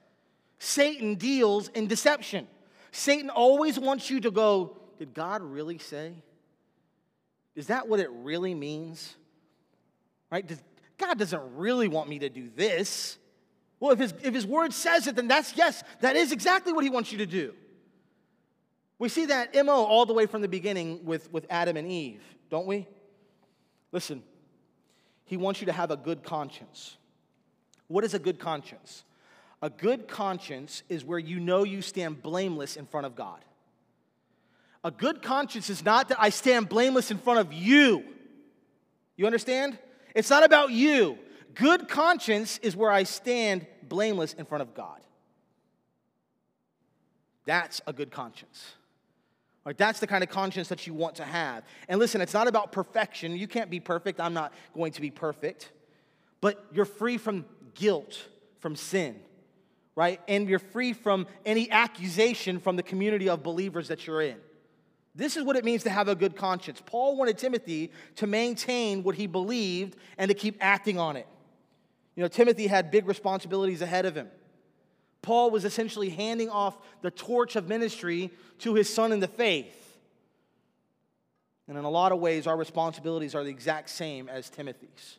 Satan 0.59 1.15
deals 1.15 1.69
in 1.69 1.87
deception. 1.87 2.47
Satan 2.91 3.29
always 3.29 3.79
wants 3.79 4.09
you 4.09 4.21
to 4.21 4.31
go, 4.31 4.77
Did 4.97 5.13
God 5.13 5.41
really 5.41 5.77
say? 5.77 6.13
Is 7.55 7.67
that 7.67 7.87
what 7.87 7.99
it 7.99 8.09
really 8.11 8.53
means? 8.53 9.15
Right? 10.31 10.45
Does, 10.45 10.61
God 10.97 11.17
doesn't 11.17 11.55
really 11.55 11.87
want 11.87 12.09
me 12.09 12.19
to 12.19 12.29
do 12.29 12.49
this. 12.55 13.17
Well, 13.79 13.91
if 13.91 13.99
his, 13.99 14.13
if 14.23 14.33
his 14.33 14.45
word 14.45 14.73
says 14.73 15.07
it, 15.07 15.15
then 15.15 15.27
that's 15.27 15.55
yes, 15.55 15.83
that 16.01 16.15
is 16.15 16.31
exactly 16.31 16.73
what 16.73 16.83
he 16.83 16.89
wants 16.89 17.11
you 17.11 17.17
to 17.19 17.25
do. 17.25 17.53
We 18.97 19.09
see 19.09 19.25
that 19.25 19.53
MO 19.65 19.73
all 19.73 20.05
the 20.05 20.13
way 20.13 20.25
from 20.25 20.41
the 20.41 20.47
beginning 20.47 21.03
with, 21.03 21.31
with 21.31 21.45
Adam 21.49 21.75
and 21.75 21.87
Eve, 21.87 22.23
don't 22.49 22.65
we? 22.65 22.87
Listen, 23.91 24.23
he 25.25 25.35
wants 25.35 25.59
you 25.59 25.65
to 25.65 25.73
have 25.73 25.91
a 25.91 25.97
good 25.97 26.23
conscience. 26.23 26.95
What 27.87 28.03
is 28.03 28.13
a 28.13 28.19
good 28.19 28.39
conscience? 28.39 29.03
A 29.65 29.69
good 29.71 30.07
conscience 30.07 30.83
is 30.89 31.03
where 31.03 31.17
you 31.17 31.39
know 31.39 31.63
you 31.63 31.81
stand 31.81 32.21
blameless 32.21 32.75
in 32.75 32.85
front 32.85 33.07
of 33.07 33.15
God. 33.15 33.39
A 34.83 34.91
good 34.91 35.23
conscience 35.23 35.71
is 35.71 35.83
not 35.83 36.09
that 36.09 36.21
I 36.21 36.29
stand 36.29 36.69
blameless 36.69 37.09
in 37.09 37.17
front 37.17 37.39
of 37.39 37.51
you. 37.51 38.03
You 39.15 39.25
understand? 39.25 39.79
It's 40.13 40.29
not 40.29 40.43
about 40.43 40.69
you. 40.69 41.17
Good 41.55 41.87
conscience 41.87 42.59
is 42.59 42.75
where 42.75 42.91
I 42.91 43.01
stand 43.01 43.65
blameless 43.89 44.33
in 44.33 44.45
front 44.45 44.61
of 44.61 44.75
God. 44.75 44.99
That's 47.45 47.81
a 47.87 47.93
good 47.93 48.11
conscience. 48.11 48.75
Right, 49.65 49.75
that's 49.75 49.99
the 49.99 50.05
kind 50.05 50.23
of 50.23 50.29
conscience 50.29 50.67
that 50.67 50.85
you 50.85 50.93
want 50.93 51.15
to 51.15 51.25
have. 51.25 51.63
And 51.89 51.97
listen, 51.97 52.21
it's 52.21 52.35
not 52.35 52.47
about 52.47 52.71
perfection. 52.71 53.35
You 53.35 53.47
can't 53.47 53.71
be 53.71 53.79
perfect. 53.79 54.21
I'm 54.21 54.35
not 54.35 54.53
going 54.75 54.91
to 54.91 55.01
be 55.01 55.09
perfect. 55.09 55.71
But 56.39 56.63
you're 56.71 56.85
free 56.85 57.17
from 57.17 57.45
guilt, 57.73 58.27
from 58.59 58.75
sin, 58.75 59.19
right? 59.95 60.21
And 60.27 60.49
you're 60.49 60.59
free 60.59 60.93
from 60.93 61.27
any 61.45 61.71
accusation 61.71 62.59
from 62.59 62.75
the 62.75 62.83
community 62.83 63.29
of 63.29 63.43
believers 63.43 63.87
that 63.87 64.05
you're 64.05 64.21
in. 64.21 64.37
This 65.15 65.37
is 65.37 65.43
what 65.43 65.55
it 65.55 65.63
means 65.63 65.83
to 65.83 65.89
have 65.89 66.09
a 66.09 66.15
good 66.15 66.35
conscience. 66.35 66.81
Paul 66.85 67.15
wanted 67.15 67.37
Timothy 67.37 67.91
to 68.17 68.27
maintain 68.27 69.03
what 69.03 69.15
he 69.15 69.27
believed 69.27 69.95
and 70.17 70.27
to 70.27 70.35
keep 70.35 70.57
acting 70.59 70.99
on 70.99 71.15
it. 71.15 71.27
You 72.15 72.23
know, 72.23 72.27
Timothy 72.27 72.67
had 72.67 72.91
big 72.91 73.07
responsibilities 73.07 73.81
ahead 73.81 74.05
of 74.05 74.15
him. 74.15 74.27
Paul 75.21 75.51
was 75.51 75.65
essentially 75.65 76.09
handing 76.09 76.49
off 76.49 76.77
the 77.01 77.11
torch 77.11 77.55
of 77.55 77.67
ministry 77.67 78.31
to 78.59 78.75
his 78.75 78.93
son 78.93 79.11
in 79.11 79.19
the 79.19 79.27
faith. 79.27 79.97
And 81.67 81.77
in 81.77 81.83
a 81.83 81.89
lot 81.89 82.11
of 82.11 82.19
ways, 82.19 82.45
our 82.45 82.55
responsibilities 82.55 83.33
are 83.33 83.43
the 83.43 83.49
exact 83.49 83.89
same 83.89 84.29
as 84.29 84.49
Timothy's. 84.49 85.17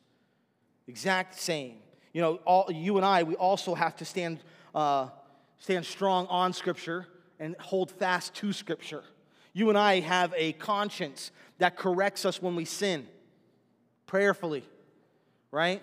Exact 0.87 1.39
same. 1.39 1.79
You 2.13 2.21
know, 2.23 2.35
all, 2.45 2.71
you 2.71 2.97
and 2.97 3.05
I, 3.05 3.25
we 3.25 3.35
also 3.35 3.75
have 3.75 3.97
to 3.97 4.05
stand, 4.05 4.39
uh, 4.77 5.09
stand 5.59 5.85
strong 5.85 6.29
on 6.29 6.53
Scripture 6.53 7.09
and 7.41 7.57
hold 7.59 7.91
fast 7.91 8.35
to 8.35 8.53
Scripture. 8.53 9.03
You 9.53 9.71
and 9.71 9.77
I 9.77 9.99
have 9.99 10.33
a 10.37 10.53
conscience 10.53 11.33
that 11.59 11.77
corrects 11.77 12.25
us 12.25 12.41
when 12.41 12.55
we 12.55 12.65
sin, 12.65 13.09
prayerfully, 14.07 14.63
right? 15.51 15.83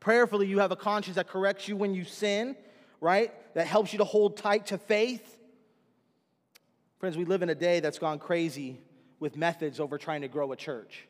Prayerfully, 0.00 0.48
you 0.48 0.58
have 0.58 0.72
a 0.72 0.76
conscience 0.76 1.14
that 1.14 1.28
corrects 1.28 1.68
you 1.68 1.76
when 1.76 1.94
you 1.94 2.02
sin 2.02 2.56
right? 3.02 3.32
That 3.54 3.66
helps 3.66 3.92
you 3.92 3.98
to 3.98 4.04
hold 4.04 4.38
tight 4.38 4.66
to 4.66 4.78
faith. 4.78 5.38
Friends, 7.00 7.18
we 7.18 7.24
live 7.24 7.42
in 7.42 7.50
a 7.50 7.54
day 7.54 7.80
that's 7.80 7.98
gone 7.98 8.20
crazy 8.20 8.78
with 9.18 9.36
methods 9.36 9.80
over 9.80 9.98
trying 9.98 10.22
to 10.22 10.28
grow 10.28 10.52
a 10.52 10.56
church. 10.56 11.08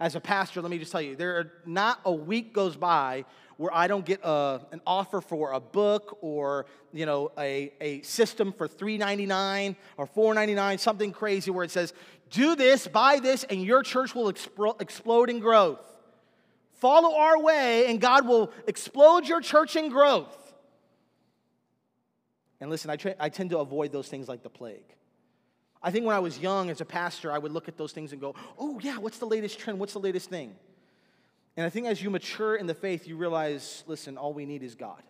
As 0.00 0.16
a 0.16 0.20
pastor, 0.20 0.60
let 0.60 0.70
me 0.70 0.78
just 0.78 0.90
tell 0.92 1.00
you, 1.00 1.16
there 1.16 1.36
are 1.38 1.52
not 1.64 2.00
a 2.04 2.12
week 2.12 2.52
goes 2.52 2.76
by 2.76 3.24
where 3.56 3.72
I 3.72 3.86
don't 3.86 4.04
get 4.04 4.20
a, 4.24 4.60
an 4.72 4.80
offer 4.86 5.20
for 5.20 5.52
a 5.52 5.60
book 5.60 6.18
or 6.20 6.66
you 6.92 7.06
know 7.06 7.30
a, 7.38 7.72
a 7.80 8.02
system 8.02 8.52
for 8.52 8.66
$3.99 8.66 9.76
or 9.96 10.06
$4.99, 10.06 10.80
something 10.80 11.12
crazy 11.12 11.50
where 11.50 11.64
it 11.64 11.70
says, 11.70 11.92
do 12.30 12.56
this, 12.56 12.88
buy 12.88 13.20
this, 13.20 13.44
and 13.44 13.62
your 13.62 13.82
church 13.82 14.14
will 14.14 14.28
explode 14.28 15.30
in 15.30 15.38
growth. 15.38 15.80
Follow 16.72 17.16
our 17.16 17.40
way, 17.40 17.86
and 17.86 18.00
God 18.00 18.26
will 18.26 18.50
explode 18.66 19.26
your 19.26 19.40
church 19.40 19.76
in 19.76 19.88
growth. 19.88 20.36
And 22.60 22.70
listen, 22.70 22.90
I, 22.90 22.96
tra- 22.96 23.14
I 23.20 23.28
tend 23.28 23.50
to 23.50 23.58
avoid 23.58 23.92
those 23.92 24.08
things 24.08 24.28
like 24.28 24.42
the 24.42 24.50
plague. 24.50 24.84
I 25.84 25.90
think 25.90 26.06
when 26.06 26.16
I 26.16 26.18
was 26.20 26.38
young 26.38 26.70
as 26.70 26.80
a 26.80 26.84
pastor, 26.86 27.30
I 27.30 27.36
would 27.36 27.52
look 27.52 27.68
at 27.68 27.76
those 27.76 27.92
things 27.92 28.12
and 28.12 28.20
go, 28.20 28.34
oh, 28.58 28.80
yeah, 28.82 28.96
what's 28.96 29.18
the 29.18 29.26
latest 29.26 29.58
trend? 29.58 29.78
What's 29.78 29.92
the 29.92 30.00
latest 30.00 30.30
thing? 30.30 30.56
And 31.58 31.66
I 31.66 31.68
think 31.68 31.86
as 31.86 32.02
you 32.02 32.08
mature 32.08 32.56
in 32.56 32.66
the 32.66 32.74
faith, 32.74 33.06
you 33.06 33.16
realize 33.16 33.84
listen, 33.86 34.16
all 34.16 34.32
we 34.32 34.46
need 34.46 34.62
is 34.62 34.74
God. 34.74 35.02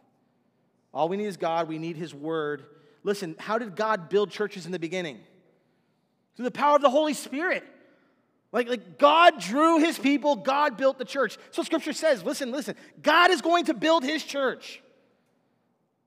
All 0.93 1.09
we 1.09 1.17
need 1.17 1.27
is 1.27 1.37
God. 1.37 1.69
We 1.69 1.79
need 1.79 1.97
His 1.97 2.13
Word. 2.13 2.65
Listen, 3.05 3.37
how 3.39 3.57
did 3.57 3.77
God 3.77 4.09
build 4.09 4.31
churches 4.31 4.67
in 4.67 4.73
the 4.73 4.79
beginning? 4.81 5.21
Through 6.35 6.47
the 6.47 6.51
power 6.51 6.75
of 6.75 6.83
the 6.83 6.91
Holy 6.91 7.15
Spirit. 7.15 7.65
Like, 8.51 8.69
like 8.69 8.99
God 8.99 9.41
drew 9.41 9.79
His 9.79 9.97
people, 9.97 10.37
God 10.37 10.77
built 10.77 10.99
the 10.99 11.05
church. 11.05 11.39
So 11.53 11.63
Scripture 11.63 11.93
says, 11.93 12.25
listen, 12.25 12.51
listen, 12.51 12.75
God 13.01 13.31
is 13.31 13.41
going 13.41 13.67
to 13.67 13.75
build 13.75 14.03
His 14.03 14.25
church. 14.25 14.83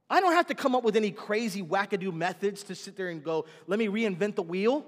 I 0.10 0.22
don't 0.22 0.34
have 0.34 0.48
to 0.48 0.56
come 0.56 0.76
up 0.76 0.84
with 0.84 0.96
any 0.96 1.12
crazy 1.12 1.62
wackadoo 1.62 2.14
methods 2.14 2.64
to 2.64 2.76
sit 2.76 2.96
there 2.96 3.10
and 3.10 3.24
go, 3.24 3.46
let 3.68 3.78
me 3.78 3.88
reinvent 3.88 4.36
the 4.36 4.44
wheel. 4.44 4.86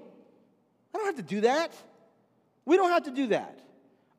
I 0.94 0.98
don't 0.98 1.06
have 1.06 1.16
to 1.16 1.34
do 1.34 1.42
that. 1.42 1.74
We 2.64 2.76
don't 2.76 2.90
have 2.90 3.04
to 3.04 3.10
do 3.10 3.28
that. 3.28 3.60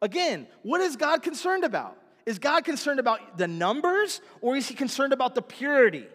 Again, 0.02 0.48
what 0.64 0.82
is 0.82 0.96
God 0.96 1.24
concerned 1.24 1.64
about? 1.64 1.98
Is 2.26 2.38
God 2.40 2.64
concerned 2.66 3.00
about 3.00 3.38
the 3.38 3.48
numbers 3.48 4.22
or 4.42 4.56
is 4.56 4.68
he 4.68 4.76
concerned 4.76 5.14
about 5.14 5.36
the 5.36 5.42
purity? 5.42 6.06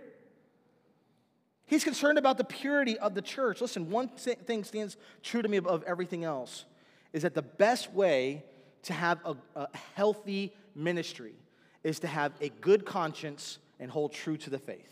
He's 1.67 1.83
concerned 1.83 2.17
about 2.17 2.39
the 2.39 2.45
purity 2.45 2.97
of 2.99 3.15
the 3.15 3.23
church. 3.23 3.61
Listen, 3.61 3.91
one 3.91 4.09
thing 4.09 4.63
stands 4.63 4.97
true 5.23 5.43
to 5.43 5.49
me 5.49 5.57
above 5.57 5.83
everything 5.85 6.23
else 6.23 6.65
is 7.13 7.23
that 7.23 7.35
the 7.35 7.43
best 7.43 7.93
way 7.93 8.45
to 8.85 8.93
have 8.93 9.19
a, 9.25 9.35
a 9.57 9.69
healthy 9.95 10.53
ministry 10.77 11.35
is 11.83 11.99
to 12.01 12.07
have 12.07 12.33
a 12.41 12.51
good 12.61 12.85
conscience 12.87 13.59
and 13.79 13.91
hold 13.91 14.13
true 14.13 14.37
to 14.39 14.51
the 14.51 14.59
faith. 14.59 14.91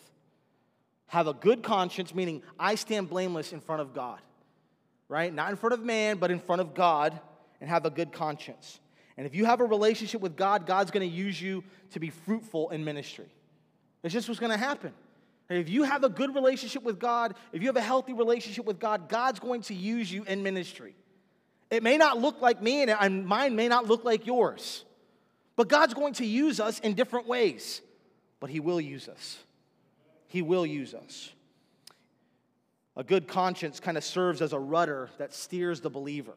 Have 1.06 1.26
a 1.26 1.34
good 1.34 1.62
conscience, 1.62 2.14
meaning 2.14 2.42
I 2.58 2.74
stand 2.74 3.08
blameless 3.08 3.52
in 3.52 3.60
front 3.60 3.82
of 3.82 3.94
God, 3.94 4.20
right? 5.08 5.32
Not 5.32 5.50
in 5.50 5.56
front 5.56 5.74
of 5.74 5.82
man, 5.82 6.16
but 6.16 6.30
in 6.30 6.40
front 6.40 6.60
of 6.60 6.74
God, 6.74 7.18
and 7.60 7.70
have 7.70 7.86
a 7.86 7.90
good 7.90 8.12
conscience. 8.12 8.80
And 9.16 9.26
if 9.26 9.34
you 9.34 9.44
have 9.44 9.60
a 9.60 9.64
relationship 9.64 10.20
with 10.20 10.36
God, 10.36 10.66
God's 10.66 10.90
going 10.90 11.08
to 11.08 11.16
use 11.16 11.40
you 11.40 11.62
to 11.92 12.00
be 12.00 12.10
fruitful 12.10 12.70
in 12.70 12.84
ministry. 12.84 13.26
It's 14.02 14.12
just 14.12 14.28
what's 14.28 14.40
going 14.40 14.52
to 14.52 14.58
happen. 14.58 14.92
if 15.48 15.68
you 15.68 15.84
have 15.84 16.04
a 16.04 16.08
good 16.08 16.34
relationship 16.34 16.82
with 16.82 16.98
God, 16.98 17.34
if 17.52 17.62
you 17.62 17.68
have 17.68 17.76
a 17.76 17.80
healthy 17.80 18.12
relationship 18.12 18.64
with 18.64 18.80
God, 18.80 19.08
God's 19.08 19.38
going 19.38 19.62
to 19.62 19.74
use 19.74 20.12
you 20.12 20.24
in 20.24 20.42
ministry. 20.42 20.94
It 21.70 21.82
may 21.82 21.96
not 21.96 22.18
look 22.18 22.40
like 22.40 22.60
me, 22.60 22.82
and 22.82 23.24
mine 23.26 23.56
may 23.56 23.68
not 23.68 23.86
look 23.86 24.04
like 24.04 24.26
yours, 24.26 24.84
but 25.56 25.68
God's 25.68 25.94
going 25.94 26.14
to 26.14 26.26
use 26.26 26.60
us 26.60 26.80
in 26.80 26.94
different 26.94 27.26
ways 27.26 27.80
but 28.44 28.50
He 28.50 28.60
will 28.60 28.78
use 28.78 29.08
us. 29.08 29.38
He 30.26 30.42
will 30.42 30.66
use 30.66 30.92
us. 30.92 31.32
A 32.94 33.02
good 33.02 33.26
conscience 33.26 33.80
kind 33.80 33.96
of 33.96 34.04
serves 34.04 34.42
as 34.42 34.52
a 34.52 34.58
rudder 34.58 35.08
that 35.16 35.32
steers 35.32 35.80
the 35.80 35.88
believer, 35.88 36.34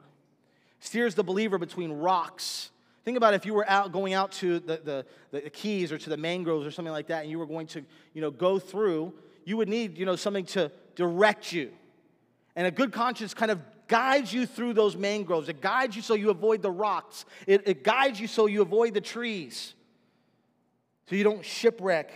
steers 0.80 1.16
the 1.16 1.24
believer 1.26 1.58
between 1.58 1.92
rocks. 1.92 2.72
Think 3.04 3.18
about 3.18 3.34
if 3.34 3.46
you 3.46 3.54
were 3.54 3.70
out 3.70 3.92
going 3.92 4.14
out 4.14 4.32
to 4.32 4.60
the, 4.60 4.78
the, 4.78 5.06
the 5.32 5.50
keys 5.50 5.92
or 5.92 5.98
to 5.98 6.10
the 6.10 6.16
mangroves 6.16 6.66
or 6.66 6.72
something 6.72 6.94
like 6.94 7.08
that, 7.08 7.24
and 7.24 7.30
you 7.30 7.40
were 7.40 7.46
going 7.46 7.68
to 7.68 7.84
you 8.14 8.22
know, 8.22 8.32
go 8.32 8.58
through, 8.58 9.12
you 9.44 9.58
would 9.58 9.68
need 9.68 9.98
you 9.98 10.06
know, 10.06 10.16
something 10.16 10.46
to 10.46 10.72
direct 10.96 11.52
you. 11.52 11.74
And 12.56 12.66
a 12.66 12.72
good 12.72 12.94
conscience 12.94 13.34
kind 13.34 13.52
of 13.52 13.60
guides 13.90 14.32
you 14.32 14.46
through 14.46 14.76
those 14.76 14.96
mangroves. 14.96 15.50
It 15.50 15.60
guides 15.60 15.94
you 15.98 16.02
so 16.02 16.14
you 16.14 16.30
avoid 16.30 16.62
the 16.62 16.72
rocks. 16.72 17.26
It, 17.46 17.64
it 17.68 17.84
guides 17.84 18.18
you 18.18 18.28
so 18.28 18.46
you 18.46 18.62
avoid 18.62 18.94
the 18.94 19.02
trees 19.02 19.74
so 21.08 21.16
you 21.16 21.24
don't 21.24 21.44
shipwreck 21.44 22.12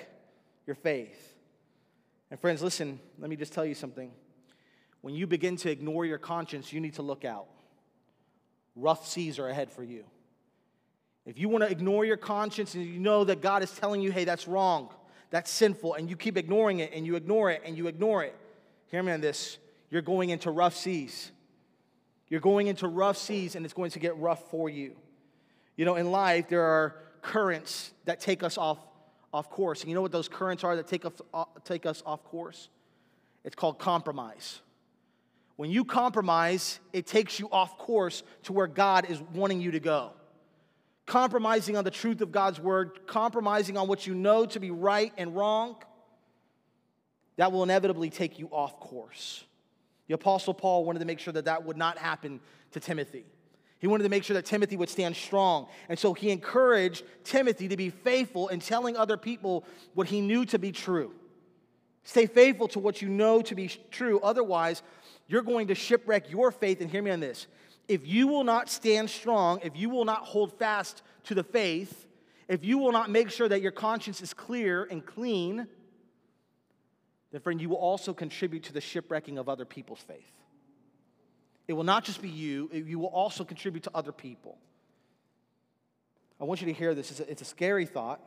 your 0.67 0.75
faith. 0.75 1.35
And 2.29 2.39
friends, 2.39 2.61
listen, 2.61 2.99
let 3.19 3.29
me 3.29 3.35
just 3.35 3.53
tell 3.53 3.65
you 3.65 3.73
something. 3.73 4.11
When 5.01 5.15
you 5.15 5.27
begin 5.27 5.57
to 5.57 5.71
ignore 5.71 6.05
your 6.05 6.17
conscience, 6.17 6.71
you 6.71 6.79
need 6.79 6.93
to 6.95 7.01
look 7.01 7.25
out. 7.25 7.47
Rough 8.75 9.07
seas 9.07 9.39
are 9.39 9.49
ahead 9.49 9.71
for 9.71 9.83
you. 9.83 10.05
If 11.25 11.37
you 11.37 11.49
want 11.49 11.63
to 11.63 11.69
ignore 11.69 12.05
your 12.05 12.17
conscience 12.17 12.73
and 12.73 12.85
you 12.85 12.99
know 12.99 13.23
that 13.23 13.41
God 13.41 13.63
is 13.63 13.71
telling 13.71 14.01
you, 14.01 14.11
hey, 14.11 14.25
that's 14.25 14.47
wrong, 14.47 14.89
that's 15.29 15.51
sinful, 15.51 15.95
and 15.95 16.09
you 16.09 16.15
keep 16.15 16.37
ignoring 16.37 16.79
it 16.79 16.91
and 16.93 17.05
you 17.05 17.15
ignore 17.15 17.51
it 17.51 17.61
and 17.65 17.77
you 17.77 17.87
ignore 17.87 18.23
it, 18.23 18.35
hear 18.87 19.03
me 19.03 19.11
on 19.11 19.21
this. 19.21 19.57
You're 19.89 20.01
going 20.01 20.29
into 20.29 20.51
rough 20.51 20.75
seas. 20.75 21.31
You're 22.29 22.39
going 22.39 22.67
into 22.67 22.87
rough 22.87 23.17
seas 23.17 23.55
and 23.55 23.65
it's 23.65 23.73
going 23.73 23.91
to 23.91 23.99
get 23.99 24.17
rough 24.17 24.49
for 24.49 24.69
you. 24.69 24.95
You 25.75 25.85
know, 25.85 25.95
in 25.95 26.11
life, 26.11 26.47
there 26.47 26.63
are 26.63 26.95
currents 27.21 27.93
that 28.05 28.19
take 28.19 28.43
us 28.43 28.57
off, 28.57 28.77
off 29.33 29.49
course. 29.49 29.81
And 29.81 29.89
you 29.89 29.95
know 29.95 30.01
what 30.01 30.11
those 30.11 30.27
currents 30.27 30.63
are 30.63 30.75
that 30.75 30.87
take 30.87 31.05
us, 31.05 31.13
uh, 31.33 31.45
take 31.63 31.85
us 31.85 32.03
off 32.05 32.23
course? 32.23 32.69
It's 33.43 33.55
called 33.55 33.79
compromise. 33.79 34.61
When 35.55 35.69
you 35.69 35.85
compromise, 35.85 36.79
it 36.93 37.05
takes 37.05 37.39
you 37.39 37.47
off 37.51 37.77
course 37.77 38.23
to 38.43 38.53
where 38.53 38.67
God 38.67 39.09
is 39.09 39.21
wanting 39.33 39.61
you 39.61 39.71
to 39.71 39.79
go. 39.79 40.11
Compromising 41.05 41.77
on 41.77 41.83
the 41.83 41.91
truth 41.91 42.21
of 42.21 42.31
God's 42.31 42.59
word, 42.59 43.05
compromising 43.05 43.77
on 43.77 43.87
what 43.87 44.07
you 44.07 44.15
know 44.15 44.45
to 44.45 44.59
be 44.59 44.71
right 44.71 45.11
and 45.17 45.35
wrong, 45.35 45.75
that 47.37 47.51
will 47.51 47.63
inevitably 47.63 48.09
take 48.09 48.39
you 48.39 48.47
off 48.51 48.79
course. 48.79 49.43
The 50.07 50.13
Apostle 50.13 50.53
Paul 50.53 50.85
wanted 50.85 50.99
to 50.99 51.05
make 51.05 51.19
sure 51.19 51.33
that 51.33 51.45
that 51.45 51.63
would 51.65 51.77
not 51.77 51.97
happen 51.97 52.39
to 52.71 52.79
Timothy. 52.79 53.25
He 53.81 53.87
wanted 53.87 54.03
to 54.03 54.09
make 54.09 54.23
sure 54.23 54.35
that 54.35 54.45
Timothy 54.45 54.77
would 54.77 54.89
stand 54.89 55.15
strong. 55.15 55.67
And 55.89 55.97
so 55.97 56.13
he 56.13 56.29
encouraged 56.29 57.03
Timothy 57.23 57.67
to 57.67 57.75
be 57.75 57.89
faithful 57.89 58.47
in 58.49 58.59
telling 58.59 58.95
other 58.95 59.17
people 59.17 59.65
what 59.95 60.05
he 60.05 60.21
knew 60.21 60.45
to 60.45 60.59
be 60.59 60.71
true. 60.71 61.11
Stay 62.03 62.27
faithful 62.27 62.67
to 62.69 62.79
what 62.79 63.01
you 63.01 63.09
know 63.09 63.41
to 63.41 63.55
be 63.55 63.71
true. 63.89 64.19
Otherwise, 64.19 64.83
you're 65.27 65.41
going 65.41 65.67
to 65.67 65.75
shipwreck 65.75 66.29
your 66.29 66.51
faith. 66.51 66.79
And 66.79 66.91
hear 66.91 67.01
me 67.01 67.09
on 67.09 67.19
this 67.21 67.47
if 67.87 68.05
you 68.05 68.27
will 68.27 68.43
not 68.43 68.69
stand 68.69 69.09
strong, 69.09 69.59
if 69.63 69.75
you 69.75 69.89
will 69.89 70.05
not 70.05 70.25
hold 70.25 70.53
fast 70.59 71.01
to 71.23 71.33
the 71.33 71.43
faith, 71.43 72.05
if 72.47 72.63
you 72.63 72.77
will 72.77 72.91
not 72.91 73.09
make 73.09 73.31
sure 73.31 73.49
that 73.49 73.63
your 73.63 73.71
conscience 73.71 74.21
is 74.21 74.31
clear 74.31 74.87
and 74.91 75.03
clean, 75.03 75.65
then, 77.31 77.41
friend, 77.41 77.59
you 77.59 77.69
will 77.69 77.77
also 77.77 78.13
contribute 78.13 78.63
to 78.63 78.73
the 78.73 78.81
shipwrecking 78.81 79.39
of 79.39 79.49
other 79.49 79.65
people's 79.65 80.01
faith. 80.01 80.40
It 81.67 81.73
will 81.73 81.83
not 81.83 82.03
just 82.03 82.21
be 82.21 82.29
you, 82.29 82.69
you 82.73 82.99
will 82.99 83.07
also 83.07 83.43
contribute 83.43 83.83
to 83.83 83.91
other 83.93 84.11
people. 84.11 84.57
I 86.39 86.43
want 86.43 86.61
you 86.61 86.67
to 86.67 86.73
hear 86.73 86.95
this. 86.95 87.11
It's 87.11 87.19
a, 87.19 87.31
it's 87.31 87.41
a 87.41 87.45
scary 87.45 87.85
thought. 87.85 88.19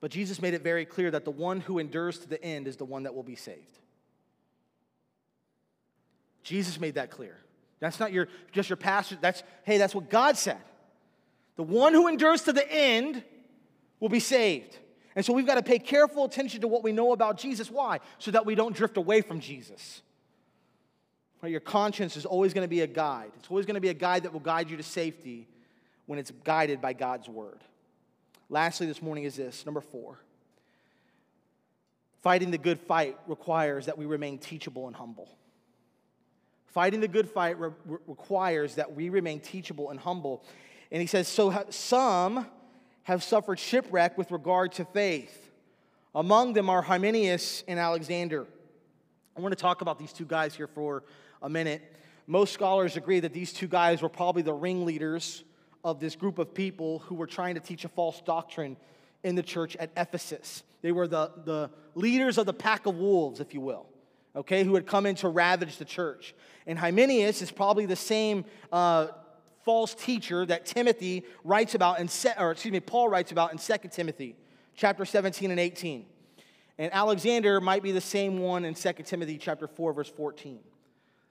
But 0.00 0.10
Jesus 0.10 0.42
made 0.42 0.52
it 0.52 0.62
very 0.62 0.84
clear 0.84 1.10
that 1.10 1.24
the 1.24 1.30
one 1.30 1.60
who 1.60 1.78
endures 1.78 2.18
to 2.18 2.28
the 2.28 2.42
end 2.44 2.68
is 2.68 2.76
the 2.76 2.84
one 2.84 3.04
that 3.04 3.14
will 3.14 3.22
be 3.22 3.36
saved. 3.36 3.78
Jesus 6.42 6.78
made 6.78 6.96
that 6.96 7.10
clear. 7.10 7.38
That's 7.80 7.98
not 7.98 8.12
your 8.12 8.28
just 8.52 8.68
your 8.68 8.76
pastor. 8.76 9.16
That's 9.18 9.42
hey, 9.64 9.78
that's 9.78 9.94
what 9.94 10.10
God 10.10 10.36
said. 10.36 10.60
The 11.56 11.62
one 11.62 11.94
who 11.94 12.06
endures 12.06 12.42
to 12.42 12.52
the 12.52 12.70
end 12.70 13.24
will 13.98 14.10
be 14.10 14.20
saved. 14.20 14.76
And 15.16 15.24
so 15.24 15.32
we've 15.32 15.46
got 15.46 15.54
to 15.54 15.62
pay 15.62 15.78
careful 15.78 16.24
attention 16.24 16.60
to 16.62 16.68
what 16.68 16.82
we 16.82 16.92
know 16.92 17.12
about 17.12 17.38
Jesus. 17.38 17.70
Why? 17.70 18.00
So 18.18 18.30
that 18.32 18.44
we 18.44 18.54
don't 18.54 18.76
drift 18.76 18.96
away 18.96 19.22
from 19.22 19.40
Jesus. 19.40 20.02
Right? 21.44 21.50
Your 21.50 21.60
conscience 21.60 22.16
is 22.16 22.24
always 22.24 22.54
going 22.54 22.64
to 22.64 22.70
be 22.70 22.80
a 22.80 22.86
guide. 22.86 23.30
It's 23.36 23.50
always 23.50 23.66
going 23.66 23.74
to 23.74 23.80
be 23.80 23.90
a 23.90 23.94
guide 23.94 24.22
that 24.22 24.32
will 24.32 24.40
guide 24.40 24.70
you 24.70 24.78
to 24.78 24.82
safety 24.82 25.46
when 26.06 26.18
it's 26.18 26.30
guided 26.42 26.80
by 26.80 26.94
God's 26.94 27.28
word. 27.28 27.60
Lastly, 28.48 28.86
this 28.86 29.02
morning 29.02 29.24
is 29.24 29.36
this 29.36 29.66
number 29.66 29.82
four. 29.82 30.18
Fighting 32.22 32.50
the 32.50 32.56
good 32.56 32.80
fight 32.80 33.18
requires 33.26 33.84
that 33.84 33.98
we 33.98 34.06
remain 34.06 34.38
teachable 34.38 34.86
and 34.86 34.96
humble. 34.96 35.36
Fighting 36.68 37.00
the 37.00 37.08
good 37.08 37.28
fight 37.28 37.60
re- 37.60 37.72
requires 38.06 38.76
that 38.76 38.94
we 38.94 39.10
remain 39.10 39.38
teachable 39.38 39.90
and 39.90 40.00
humble. 40.00 40.42
And 40.90 41.02
he 41.02 41.06
says, 41.06 41.28
So 41.28 41.66
some 41.68 42.46
have 43.02 43.22
suffered 43.22 43.58
shipwreck 43.58 44.16
with 44.16 44.30
regard 44.30 44.72
to 44.72 44.86
faith. 44.86 45.50
Among 46.14 46.54
them 46.54 46.70
are 46.70 46.80
Hymenaeus 46.80 47.64
and 47.68 47.78
Alexander. 47.78 48.46
I 49.36 49.40
want 49.42 49.52
to 49.52 49.60
talk 49.60 49.82
about 49.82 49.98
these 49.98 50.14
two 50.14 50.24
guys 50.24 50.54
here 50.54 50.68
for 50.68 51.02
a 51.44 51.48
minute. 51.48 51.82
Most 52.26 52.52
scholars 52.52 52.96
agree 52.96 53.20
that 53.20 53.32
these 53.32 53.52
two 53.52 53.68
guys 53.68 54.02
were 54.02 54.08
probably 54.08 54.42
the 54.42 54.52
ringleaders 54.52 55.44
of 55.84 56.00
this 56.00 56.16
group 56.16 56.38
of 56.38 56.52
people 56.52 56.98
who 57.00 57.14
were 57.14 57.26
trying 57.26 57.54
to 57.54 57.60
teach 57.60 57.84
a 57.84 57.88
false 57.88 58.20
doctrine 58.22 58.76
in 59.22 59.36
the 59.36 59.42
church 59.42 59.76
at 59.76 59.90
Ephesus. 59.96 60.64
They 60.82 60.90
were 60.90 61.06
the, 61.06 61.30
the 61.44 61.70
leaders 61.94 62.38
of 62.38 62.46
the 62.46 62.52
pack 62.52 62.86
of 62.86 62.96
wolves, 62.96 63.38
if 63.38 63.54
you 63.54 63.60
will 63.60 63.86
okay, 64.36 64.64
who 64.64 64.74
had 64.74 64.86
come 64.86 65.06
in 65.06 65.14
to 65.16 65.28
ravage 65.28 65.76
the 65.78 65.84
church. 65.84 66.34
And 66.66 66.78
Hymenaeus 66.78 67.42
is 67.42 67.50
probably 67.50 67.86
the 67.86 67.96
same 67.96 68.44
uh, 68.72 69.08
false 69.64 69.94
teacher 69.94 70.44
that 70.46 70.66
Timothy 70.66 71.24
writes 71.44 71.74
about, 71.74 72.00
in, 72.00 72.08
or 72.38 72.52
excuse 72.52 72.72
me, 72.72 72.80
Paul 72.80 73.08
writes 73.08 73.32
about 73.32 73.52
in 73.52 73.58
2 73.58 73.88
Timothy 73.90 74.36
chapter 74.74 75.04
17 75.04 75.50
and 75.50 75.60
18. 75.60 76.06
And 76.78 76.92
Alexander 76.92 77.60
might 77.60 77.82
be 77.82 77.92
the 77.92 78.00
same 78.00 78.38
one 78.38 78.64
in 78.64 78.74
2 78.74 78.92
Timothy 79.04 79.38
chapter 79.38 79.68
4, 79.68 79.92
verse 79.92 80.10
14. 80.10 80.58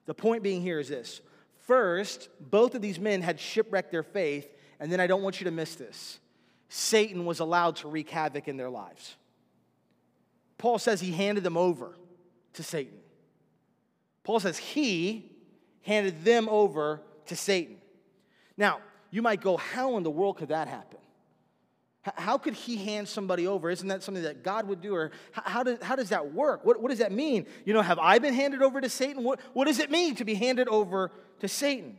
The 0.06 0.14
point 0.14 0.42
being 0.42 0.60
here 0.60 0.78
is 0.78 0.88
this. 0.88 1.20
First, 1.66 2.28
both 2.40 2.74
of 2.74 2.82
these 2.82 2.98
men 2.98 3.22
had 3.22 3.40
shipwrecked 3.40 3.90
their 3.90 4.02
faith, 4.02 4.48
and 4.78 4.92
then 4.92 5.00
I 5.00 5.06
don't 5.06 5.22
want 5.22 5.40
you 5.40 5.44
to 5.44 5.50
miss 5.50 5.74
this. 5.74 6.18
Satan 6.68 7.24
was 7.24 7.40
allowed 7.40 7.76
to 7.76 7.88
wreak 7.88 8.10
havoc 8.10 8.48
in 8.48 8.56
their 8.56 8.70
lives. 8.70 9.16
Paul 10.58 10.78
says 10.78 11.00
he 11.00 11.12
handed 11.12 11.44
them 11.44 11.56
over 11.56 11.96
to 12.54 12.62
Satan. 12.62 12.98
Paul 14.24 14.40
says 14.40 14.58
he 14.58 15.30
handed 15.82 16.24
them 16.24 16.48
over 16.48 17.02
to 17.26 17.36
Satan. 17.36 17.76
Now, 18.56 18.80
you 19.10 19.22
might 19.22 19.40
go, 19.40 19.56
how 19.56 19.96
in 19.96 20.02
the 20.02 20.10
world 20.10 20.38
could 20.38 20.48
that 20.48 20.68
happen? 20.68 20.93
How 22.16 22.36
could 22.36 22.54
he 22.54 22.76
hand 22.76 23.08
somebody 23.08 23.46
over? 23.46 23.70
Isn't 23.70 23.88
that 23.88 24.02
something 24.02 24.22
that 24.24 24.42
God 24.42 24.68
would 24.68 24.80
do? 24.80 24.94
Or 24.94 25.10
how 25.32 25.62
does, 25.62 25.78
how 25.82 25.96
does 25.96 26.10
that 26.10 26.32
work? 26.32 26.64
What, 26.64 26.80
what 26.80 26.90
does 26.90 26.98
that 26.98 27.12
mean? 27.12 27.46
You 27.64 27.72
know, 27.72 27.82
have 27.82 27.98
I 27.98 28.18
been 28.18 28.34
handed 28.34 28.62
over 28.62 28.80
to 28.80 28.88
Satan? 28.90 29.24
What, 29.24 29.40
what 29.54 29.66
does 29.66 29.78
it 29.78 29.90
mean 29.90 30.14
to 30.16 30.24
be 30.24 30.34
handed 30.34 30.68
over 30.68 31.10
to 31.40 31.48
Satan? 31.48 31.96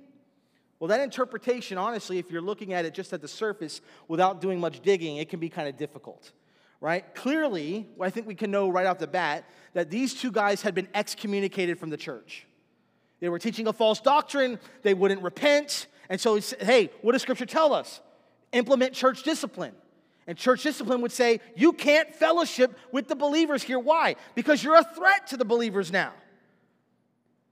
Well, 0.79 0.89
that 0.89 0.99
interpretation, 0.99 1.77
honestly, 1.77 2.19
if 2.19 2.29
you're 2.29 2.41
looking 2.41 2.73
at 2.73 2.85
it 2.85 2.93
just 2.93 3.13
at 3.13 3.21
the 3.21 3.27
surface 3.27 3.81
without 4.07 4.41
doing 4.41 4.59
much 4.59 4.81
digging, 4.81 5.17
it 5.17 5.29
can 5.29 5.39
be 5.39 5.49
kind 5.49 5.67
of 5.67 5.77
difficult 5.77 6.31
right? 6.81 7.15
Clearly, 7.15 7.87
I 7.99 8.11
think 8.11 8.27
we 8.27 8.35
can 8.35 8.51
know 8.51 8.69
right 8.69 8.85
off 8.85 8.99
the 8.99 9.07
bat 9.07 9.49
that 9.73 9.89
these 9.89 10.13
two 10.13 10.31
guys 10.31 10.61
had 10.61 10.75
been 10.75 10.87
excommunicated 10.93 11.79
from 11.79 11.89
the 11.89 11.97
church. 11.97 12.45
They 13.19 13.29
were 13.29 13.39
teaching 13.39 13.65
a 13.65 13.73
false 13.73 13.99
doctrine, 13.99 14.59
they 14.83 14.93
wouldn't 14.93 15.23
repent. 15.23 15.87
And 16.09 16.21
so 16.21 16.39
hey, 16.59 16.91
what 17.01 17.13
does 17.13 17.23
Scripture 17.23 17.47
tell 17.47 17.73
us? 17.73 18.01
Implement 18.51 18.93
church 18.93 19.23
discipline. 19.23 19.73
And 20.27 20.37
church 20.37 20.63
discipline 20.63 21.01
would 21.01 21.11
say, 21.11 21.39
you 21.55 21.71
can't 21.71 22.13
fellowship 22.13 22.77
with 22.91 23.07
the 23.07 23.15
believers 23.15 23.61
here. 23.61 23.77
Why? 23.77 24.15
Because 24.33 24.63
you're 24.63 24.75
a 24.75 24.83
threat 24.83 25.27
to 25.27 25.37
the 25.37 25.45
believers 25.45 25.91
now. 25.91 26.13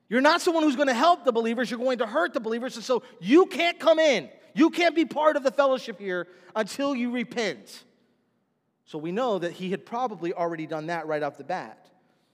You're 0.09 0.21
not 0.21 0.41
someone 0.41 0.63
who's 0.63 0.75
going 0.75 0.87
to 0.87 0.93
help 0.93 1.23
the 1.23 1.31
believers, 1.31 1.69
you're 1.69 1.79
going 1.79 1.99
to 1.99 2.05
hurt 2.05 2.33
the 2.33 2.39
believers. 2.39 2.75
And 2.75 2.83
so 2.83 3.03
you 3.19 3.45
can't 3.45 3.79
come 3.79 3.99
in. 3.99 4.29
You 4.53 4.69
can't 4.69 4.95
be 4.95 5.05
part 5.05 5.35
of 5.35 5.43
the 5.43 5.51
fellowship 5.51 5.99
here 5.99 6.27
until 6.55 6.95
you 6.95 7.11
repent. 7.11 7.83
So 8.85 8.97
we 8.97 9.11
know 9.11 9.39
that 9.39 9.53
he 9.53 9.71
had 9.71 9.85
probably 9.85 10.33
already 10.33 10.67
done 10.67 10.87
that 10.87 11.07
right 11.07 11.23
off 11.23 11.37
the 11.37 11.43
bat. 11.43 11.89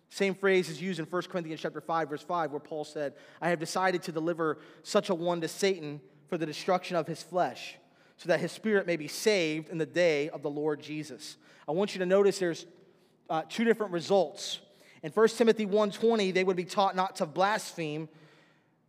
Same 0.09 0.33
phrase 0.33 0.69
is 0.69 0.81
used 0.81 0.99
in 0.99 1.05
1 1.05 1.21
Corinthians 1.23 1.61
chapter 1.61 1.79
5 1.79 2.09
verse 2.09 2.23
5 2.23 2.51
where 2.51 2.59
Paul 2.59 2.83
said, 2.83 3.13
"I 3.39 3.49
have 3.49 3.59
decided 3.59 4.01
to 4.03 4.11
deliver 4.11 4.57
such 4.81 5.09
a 5.09 5.15
one 5.15 5.39
to 5.41 5.47
Satan 5.47 6.01
for 6.27 6.37
the 6.37 6.45
destruction 6.45 6.97
of 6.97 7.07
his 7.07 7.21
flesh, 7.21 7.77
so 8.19 8.29
that 8.29 8.39
his 8.39 8.51
spirit 8.51 8.85
may 8.85 8.95
be 8.95 9.07
saved 9.07 9.69
in 9.69 9.79
the 9.79 9.85
day 9.87 10.29
of 10.29 10.43
the 10.43 10.49
Lord 10.49 10.79
Jesus." 10.79 11.37
I 11.67 11.71
want 11.71 11.95
you 11.95 11.99
to 11.99 12.05
notice 12.05 12.37
there's 12.37 12.67
uh, 13.29 13.41
two 13.49 13.63
different 13.63 13.91
results. 13.91 14.59
In 15.03 15.11
1 15.11 15.27
Timothy 15.29 15.65
1:20, 15.65 16.31
they 16.31 16.43
would 16.43 16.57
be 16.57 16.65
taught 16.65 16.95
not 16.95 17.15
to 17.17 17.25
blaspheme, 17.25 18.07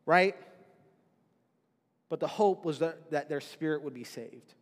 right? 0.07 0.37
But 2.09 2.21
the 2.21 2.27
hope 2.27 2.65
was 2.65 2.81
that, 2.81 3.11
that 3.13 3.29
their 3.29 3.41
spirit 3.41 3.83
would 3.83 3.95
be 3.95 4.05
saved. 4.05 4.55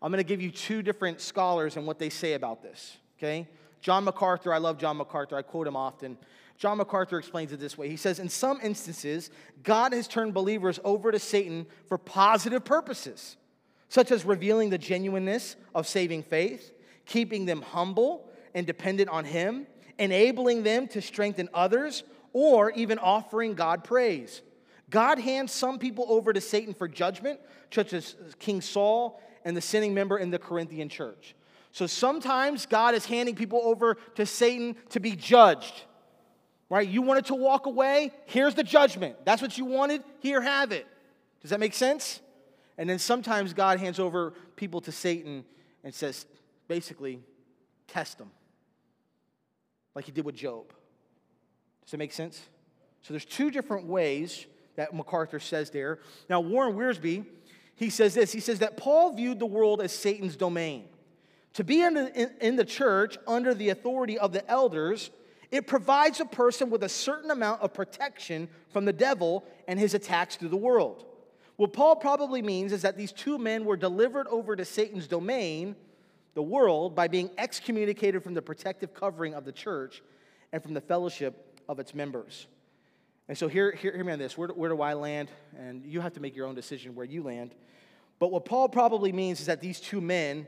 I'm 0.00 0.10
going 0.10 0.18
to 0.18 0.28
give 0.28 0.42
you 0.42 0.50
two 0.50 0.82
different 0.82 1.20
scholars 1.20 1.76
and 1.76 1.86
what 1.86 1.98
they 1.98 2.10
say 2.10 2.34
about 2.34 2.62
this, 2.62 2.96
okay? 3.18 3.48
John 3.80 4.04
MacArthur, 4.04 4.52
I 4.52 4.58
love 4.58 4.78
John 4.78 4.96
MacArthur, 4.96 5.36
I 5.36 5.42
quote 5.42 5.66
him 5.66 5.76
often. 5.76 6.16
John 6.56 6.78
MacArthur 6.78 7.18
explains 7.18 7.52
it 7.52 7.60
this 7.60 7.76
way. 7.76 7.88
He 7.88 7.96
says, 7.96 8.18
In 8.18 8.28
some 8.28 8.60
instances, 8.62 9.30
God 9.62 9.92
has 9.92 10.06
turned 10.06 10.32
believers 10.32 10.78
over 10.84 11.10
to 11.10 11.18
Satan 11.18 11.66
for 11.86 11.98
positive 11.98 12.64
purposes, 12.64 13.36
such 13.94 14.10
as 14.10 14.24
revealing 14.24 14.70
the 14.70 14.76
genuineness 14.76 15.54
of 15.72 15.86
saving 15.86 16.20
faith, 16.20 16.72
keeping 17.06 17.46
them 17.46 17.62
humble 17.62 18.28
and 18.52 18.66
dependent 18.66 19.08
on 19.08 19.24
Him, 19.24 19.68
enabling 20.00 20.64
them 20.64 20.88
to 20.88 21.00
strengthen 21.00 21.48
others, 21.54 22.02
or 22.32 22.72
even 22.72 22.98
offering 22.98 23.54
God 23.54 23.84
praise. 23.84 24.42
God 24.90 25.20
hands 25.20 25.52
some 25.52 25.78
people 25.78 26.06
over 26.08 26.32
to 26.32 26.40
Satan 26.40 26.74
for 26.74 26.88
judgment, 26.88 27.38
such 27.70 27.92
as 27.92 28.16
King 28.40 28.60
Saul 28.60 29.22
and 29.44 29.56
the 29.56 29.60
sinning 29.60 29.94
member 29.94 30.18
in 30.18 30.30
the 30.30 30.40
Corinthian 30.40 30.88
church. 30.88 31.36
So 31.70 31.86
sometimes 31.86 32.66
God 32.66 32.96
is 32.96 33.06
handing 33.06 33.36
people 33.36 33.60
over 33.62 33.96
to 34.16 34.26
Satan 34.26 34.74
to 34.88 34.98
be 34.98 35.12
judged. 35.14 35.84
Right? 36.68 36.88
You 36.88 37.02
wanted 37.02 37.26
to 37.26 37.36
walk 37.36 37.66
away, 37.66 38.10
here's 38.26 38.56
the 38.56 38.64
judgment. 38.64 39.24
That's 39.24 39.40
what 39.40 39.56
you 39.56 39.66
wanted, 39.66 40.02
here, 40.18 40.40
have 40.40 40.72
it. 40.72 40.84
Does 41.42 41.50
that 41.50 41.60
make 41.60 41.74
sense? 41.74 42.18
And 42.76 42.88
then 42.88 42.98
sometimes 42.98 43.52
God 43.52 43.78
hands 43.78 44.00
over 44.00 44.34
people 44.56 44.80
to 44.82 44.92
Satan 44.92 45.44
and 45.82 45.94
says, 45.94 46.26
basically, 46.66 47.20
test 47.86 48.18
them. 48.18 48.30
Like 49.94 50.06
he 50.06 50.12
did 50.12 50.24
with 50.24 50.34
Job. 50.34 50.68
Does 51.84 51.92
that 51.92 51.98
make 51.98 52.12
sense? 52.12 52.40
So 53.02 53.12
there's 53.12 53.24
two 53.24 53.50
different 53.50 53.86
ways 53.86 54.46
that 54.76 54.94
MacArthur 54.94 55.38
says 55.38 55.70
there. 55.70 56.00
Now, 56.28 56.40
Warren 56.40 56.74
Wiersbe 56.74 57.24
he 57.76 57.90
says 57.90 58.14
this 58.14 58.32
he 58.32 58.40
says 58.40 58.60
that 58.60 58.76
Paul 58.76 59.12
viewed 59.12 59.38
the 59.38 59.46
world 59.46 59.80
as 59.80 59.92
Satan's 59.92 60.36
domain. 60.36 60.84
To 61.54 61.64
be 61.64 61.82
in 61.82 61.94
the, 61.94 62.30
in 62.40 62.56
the 62.56 62.64
church 62.64 63.16
under 63.28 63.54
the 63.54 63.68
authority 63.68 64.18
of 64.18 64.32
the 64.32 64.48
elders, 64.50 65.10
it 65.52 65.68
provides 65.68 66.18
a 66.18 66.24
person 66.24 66.68
with 66.68 66.82
a 66.82 66.88
certain 66.88 67.30
amount 67.30 67.62
of 67.62 67.72
protection 67.72 68.48
from 68.70 68.84
the 68.84 68.92
devil 68.92 69.44
and 69.68 69.78
his 69.78 69.94
attacks 69.94 70.34
through 70.34 70.48
the 70.48 70.56
world. 70.56 71.04
What 71.56 71.72
Paul 71.72 71.96
probably 71.96 72.42
means 72.42 72.72
is 72.72 72.82
that 72.82 72.96
these 72.96 73.12
two 73.12 73.38
men 73.38 73.64
were 73.64 73.76
delivered 73.76 74.26
over 74.26 74.56
to 74.56 74.64
Satan's 74.64 75.06
domain, 75.06 75.76
the 76.34 76.42
world, 76.42 76.96
by 76.96 77.06
being 77.06 77.30
excommunicated 77.38 78.22
from 78.24 78.34
the 78.34 78.42
protective 78.42 78.92
covering 78.92 79.34
of 79.34 79.44
the 79.44 79.52
church 79.52 80.02
and 80.52 80.62
from 80.62 80.74
the 80.74 80.80
fellowship 80.80 81.60
of 81.68 81.78
its 81.78 81.94
members. 81.94 82.48
And 83.28 83.38
so, 83.38 83.48
here, 83.48 83.72
here, 83.72 83.92
hear 83.94 84.04
me 84.04 84.12
on 84.12 84.18
this. 84.18 84.36
Where, 84.36 84.48
where 84.48 84.68
do 84.68 84.82
I 84.82 84.94
land? 84.94 85.30
And 85.56 85.84
you 85.86 86.00
have 86.00 86.12
to 86.14 86.20
make 86.20 86.36
your 86.36 86.46
own 86.46 86.54
decision 86.54 86.94
where 86.94 87.06
you 87.06 87.22
land. 87.22 87.54
But 88.18 88.30
what 88.30 88.44
Paul 88.44 88.68
probably 88.68 89.12
means 89.12 89.40
is 89.40 89.46
that 89.46 89.60
these 89.60 89.80
two 89.80 90.00
men 90.00 90.46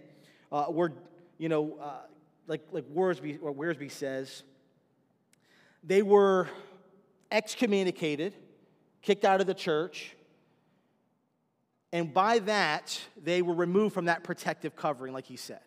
uh, 0.51 0.67
were, 0.69 0.93
you 1.39 1.49
know, 1.49 1.79
uh, 1.81 2.01
like, 2.47 2.63
like 2.73 2.85
Wiersbe, 2.93 3.39
or 3.43 3.55
Wiersbe 3.55 3.91
says, 3.91 4.43
they 5.83 6.03
were 6.03 6.49
excommunicated, 7.31 8.35
kicked 9.03 9.25
out 9.25 9.41
of 9.41 9.47
the 9.47 9.55
church, 9.55 10.16
and 11.93 12.12
by 12.12 12.41
that, 12.41 13.01
they 13.22 13.43
were 13.43 13.55
removed 13.55 13.95
from 13.95 14.07
that 14.07 14.24
protective 14.24 14.74
covering, 14.76 15.12
like 15.12 15.26
he 15.26 15.37
said. 15.37 15.61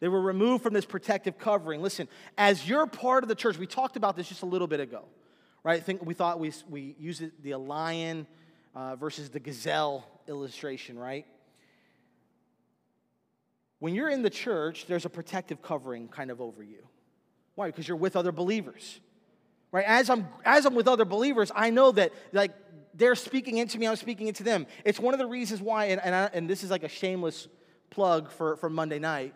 They 0.00 0.08
were 0.08 0.20
removed 0.20 0.64
from 0.64 0.74
this 0.74 0.84
protective 0.84 1.38
covering. 1.38 1.80
Listen, 1.80 2.08
as 2.36 2.68
you're 2.68 2.86
part 2.86 3.22
of 3.22 3.28
the 3.28 3.34
church, 3.34 3.56
we 3.56 3.66
talked 3.66 3.96
about 3.96 4.16
this 4.16 4.28
just 4.28 4.42
a 4.42 4.46
little 4.46 4.66
bit 4.66 4.80
ago, 4.80 5.04
right? 5.62 5.76
I 5.76 5.80
think 5.80 6.04
we 6.04 6.14
thought 6.14 6.40
we, 6.40 6.52
we 6.68 6.96
used 6.98 7.22
the 7.42 7.54
lion 7.54 8.26
uh, 8.74 8.96
versus 8.96 9.30
the 9.30 9.38
gazelle 9.38 10.04
illustration, 10.26 10.98
right? 10.98 11.26
When 13.78 13.94
you're 13.94 14.08
in 14.08 14.22
the 14.22 14.30
church, 14.30 14.86
there's 14.86 15.04
a 15.04 15.10
protective 15.10 15.62
covering 15.62 16.08
kind 16.08 16.30
of 16.30 16.40
over 16.40 16.62
you. 16.62 16.86
Why? 17.54 17.66
Because 17.66 17.86
you're 17.86 17.96
with 17.96 18.16
other 18.16 18.32
believers. 18.32 19.00
Right? 19.72 19.84
As 19.86 20.10
I'm 20.10 20.28
as 20.44 20.66
I'm 20.66 20.74
with 20.74 20.86
other 20.86 21.04
believers, 21.04 21.50
I 21.54 21.70
know 21.70 21.92
that 21.92 22.12
like 22.32 22.52
they're 22.94 23.14
speaking 23.14 23.58
into 23.58 23.78
me, 23.78 23.86
I'm 23.86 23.96
speaking 23.96 24.28
into 24.28 24.42
them. 24.42 24.66
It's 24.84 25.00
one 25.00 25.14
of 25.14 25.18
the 25.18 25.26
reasons 25.26 25.60
why, 25.60 25.86
and, 25.86 26.00
and, 26.02 26.14
I, 26.14 26.30
and 26.32 26.48
this 26.48 26.62
is 26.62 26.70
like 26.70 26.82
a 26.82 26.88
shameless 26.88 27.48
plug 27.90 28.30
for, 28.30 28.56
for 28.56 28.68
Monday 28.70 28.98
night. 28.98 29.34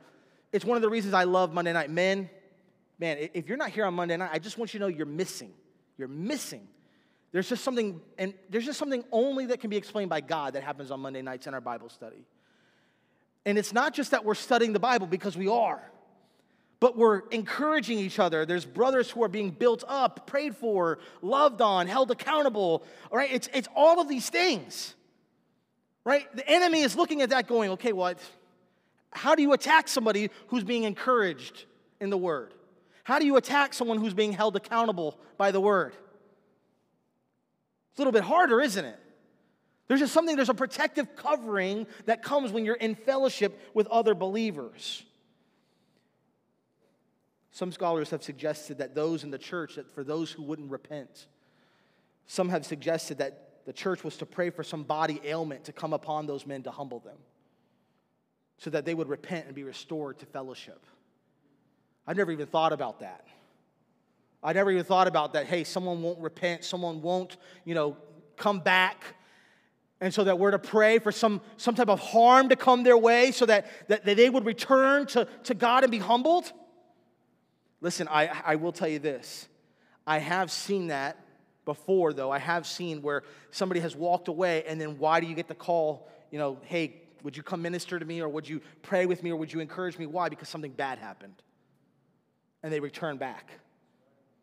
It's 0.52 0.64
one 0.64 0.76
of 0.76 0.82
the 0.82 0.90
reasons 0.90 1.14
I 1.14 1.24
love 1.24 1.52
Monday 1.52 1.72
night. 1.72 1.90
Men, 1.90 2.30
man, 2.98 3.28
if 3.34 3.48
you're 3.48 3.58
not 3.58 3.70
here 3.70 3.84
on 3.84 3.94
Monday 3.94 4.16
night, 4.16 4.30
I 4.32 4.38
just 4.38 4.58
want 4.58 4.72
you 4.72 4.78
to 4.80 4.84
know 4.84 4.88
you're 4.88 5.06
missing. 5.06 5.52
You're 5.98 6.08
missing. 6.08 6.66
There's 7.32 7.48
just 7.48 7.64
something, 7.64 8.00
and 8.18 8.32
there's 8.48 8.64
just 8.64 8.78
something 8.78 9.04
only 9.12 9.46
that 9.46 9.60
can 9.60 9.70
be 9.70 9.76
explained 9.76 10.10
by 10.10 10.20
God 10.20 10.54
that 10.54 10.62
happens 10.62 10.90
on 10.90 11.00
Monday 11.00 11.22
nights 11.22 11.46
in 11.46 11.54
our 11.54 11.60
Bible 11.60 11.88
study. 11.88 12.24
And 13.44 13.58
it's 13.58 13.72
not 13.72 13.94
just 13.94 14.10
that 14.10 14.24
we're 14.24 14.34
studying 14.34 14.72
the 14.72 14.80
Bible 14.80 15.06
because 15.06 15.36
we 15.36 15.48
are, 15.48 15.82
but 16.78 16.96
we're 16.96 17.20
encouraging 17.30 17.98
each 17.98 18.18
other. 18.18 18.44
There's 18.44 18.64
brothers 18.64 19.10
who 19.10 19.22
are 19.22 19.28
being 19.28 19.50
built 19.50 19.82
up, 19.88 20.26
prayed 20.26 20.54
for, 20.56 20.98
loved 21.22 21.60
on, 21.60 21.86
held 21.86 22.10
accountable. 22.10 22.84
All 23.10 23.18
right, 23.18 23.32
it's, 23.32 23.48
it's 23.54 23.68
all 23.74 24.00
of 24.00 24.08
these 24.08 24.28
things. 24.28 24.94
Right? 26.04 26.24
The 26.36 26.48
enemy 26.48 26.82
is 26.82 26.94
looking 26.94 27.22
at 27.22 27.30
that 27.30 27.48
going, 27.48 27.70
okay, 27.72 27.92
well, 27.92 28.14
how 29.10 29.34
do 29.34 29.42
you 29.42 29.52
attack 29.54 29.88
somebody 29.88 30.30
who's 30.48 30.64
being 30.64 30.84
encouraged 30.84 31.64
in 32.00 32.10
the 32.10 32.18
word? 32.18 32.52
How 33.02 33.18
do 33.18 33.26
you 33.26 33.36
attack 33.36 33.72
someone 33.72 33.98
who's 33.98 34.14
being 34.14 34.32
held 34.32 34.56
accountable 34.56 35.18
by 35.38 35.52
the 35.52 35.60
word? 35.60 35.94
It's 37.90 37.98
a 37.98 38.00
little 38.00 38.12
bit 38.12 38.24
harder, 38.24 38.60
isn't 38.60 38.84
it? 38.84 38.98
There's 39.88 40.00
just 40.00 40.12
something, 40.12 40.36
there's 40.36 40.48
a 40.48 40.54
protective 40.54 41.16
covering 41.16 41.86
that 42.04 42.22
comes 42.22 42.52
when 42.52 42.64
you're 42.64 42.74
in 42.74 42.94
fellowship 42.94 43.58
with 43.72 43.86
other 43.86 44.14
believers. 44.14 45.04
Some 47.56 47.72
scholars 47.72 48.10
have 48.10 48.22
suggested 48.22 48.76
that 48.76 48.94
those 48.94 49.24
in 49.24 49.30
the 49.30 49.38
church, 49.38 49.76
that 49.76 49.90
for 49.90 50.04
those 50.04 50.30
who 50.30 50.42
wouldn't 50.42 50.70
repent, 50.70 51.26
some 52.26 52.50
have 52.50 52.66
suggested 52.66 53.16
that 53.16 53.64
the 53.64 53.72
church 53.72 54.04
was 54.04 54.18
to 54.18 54.26
pray 54.26 54.50
for 54.50 54.62
some 54.62 54.82
body 54.82 55.22
ailment 55.24 55.64
to 55.64 55.72
come 55.72 55.94
upon 55.94 56.26
those 56.26 56.46
men 56.46 56.62
to 56.64 56.70
humble 56.70 56.98
them 56.98 57.16
so 58.58 58.68
that 58.68 58.84
they 58.84 58.92
would 58.92 59.08
repent 59.08 59.46
and 59.46 59.54
be 59.54 59.64
restored 59.64 60.18
to 60.18 60.26
fellowship. 60.26 60.84
I 62.06 62.12
never 62.12 62.30
even 62.30 62.46
thought 62.46 62.74
about 62.74 63.00
that. 63.00 63.26
I 64.42 64.52
never 64.52 64.70
even 64.70 64.84
thought 64.84 65.08
about 65.08 65.32
that. 65.32 65.46
Hey, 65.46 65.64
someone 65.64 66.02
won't 66.02 66.18
repent, 66.18 66.62
someone 66.62 67.00
won't, 67.00 67.38
you 67.64 67.74
know, 67.74 67.96
come 68.36 68.60
back. 68.60 69.02
And 70.02 70.12
so 70.12 70.24
that 70.24 70.38
we're 70.38 70.50
to 70.50 70.58
pray 70.58 70.98
for 70.98 71.10
some, 71.10 71.40
some 71.56 71.74
type 71.74 71.88
of 71.88 72.00
harm 72.00 72.50
to 72.50 72.56
come 72.56 72.82
their 72.82 72.98
way 72.98 73.30
so 73.30 73.46
that, 73.46 73.88
that, 73.88 74.04
they 74.04 74.28
would 74.28 74.44
return 74.44 75.06
to, 75.06 75.26
to 75.44 75.54
God 75.54 75.84
and 75.84 75.90
be 75.90 76.00
humbled. 76.00 76.52
Listen, 77.80 78.08
I, 78.08 78.30
I 78.44 78.56
will 78.56 78.72
tell 78.72 78.88
you 78.88 78.98
this. 78.98 79.48
I 80.06 80.18
have 80.18 80.50
seen 80.50 80.88
that 80.88 81.18
before, 81.64 82.12
though. 82.12 82.30
I 82.30 82.38
have 82.38 82.66
seen 82.66 83.02
where 83.02 83.22
somebody 83.50 83.80
has 83.80 83.94
walked 83.94 84.28
away, 84.28 84.64
and 84.66 84.80
then 84.80 84.98
why 84.98 85.20
do 85.20 85.26
you 85.26 85.34
get 85.34 85.48
the 85.48 85.54
call, 85.54 86.08
you 86.30 86.38
know, 86.38 86.58
hey, 86.62 87.02
would 87.22 87.36
you 87.36 87.42
come 87.42 87.60
minister 87.60 87.98
to 87.98 88.04
me, 88.04 88.20
or 88.20 88.28
would 88.28 88.48
you 88.48 88.60
pray 88.82 89.04
with 89.04 89.22
me, 89.22 89.30
or 89.30 89.36
would 89.36 89.52
you 89.52 89.60
encourage 89.60 89.98
me? 89.98 90.06
Why? 90.06 90.28
Because 90.28 90.48
something 90.48 90.72
bad 90.72 90.98
happened. 90.98 91.34
And 92.62 92.72
they 92.72 92.80
return 92.80 93.16
back. 93.16 93.50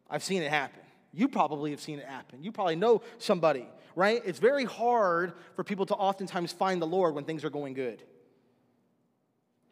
I've 0.09 0.23
seen 0.23 0.43
it 0.43 0.51
happen. 0.51 0.81
You 1.13 1.27
probably 1.27 1.71
have 1.71 1.79
seen 1.79 1.99
it 1.99 2.05
happen. 2.05 2.43
You 2.43 2.51
probably 2.51 2.75
know 2.75 3.01
somebody, 3.19 3.67
right? 3.95 4.21
It's 4.25 4.39
very 4.39 4.65
hard 4.65 5.34
for 5.55 5.63
people 5.63 5.86
to 5.88 5.95
oftentimes 5.95 6.51
find 6.51 6.81
the 6.81 6.88
Lord 6.88 7.15
when 7.15 7.23
things 7.23 7.45
are 7.45 7.49
going 7.49 7.73
good. 7.73 8.01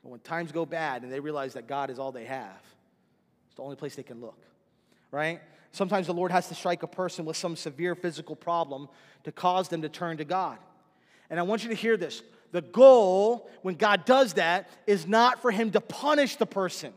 But 0.04 0.10
when 0.10 0.20
times 0.20 0.52
go 0.52 0.66
bad 0.66 1.04
and 1.04 1.12
they 1.12 1.20
realize 1.20 1.54
that 1.54 1.68
God 1.68 1.90
is 1.90 2.00
all 2.00 2.12
they 2.12 2.26
have, 2.26 2.62
the 3.62 3.66
only 3.66 3.76
place 3.76 3.96
they 3.96 4.02
can 4.02 4.20
look, 4.20 4.40
right? 5.12 5.40
Sometimes 5.72 6.08
the 6.08 6.16
Lord 6.16 6.32
has 6.32 6.48
to 6.48 6.56
strike 6.56 6.82
a 6.82 6.88
person 6.88 7.26
with 7.26 7.38
some 7.38 7.56
severe 7.56 7.94
physical 7.94 8.36
problem 8.36 8.90
to 9.24 9.32
cause 9.32 9.70
them 9.70 9.84
to 9.84 9.90
turn 9.90 10.18
to 10.18 10.26
God. 10.26 10.58
And 11.30 11.40
I 11.40 11.44
want 11.44 11.62
you 11.62 11.70
to 11.70 11.76
hear 11.76 11.96
this. 11.96 12.24
The 12.52 12.64
goal, 12.64 13.48
when 13.62 13.76
God 13.76 14.06
does 14.06 14.34
that, 14.34 14.68
is 14.88 15.06
not 15.06 15.44
for 15.44 15.52
Him 15.52 15.70
to 15.72 15.80
punish 15.80 16.38
the 16.38 16.48
person. 16.48 16.92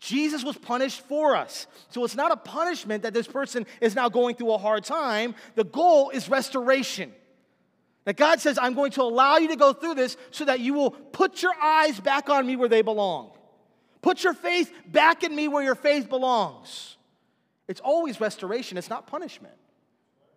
Jesus 0.00 0.42
was 0.42 0.58
punished 0.58 1.02
for 1.02 1.36
us. 1.36 1.68
So 1.90 2.04
it's 2.04 2.16
not 2.16 2.32
a 2.32 2.36
punishment 2.36 3.04
that 3.04 3.14
this 3.14 3.28
person 3.28 3.64
is 3.80 3.94
now 3.94 4.08
going 4.08 4.34
through 4.34 4.52
a 4.52 4.58
hard 4.58 4.82
time. 4.82 5.36
The 5.54 5.64
goal 5.64 6.10
is 6.10 6.28
restoration. 6.28 7.12
That 8.06 8.16
God 8.16 8.40
says, 8.40 8.58
I'm 8.60 8.74
going 8.74 8.90
to 8.92 9.02
allow 9.02 9.36
you 9.36 9.48
to 9.48 9.56
go 9.56 9.72
through 9.72 9.94
this 9.94 10.16
so 10.32 10.46
that 10.46 10.58
you 10.58 10.74
will 10.74 10.90
put 10.90 11.42
your 11.42 11.54
eyes 11.62 12.00
back 12.00 12.28
on 12.28 12.44
me 12.44 12.56
where 12.56 12.68
they 12.68 12.82
belong. 12.82 13.30
Put 14.04 14.22
your 14.22 14.34
faith 14.34 14.70
back 14.86 15.24
in 15.24 15.34
me 15.34 15.48
where 15.48 15.64
your 15.64 15.74
faith 15.74 16.10
belongs. 16.10 16.98
It's 17.68 17.80
always 17.80 18.20
restoration, 18.20 18.76
it's 18.76 18.90
not 18.90 19.06
punishment. 19.06 19.54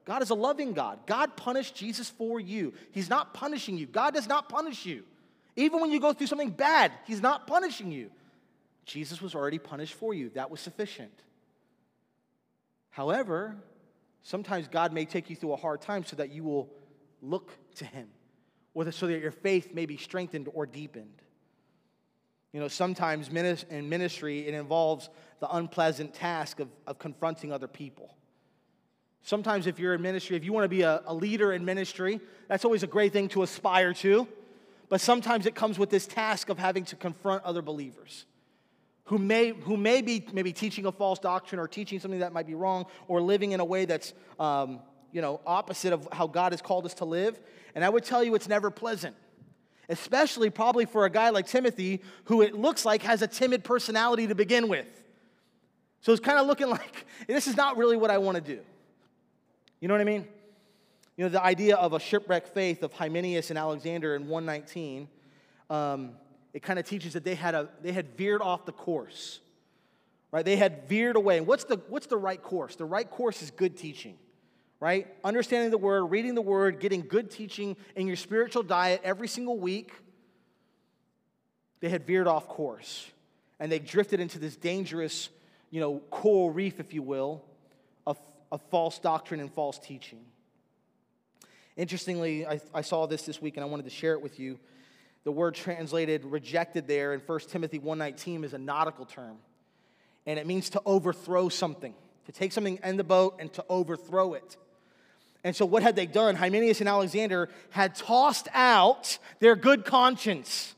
God 0.06 0.24
is 0.24 0.30
a 0.30 0.36
loving 0.36 0.72
God. 0.72 1.00
God 1.06 1.36
punished 1.36 1.76
Jesus 1.76 2.10
for 2.10 2.40
you. 2.40 2.74
He's 2.92 3.10
not 3.10 3.34
punishing 3.34 3.78
you. 3.78 3.86
God 3.86 4.14
does 4.14 4.26
not 4.26 4.48
punish 4.48 4.86
you. 4.86 5.04
Even 5.58 5.82
when 5.82 5.92
you 5.92 6.00
go 6.00 6.14
through 6.14 6.28
something 6.28 6.52
bad, 6.52 6.94
He's 7.06 7.22
not 7.22 7.46
punishing 7.46 7.92
you. 7.92 8.10
Jesus 8.86 9.22
was 9.22 9.36
already 9.36 9.60
punished 9.60 9.96
for 9.96 10.14
you. 10.14 10.30
That 10.30 10.50
was 10.50 10.62
sufficient. 10.62 11.12
However, 12.90 13.58
sometimes 14.24 14.70
God 14.70 14.94
may 14.94 15.04
take 15.04 15.30
you 15.30 15.36
through 15.36 15.52
a 15.52 15.58
hard 15.58 15.82
time 15.82 16.06
so 16.06 16.16
that 16.16 16.32
you 16.32 16.46
will 16.46 16.70
look 17.22 17.52
to 17.76 17.84
Him, 17.84 18.08
or 18.74 18.90
so 18.94 19.08
that 19.08 19.20
your 19.20 19.32
faith 19.32 19.74
may 19.74 19.86
be 19.86 19.98
strengthened 19.98 20.48
or 20.54 20.66
deepened. 20.66 21.22
You 22.58 22.64
know, 22.64 22.70
sometimes 22.70 23.30
in 23.30 23.88
ministry, 23.88 24.48
it 24.48 24.56
involves 24.56 25.12
the 25.40 25.56
unpleasant 25.56 26.16
task 26.16 26.60
of, 26.60 26.68
of 26.88 26.98
confronting 26.98 27.54
other 27.54 27.68
people. 27.68 28.16
Sometimes, 29.22 29.68
if 29.68 29.78
you're 29.78 29.94
in 29.94 30.02
ministry, 30.02 30.36
if 30.36 30.44
you 30.44 30.54
want 30.54 30.64
to 30.64 30.68
be 30.68 30.82
a, 30.82 31.04
a 31.06 31.14
leader 31.14 31.54
in 31.54 31.64
ministry, 31.66 32.20
that's 32.48 32.66
always 32.66 32.82
a 32.82 32.88
great 32.88 33.14
thing 33.14 33.30
to 33.30 33.44
aspire 33.44 33.94
to. 33.94 34.28
But 34.90 35.02
sometimes 35.02 35.46
it 35.46 35.54
comes 35.54 35.78
with 35.78 35.92
this 35.92 36.08
task 36.08 36.50
of 36.50 36.58
having 36.58 36.84
to 36.86 36.96
confront 36.96 37.44
other 37.44 37.62
believers 37.62 38.26
who 39.04 39.20
may, 39.20 39.50
who 39.50 39.78
may 39.78 40.02
be 40.02 40.26
maybe 40.34 40.52
teaching 40.52 40.88
a 40.88 40.92
false 40.92 41.20
doctrine 41.20 41.60
or 41.60 41.68
teaching 41.68 42.00
something 42.00 42.22
that 42.22 42.34
might 42.34 42.48
be 42.48 42.56
wrong 42.56 42.88
or 43.08 43.22
living 43.22 43.52
in 43.52 43.60
a 43.60 43.66
way 43.66 43.86
that's 43.86 44.16
um, 44.40 44.80
you 45.12 45.22
know, 45.22 45.42
opposite 45.46 45.94
of 45.94 46.08
how 46.12 46.26
God 46.26 46.54
has 46.54 46.62
called 46.64 46.88
us 46.88 46.96
to 46.96 47.06
live. 47.06 47.40
And 47.76 47.86
I 47.86 47.90
would 47.90 48.04
tell 48.04 48.24
you 48.24 48.34
it's 48.34 48.50
never 48.50 48.72
pleasant 48.72 49.16
especially 49.90 50.50
probably 50.50 50.86
for 50.86 51.06
a 51.06 51.10
guy 51.10 51.30
like 51.30 51.48
Timothy, 51.48 52.02
who 52.26 52.42
it 52.42 52.56
looks 52.56 52.86
like 52.86 53.04
has 53.04 53.22
a 53.22 53.28
timid 53.28 53.64
personality 53.64 54.28
to 54.28 54.36
begin 54.36 54.68
with. 54.68 54.88
So 56.02 56.12
it's 56.12 56.22
kind 56.22 56.40
of 56.40 56.48
looking 56.48 56.70
like 56.70 57.06
this 57.28 57.48
is 57.48 57.56
not 57.56 57.78
really 57.78 57.98
what 57.98 58.12
I 58.12 58.18
want 58.18 58.36
to 58.36 58.42
do. 58.42 58.60
You 59.80 59.88
know 59.88 59.94
what 59.94 60.02
I 60.02 60.06
mean? 60.06 60.28
You 61.16 61.26
know, 61.26 61.30
the 61.30 61.44
idea 61.44 61.76
of 61.76 61.94
a 61.94 62.00
shipwrecked 62.00 62.50
faith 62.50 62.84
of 62.84 62.94
Hymenaeus 62.94 63.50
and 63.50 63.58
Alexander 63.58 64.16
in 64.16 64.28
119, 64.28 65.08
um, 65.70 66.12
it 66.54 66.62
kind 66.62 66.78
of 66.78 66.86
teaches 66.86 67.14
that 67.14 67.24
they 67.24 67.36
had, 67.36 67.56
a, 67.56 67.70
they 67.82 67.92
had 67.92 68.16
veered 68.16 68.42
off 68.42 68.66
the 68.66 68.72
course, 68.72 69.40
right? 70.32 70.46
They 70.46 70.56
had 70.56 70.88
veered 70.88 71.16
away. 71.16 71.38
And 71.38 71.48
what's 71.48 71.64
the, 71.64 71.82
what's 71.88 72.08
the 72.08 72.18
right 72.18 72.42
course? 72.42 72.76
The 72.76 72.86
right 72.86 73.10
course 73.10 73.42
is 73.42 73.52
good 73.52 73.78
teaching 73.78 74.18
right? 74.80 75.08
Understanding 75.24 75.72
the 75.72 75.78
word, 75.78 76.06
reading 76.06 76.36
the 76.36 76.42
word, 76.42 76.80
getting 76.80 77.02
good 77.02 77.32
teaching 77.32 77.76
in 77.96 78.08
your 78.08 78.16
spiritual 78.16 78.64
diet 78.64 79.02
every 79.04 79.28
single 79.28 79.58
week. 79.58 79.92
They 81.80 81.90
had 81.90 82.06
veered 82.06 82.28
off 82.28 82.48
course 82.48 83.10
and 83.60 83.72
they 83.72 83.80
drifted 83.80 84.20
into 84.20 84.40
this 84.40 84.56
dangerous, 84.56 85.30
you 85.70 85.80
know, 85.80 86.00
coral 86.10 86.52
reef, 86.52 86.80
if 86.80 86.94
you 86.94 87.02
will, 87.02 87.44
of, 88.06 88.18
of 88.52 88.62
false 88.70 89.00
doctrine 89.00 89.40
and 89.40 89.52
false 89.52 89.80
teaching. 89.80 90.20
Interestingly, 91.76 92.46
I, 92.46 92.60
I 92.74 92.82
saw 92.82 93.06
this 93.06 93.24
this 93.24 93.42
week 93.42 93.58
and 93.58 93.64
I 93.64 93.68
wanted 93.68 93.84
to 93.84 93.92
share 93.92 94.14
it 94.14 94.22
with 94.22 94.40
you. 94.40 94.60
The 95.24 95.32
word 95.32 95.56
translated 95.56 96.24
rejected 96.26 96.88
there 96.88 97.14
in 97.14 97.20
1 97.20 97.40
Timothy 97.50 97.80
1:19 97.80 98.44
is 98.44 98.54
a 98.54 98.58
nautical 98.58 99.06
term. 99.06 99.38
And 100.26 100.40
it 100.40 100.48
means 100.48 100.72
to 100.72 100.82
overthrow 100.86 101.50
something 101.50 101.94
to 102.28 102.34
take 102.34 102.52
something 102.52 102.78
in 102.84 102.98
the 102.98 103.06
boat 103.06 103.38
and 103.40 103.52
to 103.54 103.64
overthrow 103.70 104.34
it. 104.34 104.58
And 105.44 105.56
so, 105.56 105.66
what 105.66 105.84
had 105.84 105.96
they 105.96 106.06
done? 106.06 106.36
Hymenaeus 106.36 106.80
and 106.80 106.90
Alexander 106.90 107.50
had 107.70 107.96
tossed 107.96 108.48
out 108.54 109.18
their 109.40 109.56
good 109.56 109.86
conscience. 109.86 110.74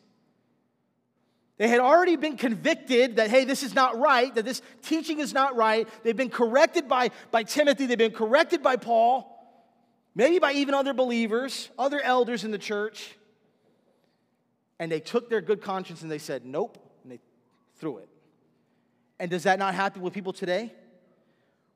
They 1.57 1.67
had 1.67 1.81
already 1.81 2.15
been 2.15 2.37
convicted 2.37 3.17
that, 3.17 3.29
hey, 3.29 3.43
this 3.43 3.63
is 3.63 3.75
not 3.75 3.99
right, 3.99 4.33
that 4.35 4.45
this 4.45 4.61
teaching 4.81 5.19
is 5.19 5.33
not 5.33 5.57
right. 5.57 5.87
They've 6.03 6.15
been 6.15 6.29
corrected 6.29 6.87
by, 6.87 7.11
by 7.31 7.43
Timothy, 7.43 7.85
they've 7.85 7.97
been 7.97 8.11
corrected 8.11 8.63
by 8.63 8.77
Paul, 8.77 9.35
maybe 10.15 10.39
by 10.39 10.53
even 10.53 10.73
other 10.73 10.93
believers, 10.93 11.69
other 11.77 11.99
elders 11.99 12.45
in 12.45 12.51
the 12.51 12.57
church. 12.57 13.13
And 14.79 14.89
they 14.89 15.01
took 15.01 15.29
their 15.29 15.41
good 15.41 15.61
conscience 15.61 16.01
and 16.01 16.09
they 16.09 16.17
said, 16.17 16.45
nope, 16.45 16.77
and 17.03 17.11
they 17.11 17.19
threw 17.77 17.97
it. 17.97 18.07
And 19.19 19.29
does 19.29 19.43
that 19.43 19.59
not 19.59 19.73
happen 19.73 20.01
with 20.01 20.13
people 20.13 20.31
today? 20.31 20.71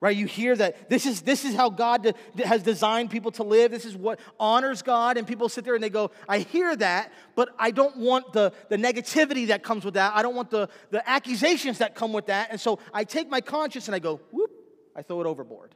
Right? 0.04 0.18
You 0.18 0.26
hear 0.26 0.54
that 0.58 0.90
this 0.90 1.06
is 1.06 1.22
this 1.22 1.46
is 1.46 1.56
how 1.56 1.70
god 1.70 2.14
has 2.44 2.62
designed 2.62 3.10
people 3.10 3.32
to 3.32 3.44
live. 3.44 3.72
This 3.72 3.86
is 3.86 3.96
what 3.96 4.20
honors 4.38 4.82
god. 4.82 5.16
And 5.16 5.26
people 5.26 5.48
sit 5.48 5.64
there 5.64 5.76
and 5.76 5.84
they 5.84 5.90
go 5.90 6.12
i 6.28 6.40
hear 6.40 6.76
that 6.76 7.14
but 7.36 7.56
i 7.58 7.72
don't 7.72 7.96
want 7.96 8.34
the, 8.34 8.52
the 8.68 8.76
negativity 8.76 9.48
that 9.48 9.64
comes 9.64 9.86
with 9.86 9.94
that. 9.94 10.14
I 10.14 10.22
don't 10.22 10.36
want 10.36 10.50
the, 10.50 10.68
the 10.90 11.10
accusations 11.10 11.78
that 11.78 11.96
come 11.96 12.12
with 12.12 12.26
that. 12.26 12.50
And 12.52 12.60
so 12.60 12.80
i 12.94 13.06
take 13.06 13.30
my 13.30 13.40
conscience 13.40 13.88
and 13.88 13.96
i 13.96 14.00
go 14.00 14.20
whoop 14.32 14.52
i 14.94 15.02
throw 15.02 15.22
it 15.22 15.26
overboard. 15.26 15.74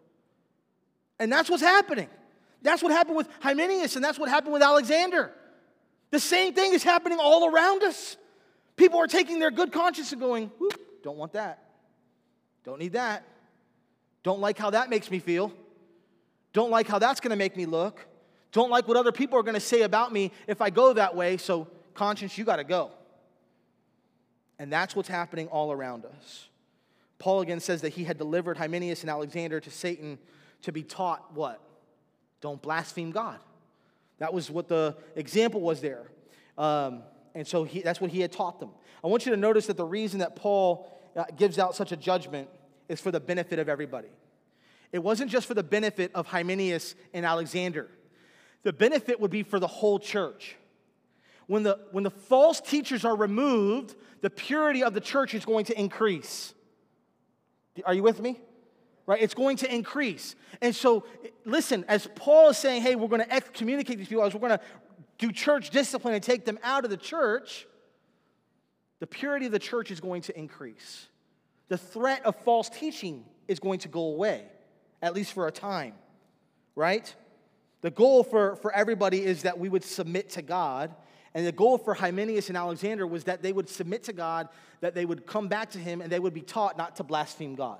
And 1.19 1.32
that's 1.32 1.49
what's 1.49 1.63
happening. 1.63 2.09
That's 2.61 2.84
what 2.84 2.91
happened 2.91 3.15
with 3.15 3.30
hymenaeus 3.39 3.95
and 3.95 4.03
that's 4.03 4.19
what 4.19 4.28
happened 4.28 4.51
with 4.51 4.61
alexander. 4.61 5.32
The 6.11 6.19
same 6.19 6.53
thing 6.53 6.73
is 6.73 6.84
happening 6.84 7.19
all 7.21 7.49
around 7.49 7.82
us. 7.84 8.17
People 8.75 8.99
are 8.99 9.07
taking 9.07 9.39
their 9.39 9.51
good 9.51 9.71
conscience 9.71 10.11
and 10.11 10.19
going 10.19 10.51
whoop 10.59 11.01
don't 11.01 11.17
want 11.17 11.32
that. 11.32 11.63
Don't 12.65 12.80
need 12.80 12.91
that 12.91 13.23
don't 14.28 14.41
like 14.41 14.57
how 14.57 14.71
that 14.71 14.89
makes 14.89 15.09
me 15.09 15.19
feel. 15.19 15.53
Don't 16.51 16.69
like 16.69 16.86
how 16.86 16.99
that's 16.99 17.21
going 17.21 17.30
to 17.30 17.38
make 17.38 17.55
me 17.55 17.65
look. 17.65 18.05
Don't 18.51 18.69
like 18.69 18.86
what 18.86 18.97
other 18.97 19.13
people 19.13 19.39
are 19.39 19.41
going 19.41 19.53
to 19.53 19.61
say 19.61 19.84
about 19.84 20.11
me 20.11 20.34
if 20.47 20.61
I 20.61 20.69
go 20.69 20.91
that 20.91 21.15
way. 21.15 21.38
So, 21.38 21.69
conscience, 21.93 22.38
you 22.38 22.43
got 22.43 22.57
to 22.57 22.65
go. 22.65 22.91
And 24.59 24.69
that's 24.69 24.97
what's 24.97 25.07
happening 25.07 25.47
all 25.47 25.71
around 25.71 26.03
us. 26.03 26.49
Paul 27.19 27.39
again 27.39 27.61
says 27.61 27.80
that 27.84 27.93
he 27.93 28.03
had 28.03 28.17
delivered 28.17 28.57
Hymenaeus 28.57 28.99
and 28.99 29.09
Alexander 29.09 29.61
to 29.61 29.71
Satan 29.71 30.19
to 30.63 30.73
be 30.73 30.84
taught 30.84 31.34
what? 31.34 31.61
Don't 32.41 32.61
blaspheme 32.61 33.11
God. 33.11 33.39
That 34.19 34.34
was 34.34 34.51
what 34.51 34.67
the 34.67 34.97
example 35.15 35.61
was 35.61 35.80
there. 35.80 36.11
Um, 36.57 37.03
and 37.34 37.47
so 37.47 37.63
he, 37.63 37.82
that's 37.82 38.01
what 38.01 38.11
he 38.11 38.19
had 38.19 38.34
taught 38.34 38.59
them. 38.59 38.71
I 39.01 39.07
want 39.07 39.25
you 39.25 39.32
to 39.32 39.38
notice 39.38 39.67
that 39.67 39.78
the 39.78 39.86
reason 39.86 40.19
that 40.19 40.36
Paul 40.36 40.91
uh, 41.15 41.23
gives 41.38 41.57
out 41.57 41.75
such 41.75 41.93
a 41.93 41.95
judgment 41.95 42.49
is 42.89 42.99
for 43.01 43.11
the 43.11 43.19
benefit 43.19 43.59
of 43.59 43.69
everybody. 43.69 44.09
It 44.91 44.99
wasn't 44.99 45.29
just 45.29 45.47
for 45.47 45.53
the 45.53 45.63
benefit 45.63 46.11
of 46.15 46.27
Hymenaeus 46.27 46.95
and 47.13 47.25
Alexander, 47.25 47.89
the 48.63 48.73
benefit 48.73 49.19
would 49.19 49.31
be 49.31 49.43
for 49.43 49.59
the 49.59 49.67
whole 49.67 49.99
church. 49.99 50.55
When 51.47 51.63
the, 51.63 51.79
when 51.91 52.03
the 52.03 52.11
false 52.11 52.59
teachers 52.59 53.05
are 53.05 53.15
removed, 53.15 53.95
the 54.21 54.29
purity 54.29 54.83
of 54.83 54.93
the 54.93 54.99
church 54.99 55.33
is 55.33 55.45
going 55.45 55.65
to 55.65 55.79
increase. 55.79 56.53
Are 57.85 57.93
you 57.93 58.03
with 58.03 58.19
me? 58.19 58.39
Right? 59.05 59.21
It's 59.21 59.33
going 59.33 59.57
to 59.57 59.73
increase. 59.73 60.35
And 60.61 60.75
so, 60.75 61.05
listen, 61.45 61.85
as 61.88 62.09
Paul 62.15 62.49
is 62.49 62.57
saying, 62.57 62.81
hey, 62.81 62.95
we're 62.95 63.07
going 63.07 63.21
to 63.21 63.33
excommunicate 63.33 63.97
these 63.97 64.09
people, 64.09 64.23
as 64.23 64.33
we're 64.33 64.41
going 64.41 64.57
to 64.57 64.61
do 65.17 65.31
church 65.31 65.69
discipline 65.69 66.13
and 66.13 66.23
take 66.23 66.43
them 66.43 66.59
out 66.61 66.83
of 66.83 66.89
the 66.89 66.97
church, 66.97 67.65
the 68.99 69.07
purity 69.07 69.45
of 69.45 69.53
the 69.53 69.59
church 69.59 69.91
is 69.91 70.01
going 70.01 70.23
to 70.23 70.38
increase 70.38 71.07
the 71.70 71.78
threat 71.78 72.26
of 72.26 72.36
false 72.43 72.70
teaching 72.70 73.26
is 73.47 73.59
going 73.59 73.80
to 73.80 73.88
go 73.88 74.01
away, 74.01 74.45
at 75.01 75.13
least 75.13 75.34
for 75.34 75.47
a 75.47 75.51
time, 75.51 75.93
right? 76.76 77.13
The 77.82 77.91
goal 77.91 78.24
for, 78.24 78.55
for 78.57 78.74
everybody 78.74 79.24
is 79.24 79.43
that 79.43 79.59
we 79.59 79.70
would 79.70 79.84
submit 79.84 80.32
to 80.32 80.41
God. 80.41 80.95
And 81.34 81.45
the 81.45 81.51
goal 81.51 81.78
for 81.78 81.93
Hymenaeus 81.93 82.49
and 82.49 82.57
Alexander 82.57 83.05
was 83.05 83.26
that 83.26 83.41
they 83.41 83.53
would 83.53 83.70
submit 83.70 84.03
to 84.05 84.13
God, 84.13 84.49
that 84.82 84.95
they 84.95 85.05
would 85.05 85.26
come 85.26 85.47
back 85.47 85.72
to 85.72 85.78
him, 85.78 86.01
and 86.01 86.11
they 86.11 86.20
would 86.20 86.34
be 86.34 86.41
taught 86.41 86.78
not 86.78 86.95
to 86.95 87.03
blaspheme 87.03 87.55
God. 87.55 87.80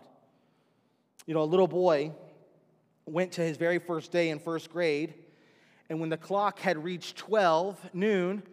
You 1.26 1.34
know, 1.34 1.42
a 1.42 1.46
little 1.46 1.68
boy 1.68 2.12
went 3.06 3.34
to 3.34 3.42
his 3.42 3.58
very 3.58 3.80
first 3.80 4.12
day 4.12 4.30
in 4.30 4.40
first 4.40 4.72
grade, 4.72 5.14
and 5.90 6.00
when 6.00 6.10
the 6.10 6.18
clock 6.18 6.60
had 6.60 6.84
reached 6.84 7.18
12 7.18 7.94
noon, 7.94 8.44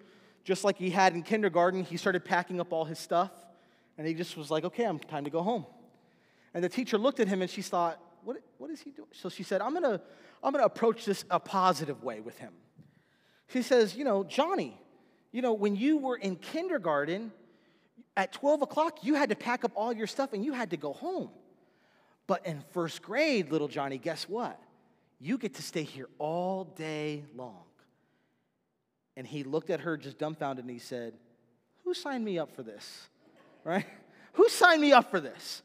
just 0.45 0.63
like 0.63 0.79
he 0.79 0.91
had 0.91 1.15
in 1.15 1.23
kindergarten, 1.23 1.85
he 1.85 1.97
started 1.97 2.25
packing 2.25 2.61
up 2.61 2.73
all 2.73 2.85
his 2.85 2.99
stuff. 2.99 3.33
And 3.97 4.07
he 4.07 4.15
just 4.15 4.37
was 4.37 4.51
like, 4.51 4.65
okay, 4.65 4.85
I'm 4.85 4.99
time 4.99 5.25
to 5.25 5.31
go 5.31 5.43
home. 5.43 5.67
And 6.53 6.63
the 6.63 6.69
teacher 6.69 6.99
looked 6.99 7.21
at 7.21 7.29
him 7.29 7.43
and 7.43 7.51
she 7.51 7.63
thought, 7.63 8.01
what, 8.23 8.39
what 8.59 8.71
is 8.71 8.81
he 8.81 8.91
doing? 8.91 9.09
So 9.13 9.29
she 9.29 9.43
said, 9.43 9.61
I'm 9.61 9.75
gonna, 9.75 10.01
I'm 10.43 10.53
gonna 10.53 10.65
approach 10.65 11.05
this 11.05 11.25
a 11.31 11.39
positive 11.39 12.03
way 12.03 12.21
with 12.21 12.39
him. 12.39 12.53
She 13.49 13.63
says, 13.63 13.97
you 13.97 14.05
know, 14.05 14.25
Johnny, 14.25 14.81
you 15.33 15.43
know, 15.43 15.53
when 15.53 15.77
you 15.77 15.99
were 15.99 16.17
in 16.17 16.37
kindergarten, 16.37 17.33
at 18.17 18.33
12 18.33 18.63
o'clock, 18.63 18.99
you 19.03 19.15
had 19.15 19.31
to 19.31 19.37
pack 19.37 19.65
up 19.65 19.73
all 19.75 19.93
your 19.93 20.07
stuff 20.07 20.33
and 20.33 20.45
you 20.45 20.53
had 20.53 20.71
to 20.71 20.77
go 20.77 20.93
home. 20.93 21.31
But 22.27 22.47
in 22.47 22.63
first 22.73 23.03
grade, 23.03 23.51
little 23.51 23.69
Johnny, 23.69 23.99
guess 23.99 24.29
what? 24.29 24.61
You 25.21 25.39
get 25.39 25.55
to 25.55 25.63
stay 25.63 25.83
here 25.83 26.09
all 26.19 26.65
day 26.65 27.25
long. 27.35 27.65
And 29.17 29.27
he 29.27 29.45
looked 29.45 29.71
at 29.71 29.81
her 29.81 29.97
just 29.97 30.19
dumbfounded 30.19 30.65
and 30.65 30.73
he 30.73 30.79
said, 30.79 31.15
Who 31.85 31.95
signed 31.95 32.25
me 32.25 32.39
up 32.39 32.55
for 32.55 32.63
this? 32.63 33.09
Right? 33.65 33.87
Who 34.35 34.49
signed 34.49 34.81
me 34.81 34.93
up 34.93 35.11
for 35.11 35.21
this? 35.21 35.63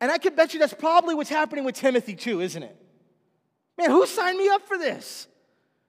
And 0.00 0.10
I 0.10 0.18
could 0.18 0.36
bet 0.36 0.52
you 0.52 0.60
that's 0.60 0.74
probably 0.74 1.14
what's 1.14 1.30
happening 1.30 1.64
with 1.64 1.74
Timothy 1.74 2.14
too, 2.14 2.40
isn't 2.40 2.62
it? 2.62 2.76
Man, 3.78 3.90
who 3.90 4.06
signed 4.06 4.38
me 4.38 4.48
up 4.48 4.66
for 4.66 4.78
this? 4.78 5.26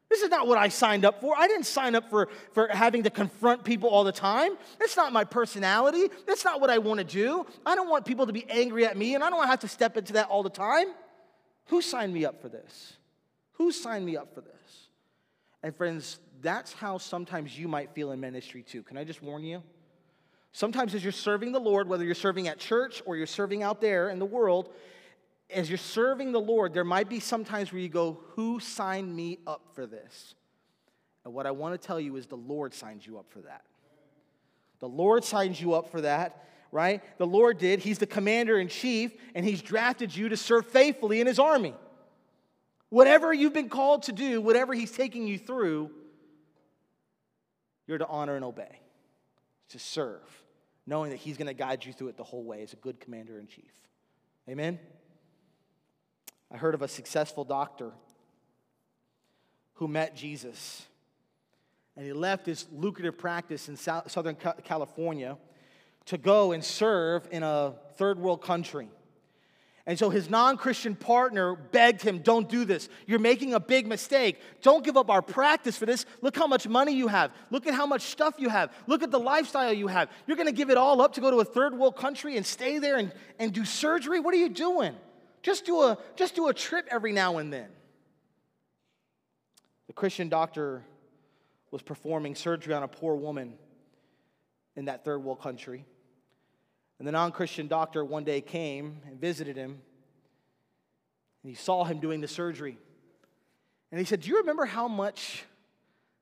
This 0.10 0.22
is 0.22 0.30
not 0.30 0.48
what 0.48 0.58
I 0.58 0.70
signed 0.70 1.04
up 1.04 1.20
for. 1.20 1.36
I 1.38 1.48
didn't 1.48 1.66
sign 1.66 1.94
up 1.94 2.10
for, 2.10 2.30
for 2.54 2.68
having 2.68 3.04
to 3.04 3.10
confront 3.10 3.66
people 3.66 3.90
all 3.90 4.06
the 4.06 4.12
time. 4.12 4.52
That's 4.80 4.96
not 4.96 5.12
my 5.12 5.26
personality. 5.26 6.08
That's 6.26 6.46
not 6.46 6.62
what 6.62 6.70
I 6.70 6.78
want 6.78 7.00
to 7.00 7.04
do. 7.04 7.46
I 7.66 7.76
don't 7.76 7.90
want 7.90 8.06
people 8.06 8.26
to 8.26 8.34
be 8.34 8.50
angry 8.50 8.86
at 8.86 8.96
me, 8.98 9.16
and 9.16 9.24
I 9.24 9.30
don't 9.30 9.38
want 9.38 9.48
to 9.48 9.52
have 9.52 9.60
to 9.62 9.68
step 9.68 9.98
into 9.98 10.14
that 10.14 10.30
all 10.30 10.44
the 10.44 10.50
time. 10.50 10.88
Who 11.66 11.82
signed 11.82 12.14
me 12.14 12.24
up 12.24 12.42
for 12.42 12.48
this? 12.48 12.94
Who 13.54 13.72
signed 13.72 14.06
me 14.06 14.16
up 14.16 14.34
for 14.34 14.40
this? 14.40 14.54
And 15.62 15.76
friends, 15.76 16.20
that's 16.42 16.72
how 16.72 16.98
sometimes 16.98 17.58
you 17.58 17.68
might 17.68 17.94
feel 17.94 18.12
in 18.12 18.22
ministry 18.22 18.64
too. 18.64 18.84
Can 18.84 18.98
I 18.98 19.04
just 19.04 19.22
warn 19.22 19.44
you? 19.44 19.62
Sometimes, 20.58 20.96
as 20.96 21.04
you're 21.04 21.12
serving 21.12 21.52
the 21.52 21.60
Lord, 21.60 21.88
whether 21.88 22.04
you're 22.04 22.16
serving 22.16 22.48
at 22.48 22.58
church 22.58 23.04
or 23.06 23.16
you're 23.16 23.28
serving 23.28 23.62
out 23.62 23.80
there 23.80 24.10
in 24.10 24.18
the 24.18 24.26
world, 24.26 24.74
as 25.52 25.70
you're 25.70 25.78
serving 25.78 26.32
the 26.32 26.42
Lord, 26.42 26.74
there 26.74 26.84
might 26.84 27.08
be 27.08 27.20
some 27.20 27.46
times 27.46 27.72
where 27.72 27.80
you 27.80 27.90
go, 27.90 28.22
Who 28.30 28.60
signed 28.60 29.16
me 29.16 29.38
up 29.46 29.62
for 29.76 29.86
this? 29.86 30.34
And 31.24 31.32
what 31.32 31.46
I 31.46 31.52
want 31.52 31.80
to 31.80 31.88
tell 31.88 32.00
you 32.00 32.16
is 32.16 32.26
the 32.26 32.38
Lord 32.38 32.74
signs 32.74 33.06
you 33.06 33.20
up 33.20 33.28
for 33.30 33.42
that. 33.42 33.66
The 34.80 34.90
Lord 34.90 35.24
signs 35.24 35.62
you 35.62 35.76
up 35.76 35.92
for 35.92 36.02
that, 36.02 36.44
right? 36.72 37.04
The 37.20 37.28
Lord 37.28 37.60
did. 37.60 37.82
He's 37.82 38.00
the 38.00 38.08
commander 38.08 38.58
in 38.58 38.68
chief, 38.68 39.12
and 39.36 39.46
He's 39.46 39.62
drafted 39.62 40.16
you 40.16 40.28
to 40.30 40.38
serve 40.38 40.66
faithfully 40.66 41.22
in 41.22 41.28
His 41.28 41.38
army. 41.38 41.76
Whatever 42.90 43.32
you've 43.32 43.54
been 43.54 43.70
called 43.70 44.02
to 44.04 44.12
do, 44.12 44.42
whatever 44.42 44.74
He's 44.74 44.92
taking 44.92 45.28
you 45.28 45.38
through, 45.38 45.92
you're 47.86 48.00
to 48.00 48.08
honor 48.08 48.36
and 48.36 48.44
obey, 48.44 48.80
to 49.70 49.78
serve 49.78 50.24
knowing 50.88 51.12
that 51.12 51.18
He's 51.18 51.38
going 51.38 51.48
to 51.48 51.54
guide 51.54 51.86
you 51.86 51.94
through 51.94 52.08
it 52.08 52.18
the 52.18 52.24
whole 52.24 52.44
way 52.44 52.64
as 52.64 52.74
a 52.74 52.78
good 52.78 53.00
commander 53.00 53.38
in 53.38 53.46
chief. 53.46 53.72
Amen? 54.50 54.80
I 56.52 56.58
heard 56.58 56.74
of 56.74 56.82
a 56.82 56.88
successful 56.88 57.44
doctor 57.44 57.92
who 59.74 59.88
met 59.88 60.16
Jesus. 60.16 60.86
And 61.96 62.06
he 62.06 62.14
left 62.14 62.46
his 62.46 62.66
lucrative 62.72 63.18
practice 63.18 63.70
in 63.70 63.76
Southern 63.76 64.36
California 64.36 65.38
to 66.06 66.18
go 66.18 66.52
and 66.52 66.64
serve 66.64 67.28
in 67.32 67.44
a 67.44 67.74
third 67.96 68.20
world 68.20 68.42
country. 68.42 68.88
And 69.88 69.98
so 69.98 70.10
his 70.10 70.30
non 70.30 70.58
Christian 70.58 70.96
partner 70.96 71.56
begged 71.56 72.02
him, 72.02 72.20
Don't 72.20 72.50
do 72.50 72.66
this. 72.66 72.90
You're 73.08 73.20
making 73.20 73.54
a 73.54 73.60
big 73.60 73.88
mistake. 73.88 74.38
Don't 74.62 74.84
give 74.84 74.98
up 74.98 75.10
our 75.10 75.22
practice 75.22 75.78
for 75.78 75.86
this. 75.86 76.06
Look 76.22 76.36
how 76.36 76.46
much 76.46 76.68
money 76.68 76.92
you 76.94 77.08
have. 77.08 77.32
Look 77.52 77.66
at 77.68 77.74
how 77.74 77.86
much 77.86 78.02
stuff 78.02 78.36
you 78.38 78.50
have. 78.50 78.70
Look 78.86 79.02
at 79.02 79.12
the 79.12 79.20
lifestyle 79.20 79.72
you 79.72 79.88
have. 79.88 80.10
You're 80.28 80.36
going 80.36 80.50
to 80.50 80.54
give 80.54 80.70
it 80.70 80.78
all 80.78 81.02
up 81.02 81.14
to 81.14 81.22
go 81.22 81.32
to 81.32 81.38
a 81.38 81.46
third 81.46 81.74
world 81.74 81.96
country 81.96 82.36
and 82.36 82.46
stay 82.46 82.80
there 82.80 82.98
and, 82.98 83.14
and 83.40 83.54
do 83.54 83.64
surgery? 83.64 84.20
What 84.20 84.34
are 84.34 84.38
you 84.38 84.50
doing? 84.50 84.94
Just 85.42 85.66
do, 85.66 85.82
a, 85.82 85.98
just 86.18 86.36
do 86.36 86.50
a 86.50 86.54
trip 86.54 86.86
every 86.92 87.14
now 87.14 87.38
and 87.38 87.54
then. 87.54 87.70
The 89.88 89.94
Christian 89.94 90.28
doctor 90.28 90.84
was 91.72 91.82
performing 91.82 92.36
surgery 92.36 92.74
on 92.74 92.84
a 92.84 92.90
poor 92.90 93.16
woman 93.16 93.54
in 94.76 94.86
that 94.86 95.06
third 95.06 95.20
world 95.20 95.40
country. 95.40 95.86
And 97.00 97.08
the 97.08 97.12
non 97.12 97.32
Christian 97.32 97.68
doctor 97.68 98.04
one 98.04 98.24
day 98.24 98.42
came 98.42 99.02
and 99.06 99.20
visited 99.20 99.56
him. 99.56 99.80
And 101.44 101.50
he 101.50 101.56
saw 101.56 101.84
him 101.84 102.00
doing 102.00 102.22
the 102.22 102.28
surgery. 102.28 102.78
And 103.92 104.00
he 104.00 104.06
said, 104.06 104.22
Do 104.22 104.30
you 104.30 104.38
remember 104.38 104.66
how 104.66 104.88
much, 104.88 105.44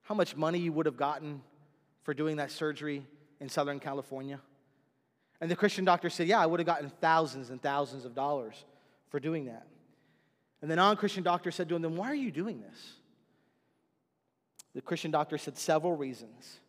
how 0.03 0.15
much 0.15 0.36
money 0.36 0.59
you 0.59 0.73
would 0.73 0.86
have 0.86 0.97
gotten 0.97 1.41
for 2.03 2.13
doing 2.13 2.38
that 2.38 2.51
surgery 2.51 3.05
in 3.39 3.49
Southern 3.49 3.80
California? 3.80 4.39
And 5.41 5.49
the 5.49 5.55
Christian 5.55 5.86
doctor 5.86 6.09
said, 6.09 6.28
Yeah, 6.28 6.39
I 6.39 6.45
would 6.45 6.59
have 6.59 6.67
gotten 6.67 6.89
thousands 7.01 7.49
and 7.49 7.61
thousands 7.61 8.05
of 8.05 8.13
dollars 8.13 8.65
for 9.09 9.19
doing 9.19 9.45
that. 9.45 9.65
And 10.61 10.69
the 10.69 10.76
non 10.76 10.97
Christian 10.97 11.23
doctor 11.23 11.51
said 11.51 11.69
to 11.69 11.76
him, 11.76 11.82
Then 11.82 11.95
why 11.95 12.07
are 12.07 12.15
you 12.15 12.32
doing 12.32 12.61
this? 12.61 12.93
The 14.73 14.82
Christian 14.82 15.11
doctor 15.11 15.38
said 15.38 15.57
several 15.57 15.95
reasons. 15.95 16.59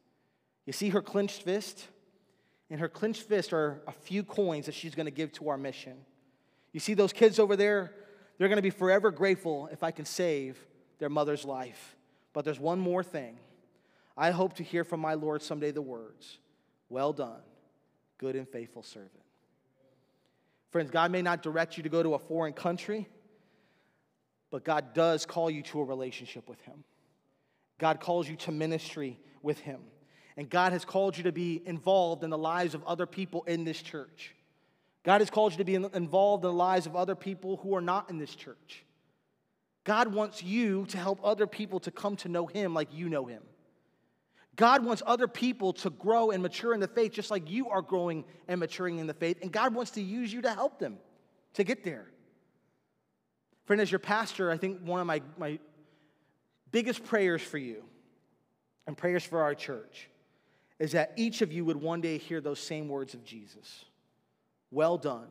You 0.65 0.73
see 0.73 0.91
her 0.91 1.03
clenched 1.03 1.43
fist? 1.43 1.89
In 2.69 2.79
her 2.79 2.89
clenched 2.89 3.23
fist 3.23 3.53
are 3.53 3.81
a 3.87 3.93
few 3.93 4.25
coins 4.25 4.67
that 4.67 4.75
she's 4.75 4.95
going 4.95 5.07
to 5.07 5.13
give 5.13 5.33
to 5.33 5.49
our 5.49 5.59
mission. 5.59 5.97
You 6.73 6.81
see 6.81 6.95
those 6.95 7.13
kids 7.13 7.39
over 7.39 7.57
there? 7.57 7.93
They're 8.39 8.49
going 8.49 8.57
to 8.57 8.63
be 8.63 8.71
forever 8.71 9.11
grateful 9.11 9.69
if 9.73 9.83
I 9.83 9.91
can 9.91 10.05
save 10.05 10.59
their 10.99 11.09
mother's 11.09 11.45
life. 11.45 11.97
But 12.33 12.45
there's 12.45 12.61
one 12.61 12.79
more 12.79 13.03
thing. 13.03 13.39
I 14.17 14.31
hope 14.31 14.55
to 14.55 14.63
hear 14.63 14.85
from 14.85 15.01
my 15.01 15.15
Lord 15.15 15.43
someday 15.43 15.71
the 15.71 15.83
words, 15.83 16.39
Well 16.89 17.13
done, 17.13 17.41
good 18.19 18.37
and 18.37 18.49
faithful 18.49 18.83
servant. 18.83 19.13
Friends, 20.71 20.91
God 20.91 21.11
may 21.11 21.23
not 21.23 21.43
direct 21.43 21.77
you 21.77 21.83
to 21.85 21.89
go 21.89 22.03
to 22.03 22.15
a 22.15 22.19
foreign 22.19 22.53
country, 22.53 23.09
but 24.51 24.65
God 24.65 24.93
does 24.95 25.25
call 25.25 25.51
you 25.51 25.63
to 25.63 25.81
a 25.81 25.85
relationship 25.85 26.49
with 26.49 26.61
Him. 26.63 26.85
God 27.79 28.01
calls 28.01 28.29
you 28.29 28.37
to 28.37 28.53
ministry 28.53 29.19
with 29.43 29.61
Him. 29.61 29.81
And 30.37 30.51
God 30.51 30.73
has 30.73 30.85
called 30.85 31.17
you 31.17 31.25
to 31.25 31.33
be 31.33 31.63
involved 31.65 32.23
in 32.23 32.31
the 32.31 32.39
lives 32.39 32.75
of 32.75 32.85
other 32.85 33.07
people 33.07 33.43
in 33.45 33.65
this 33.65 33.81
church. 33.81 34.35
God 35.03 35.21
has 35.21 35.31
called 35.31 35.53
you 35.53 35.59
to 35.59 35.65
be 35.65 35.77
involved 35.77 36.45
in 36.45 36.51
the 36.51 36.57
lives 36.57 36.87
of 36.87 36.97
other 36.97 37.15
people 37.15 37.59
who 37.59 37.75
are 37.75 37.81
not 37.81 38.11
in 38.11 38.19
this 38.19 38.35
church. 38.35 38.85
God 39.85 40.13
wants 40.13 40.43
you 40.43 40.85
to 40.87 40.99
help 40.99 41.21
other 41.23 41.47
people 41.47 41.79
to 41.81 41.91
come 41.91 42.17
to 42.17 42.29
know 42.29 42.47
Him 42.47 42.75
like 42.75 42.89
you 42.93 43.09
know 43.09 43.25
Him. 43.25 43.43
God 44.57 44.85
wants 44.85 45.03
other 45.07 45.29
people 45.29 45.73
to 45.75 45.91
grow 45.91 46.31
and 46.31 46.43
mature 46.43 46.75
in 46.75 46.81
the 46.81 46.89
faith 46.89 47.13
just 47.13 47.31
like 47.31 47.49
you 47.51 47.69
are 47.69 47.83
growing 47.83 48.25
and 48.49 48.59
maturing 48.59 48.99
in 48.99 49.07
the 49.07 49.15
faith. 49.15 49.39
And 49.43 49.53
God 49.53 49.75
wants 49.75 49.93
to 49.93 50.03
use 50.03 50.33
you 50.33 50.43
to 50.43 50.51
help 50.51 50.79
them 50.79 50.99
to 51.55 51.63
get 51.63 51.85
there. 51.85 52.07
Friend, 53.67 53.81
as 53.81 53.91
your 53.93 53.99
pastor, 53.99 54.51
I 54.51 54.57
think 54.57 54.81
one 54.81 55.01
of 55.01 55.07
my, 55.07 55.23
my 55.39 55.59
biggest 56.73 57.05
prayers 57.05 57.43
for 57.43 57.59
you 57.59 57.85
and 58.87 58.97
prayers 58.97 59.25
for 59.25 59.43
our 59.43 59.55
church 59.55 60.09
is 60.79 60.93
that 60.93 61.13
each 61.17 61.43
of 61.43 61.53
you 61.53 61.65
would 61.65 61.77
one 61.77 62.01
day 62.01 62.19
hear 62.19 62.41
those 62.41 62.61
same 62.61 62.89
words 62.89 63.15
of 63.15 63.25
Jesus 63.25 63.85
Well 64.71 64.99
done, 64.99 65.29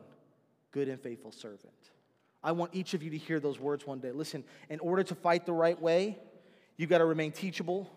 good 0.72 0.88
and 0.88 1.00
faithful 1.00 1.32
servant. 1.32 1.72
I 2.42 2.52
want 2.52 2.74
each 2.74 2.94
of 2.94 3.02
you 3.02 3.10
to 3.10 3.18
hear 3.18 3.40
those 3.40 3.58
words 3.58 3.86
one 3.86 3.98
day. 3.98 4.12
Listen, 4.12 4.44
in 4.70 4.78
order 4.80 5.02
to 5.02 5.14
fight 5.14 5.46
the 5.46 5.52
right 5.52 5.80
way, 5.80 6.18
you've 6.76 6.90
got 6.90 6.98
to 6.98 7.04
remain 7.04 7.32
teachable, 7.32 7.90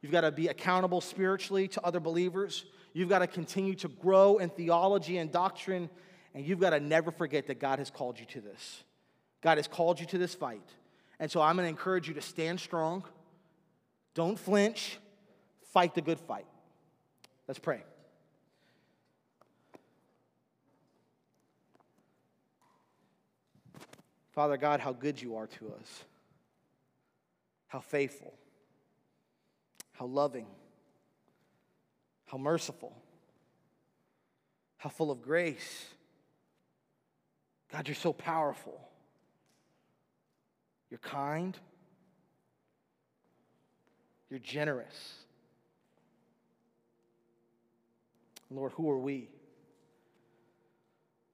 you've 0.00 0.12
got 0.12 0.22
to 0.22 0.32
be 0.32 0.48
accountable 0.48 1.00
spiritually 1.00 1.68
to 1.68 1.82
other 1.82 2.00
believers, 2.00 2.64
you've 2.94 3.08
got 3.08 3.18
to 3.18 3.26
continue 3.26 3.74
to 3.74 3.88
grow 3.88 4.38
in 4.38 4.48
theology 4.48 5.18
and 5.18 5.30
doctrine, 5.30 5.90
and 6.34 6.46
you've 6.46 6.60
got 6.60 6.70
to 6.70 6.80
never 6.80 7.10
forget 7.10 7.46
that 7.48 7.60
God 7.60 7.78
has 7.78 7.90
called 7.90 8.18
you 8.18 8.24
to 8.26 8.40
this. 8.40 8.82
God 9.42 9.58
has 9.58 9.68
called 9.68 10.00
you 10.00 10.06
to 10.06 10.18
this 10.18 10.34
fight. 10.34 10.66
And 11.20 11.30
so 11.30 11.42
I'm 11.42 11.56
going 11.56 11.66
to 11.66 11.70
encourage 11.70 12.08
you 12.08 12.14
to 12.14 12.22
stand 12.22 12.60
strong, 12.60 13.04
don't 14.14 14.38
flinch, 14.38 14.98
fight 15.72 15.94
the 15.94 16.00
good 16.00 16.18
fight. 16.18 16.46
Let's 17.46 17.58
pray. 17.58 17.82
Father 24.32 24.56
God, 24.56 24.80
how 24.80 24.92
good 24.92 25.20
you 25.20 25.36
are 25.36 25.46
to 25.46 25.72
us, 25.78 26.04
how 27.68 27.80
faithful, 27.80 28.32
how 29.92 30.06
loving, 30.06 30.46
how 32.26 32.38
merciful, 32.38 32.96
how 34.78 34.88
full 34.88 35.10
of 35.10 35.22
grace. 35.22 35.86
God, 37.70 37.86
you're 37.88 37.94
so 37.94 38.12
powerful. 38.12 38.80
You're 40.90 40.98
kind. 40.98 41.56
You're 44.28 44.40
generous. 44.40 45.21
Lord, 48.56 48.72
who 48.72 48.90
are 48.90 48.98
we? 48.98 49.28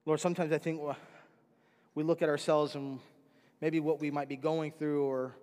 Lord, 0.05 0.19
sometimes 0.19 0.51
I 0.51 0.57
think 0.57 0.81
we 1.95 2.03
look 2.03 2.21
at 2.21 2.29
ourselves 2.29 2.75
and 2.75 2.99
maybe 3.61 3.79
what 3.79 3.99
we 3.99 4.11
might 4.11 4.29
be 4.29 4.37
going 4.37 4.71
through 4.71 5.03
or 5.03 5.35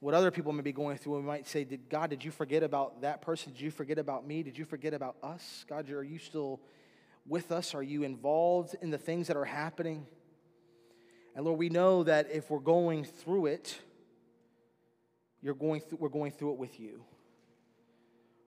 what 0.00 0.14
other 0.14 0.30
people 0.30 0.52
may 0.52 0.62
be 0.62 0.72
going 0.72 0.96
through, 0.96 1.16
we 1.16 1.22
might 1.22 1.46
say, 1.46 1.64
did, 1.64 1.88
God, 1.88 2.10
did 2.10 2.24
you 2.24 2.30
forget 2.30 2.62
about 2.62 3.02
that 3.02 3.20
person? 3.20 3.52
Did 3.52 3.60
you 3.60 3.70
forget 3.70 3.98
about 3.98 4.26
me? 4.26 4.42
Did 4.42 4.56
you 4.56 4.64
forget 4.64 4.94
about 4.94 5.16
us? 5.22 5.64
God, 5.68 5.90
are 5.90 6.04
you 6.04 6.18
still 6.18 6.60
with 7.26 7.50
us? 7.50 7.74
Are 7.74 7.82
you 7.82 8.04
involved 8.04 8.76
in 8.80 8.90
the 8.90 8.98
things 8.98 9.26
that 9.26 9.36
are 9.36 9.44
happening? 9.44 10.06
And 11.34 11.44
Lord, 11.44 11.58
we 11.58 11.68
know 11.68 12.04
that 12.04 12.30
if 12.32 12.50
we're 12.50 12.58
going 12.60 13.04
through 13.04 13.46
it, 13.46 13.78
you're 15.42 15.54
going 15.54 15.80
through, 15.80 15.98
we're 16.00 16.08
going 16.08 16.32
through 16.32 16.52
it 16.52 16.58
with 16.58 16.78
you. 16.78 17.02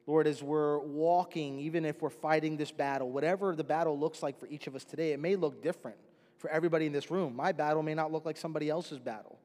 Lord, 0.08 0.28
as 0.28 0.42
we're 0.42 0.80
walking, 0.80 1.60
even 1.60 1.86
if 1.86 2.02
we're 2.02 2.10
fighting 2.10 2.58
this 2.58 2.72
battle, 2.72 3.10
whatever 3.12 3.56
the 3.56 3.64
battle 3.64 3.98
looks 3.98 4.24
like 4.24 4.40
for 4.40 4.48
each 4.48 4.68
of 4.68 4.76
us 4.76 4.84
today, 4.84 5.14
it 5.14 5.20
may 5.20 5.36
look 5.36 5.62
different 5.62 5.98
for 6.38 6.50
everybody 6.50 6.88
in 6.88 6.92
this 6.92 7.12
room. 7.12 7.36
My 7.36 7.52
battle 7.52 7.84
may 7.84 7.94
not 7.94 8.12
look 8.12 8.26
like 8.26 8.36
somebody 8.36 8.70
else's 8.70 9.00
battle. 9.00 9.38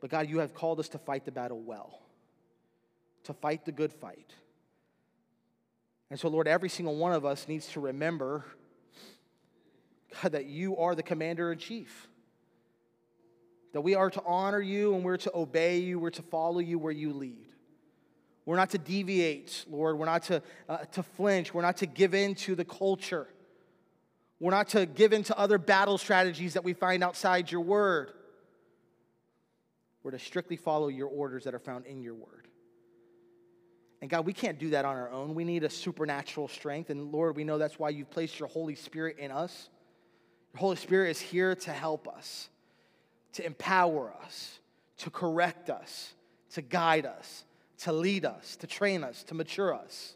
But 0.00 0.10
God, 0.10 0.28
you 0.28 0.38
have 0.38 0.54
called 0.54 0.78
us 0.78 0.88
to 0.90 0.98
fight 0.98 1.24
the 1.24 1.32
battle 1.32 1.60
well, 1.60 2.00
to 3.24 3.32
fight 3.32 3.64
the 3.64 3.72
good 3.72 3.92
fight. 3.92 4.32
And 6.10 6.20
so, 6.20 6.28
Lord, 6.28 6.46
every 6.46 6.68
single 6.68 6.94
one 6.94 7.12
of 7.12 7.24
us 7.24 7.48
needs 7.48 7.66
to 7.68 7.80
remember, 7.80 8.44
God, 10.22 10.32
that 10.32 10.44
you 10.44 10.76
are 10.76 10.94
the 10.94 11.02
commander 11.02 11.50
in 11.50 11.58
chief. 11.58 12.06
That 13.72 13.80
we 13.80 13.96
are 13.96 14.10
to 14.10 14.22
honor 14.24 14.60
you 14.60 14.94
and 14.94 15.04
we're 15.04 15.16
to 15.18 15.32
obey 15.34 15.78
you, 15.78 15.98
we're 15.98 16.10
to 16.10 16.22
follow 16.22 16.60
you 16.60 16.78
where 16.78 16.92
you 16.92 17.12
lead. 17.12 17.45
We're 18.46 18.56
not 18.56 18.70
to 18.70 18.78
deviate, 18.78 19.64
Lord. 19.68 19.98
We're 19.98 20.06
not 20.06 20.22
to, 20.24 20.40
uh, 20.68 20.78
to 20.92 21.02
flinch. 21.02 21.52
We're 21.52 21.62
not 21.62 21.78
to 21.78 21.86
give 21.86 22.14
in 22.14 22.36
to 22.36 22.54
the 22.54 22.64
culture. 22.64 23.26
We're 24.38 24.52
not 24.52 24.68
to 24.68 24.86
give 24.86 25.12
in 25.12 25.24
to 25.24 25.38
other 25.38 25.58
battle 25.58 25.98
strategies 25.98 26.54
that 26.54 26.62
we 26.62 26.72
find 26.72 27.02
outside 27.02 27.50
your 27.50 27.62
word. 27.62 28.12
We're 30.04 30.12
to 30.12 30.18
strictly 30.20 30.56
follow 30.56 30.86
your 30.86 31.08
orders 31.08 31.44
that 31.44 31.54
are 31.54 31.58
found 31.58 31.86
in 31.86 32.00
your 32.00 32.14
word. 32.14 32.46
And 34.00 34.08
God, 34.08 34.24
we 34.26 34.32
can't 34.32 34.58
do 34.58 34.70
that 34.70 34.84
on 34.84 34.94
our 34.94 35.10
own. 35.10 35.34
We 35.34 35.42
need 35.42 35.64
a 35.64 35.70
supernatural 35.70 36.46
strength. 36.46 36.90
And 36.90 37.10
Lord, 37.10 37.34
we 37.34 37.42
know 37.42 37.58
that's 37.58 37.78
why 37.78 37.88
you've 37.88 38.10
placed 38.10 38.38
your 38.38 38.48
Holy 38.48 38.76
Spirit 38.76 39.18
in 39.18 39.32
us. 39.32 39.68
Your 40.52 40.60
Holy 40.60 40.76
Spirit 40.76 41.10
is 41.10 41.20
here 41.20 41.56
to 41.56 41.72
help 41.72 42.06
us, 42.06 42.48
to 43.32 43.44
empower 43.44 44.12
us, 44.22 44.60
to 44.98 45.10
correct 45.10 45.70
us, 45.70 46.14
to 46.52 46.62
guide 46.62 47.06
us, 47.06 47.44
to 47.78 47.92
lead 47.92 48.24
us, 48.24 48.56
to 48.56 48.66
train 48.66 49.04
us, 49.04 49.22
to 49.24 49.34
mature 49.34 49.74
us. 49.74 50.14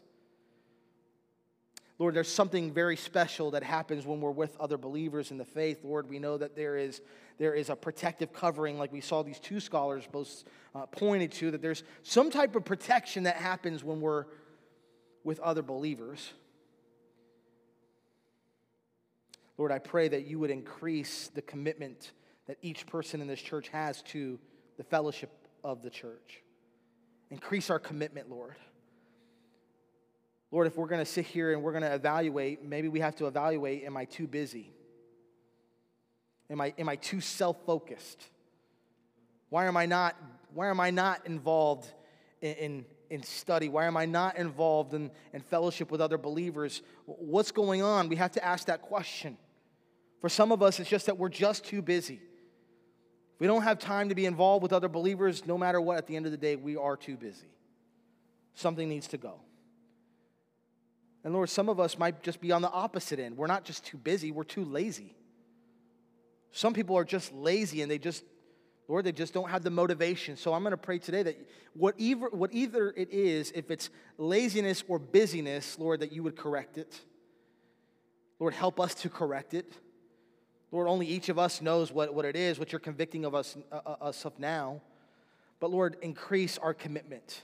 Lord, 1.99 2.15
there's 2.15 2.31
something 2.31 2.73
very 2.73 2.97
special 2.97 3.51
that 3.51 3.61
happens 3.61 4.07
when 4.07 4.21
we're 4.21 4.31
with 4.31 4.59
other 4.59 4.77
believers 4.77 5.29
in 5.29 5.37
the 5.37 5.45
faith. 5.45 5.83
Lord, 5.83 6.09
we 6.09 6.17
know 6.17 6.35
that 6.35 6.55
there 6.55 6.75
is, 6.75 6.99
there 7.37 7.53
is 7.53 7.69
a 7.69 7.75
protective 7.75 8.33
covering, 8.33 8.79
like 8.79 8.91
we 8.91 9.01
saw 9.01 9.21
these 9.21 9.39
two 9.39 9.59
scholars 9.59 10.07
both 10.11 10.43
uh, 10.73 10.87
pointed 10.87 11.31
to, 11.33 11.51
that 11.51 11.61
there's 11.61 11.83
some 12.01 12.31
type 12.31 12.55
of 12.55 12.65
protection 12.65 13.23
that 13.23 13.35
happens 13.35 13.83
when 13.83 14.01
we're 14.01 14.25
with 15.23 15.39
other 15.41 15.61
believers. 15.61 16.33
Lord, 19.59 19.71
I 19.71 19.77
pray 19.77 20.07
that 20.07 20.25
you 20.25 20.39
would 20.39 20.49
increase 20.49 21.29
the 21.35 21.43
commitment 21.43 22.13
that 22.47 22.57
each 22.63 22.87
person 22.87 23.21
in 23.21 23.27
this 23.27 23.39
church 23.39 23.67
has 23.69 24.01
to 24.03 24.39
the 24.77 24.83
fellowship 24.83 25.29
of 25.63 25.83
the 25.83 25.91
church. 25.91 26.41
Increase 27.31 27.69
our 27.69 27.79
commitment, 27.79 28.29
Lord. 28.29 28.55
Lord, 30.51 30.67
if 30.67 30.75
we're 30.75 30.87
going 30.87 30.99
to 30.99 31.09
sit 31.09 31.25
here 31.25 31.53
and 31.53 31.63
we're 31.63 31.71
going 31.71 31.83
to 31.83 31.93
evaluate, 31.93 32.61
maybe 32.61 32.89
we 32.89 32.99
have 32.99 33.15
to 33.15 33.27
evaluate 33.27 33.85
am 33.85 33.95
I 33.95 34.03
too 34.03 34.27
busy? 34.27 34.73
Am 36.49 36.59
I, 36.59 36.73
am 36.77 36.89
I 36.89 36.97
too 36.97 37.21
self 37.21 37.57
focused? 37.65 38.21
Why 39.49 39.65
am 39.65 39.77
I 39.77 39.85
not, 39.85 40.17
why 40.53 40.69
am 40.69 40.81
I 40.81 40.91
not 40.91 41.25
involved 41.25 41.87
in, 42.41 42.53
in, 42.55 42.85
in, 43.09 43.23
study? 43.23 43.69
Why 43.69 43.85
am 43.85 43.95
I 43.95 44.05
not 44.05 44.35
involved 44.35 44.93
in, 44.93 45.09
in 45.31 45.39
fellowship 45.39 45.89
with 45.89 46.01
other 46.01 46.17
believers? 46.17 46.81
What's 47.05 47.51
going 47.51 47.81
on? 47.81 48.09
We 48.09 48.17
have 48.17 48.31
to 48.33 48.43
ask 48.43 48.67
that 48.67 48.81
question. 48.81 49.37
For 50.19 50.27
some 50.27 50.51
of 50.51 50.61
us, 50.61 50.81
it's 50.81 50.89
just 50.89 51.05
that 51.05 51.17
we're 51.17 51.29
just 51.29 51.63
too 51.63 51.81
busy. 51.81 52.19
We 53.41 53.47
don't 53.47 53.63
have 53.63 53.79
time 53.79 54.09
to 54.09 54.13
be 54.13 54.27
involved 54.27 54.61
with 54.61 54.71
other 54.71 54.87
believers. 54.87 55.47
No 55.47 55.57
matter 55.57 55.81
what, 55.81 55.97
at 55.97 56.05
the 56.05 56.15
end 56.15 56.27
of 56.27 56.31
the 56.31 56.37
day, 56.37 56.55
we 56.55 56.77
are 56.77 56.95
too 56.95 57.17
busy. 57.17 57.47
Something 58.53 58.87
needs 58.87 59.07
to 59.07 59.17
go. 59.17 59.39
And 61.23 61.33
Lord, 61.33 61.49
some 61.49 61.67
of 61.67 61.79
us 61.79 61.97
might 61.97 62.21
just 62.21 62.39
be 62.39 62.51
on 62.51 62.61
the 62.61 62.69
opposite 62.69 63.17
end. 63.17 63.37
We're 63.37 63.47
not 63.47 63.63
just 63.63 63.83
too 63.83 63.97
busy, 63.97 64.31
we're 64.31 64.43
too 64.43 64.63
lazy. 64.63 65.15
Some 66.51 66.75
people 66.75 66.95
are 66.95 67.03
just 67.03 67.33
lazy 67.33 67.81
and 67.81 67.89
they 67.89 67.97
just, 67.97 68.23
Lord, 68.87 69.05
they 69.05 69.11
just 69.11 69.33
don't 69.33 69.49
have 69.49 69.63
the 69.63 69.71
motivation. 69.71 70.37
So 70.37 70.53
I'm 70.53 70.61
going 70.61 70.69
to 70.69 70.77
pray 70.77 70.99
today 70.99 71.23
that 71.23 71.49
whatever, 71.73 72.29
what 72.29 72.53
either 72.53 72.93
it 72.95 73.09
is, 73.09 73.51
if 73.55 73.71
it's 73.71 73.89
laziness 74.19 74.83
or 74.87 74.99
busyness, 74.99 75.79
Lord, 75.79 76.01
that 76.01 76.11
you 76.11 76.21
would 76.21 76.35
correct 76.35 76.77
it. 76.77 76.95
Lord, 78.37 78.53
help 78.53 78.79
us 78.79 78.93
to 78.93 79.09
correct 79.09 79.55
it. 79.55 79.73
Lord, 80.71 80.87
only 80.87 81.05
each 81.05 81.27
of 81.29 81.37
us 81.37 81.61
knows 81.61 81.91
what, 81.91 82.13
what 82.13 82.23
it 82.23 82.35
is, 82.35 82.57
what 82.57 82.71
you're 82.71 82.79
convicting 82.79 83.25
of 83.25 83.35
us, 83.35 83.57
uh, 83.71 83.79
uh, 83.85 83.95
us 84.01 84.25
of 84.25 84.39
now. 84.39 84.81
But 85.59 85.69
Lord, 85.69 85.97
increase 86.01 86.57
our 86.57 86.73
commitment. 86.73 87.41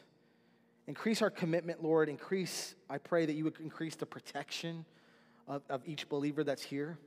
Increase 0.87 1.21
our 1.21 1.29
commitment, 1.29 1.83
Lord. 1.83 2.07
Increase, 2.07 2.75
I 2.89 2.97
pray 2.97 3.25
that 3.25 3.33
you 3.33 3.43
would 3.43 3.59
increase 3.59 3.95
the 3.95 4.05
protection 4.05 4.85
of, 5.47 5.61
of 5.69 5.81
each 5.85 6.07
believer 6.07 6.43
that's 6.43 6.63
here. 6.63 6.97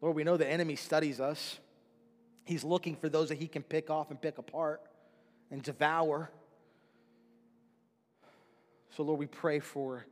Lord, 0.00 0.16
we 0.16 0.24
know 0.24 0.36
the 0.36 0.50
enemy 0.50 0.74
studies 0.74 1.20
us. 1.20 1.60
He's 2.44 2.64
looking 2.64 2.96
for 2.96 3.08
those 3.08 3.28
that 3.28 3.38
he 3.38 3.46
can 3.46 3.62
pick 3.62 3.90
off 3.90 4.10
and 4.10 4.20
pick 4.20 4.38
apart 4.38 4.82
and 5.50 5.62
devour. 5.62 6.30
So, 8.96 9.04
Lord, 9.04 9.20
we 9.20 9.26
pray 9.26 9.60
for 9.60 10.04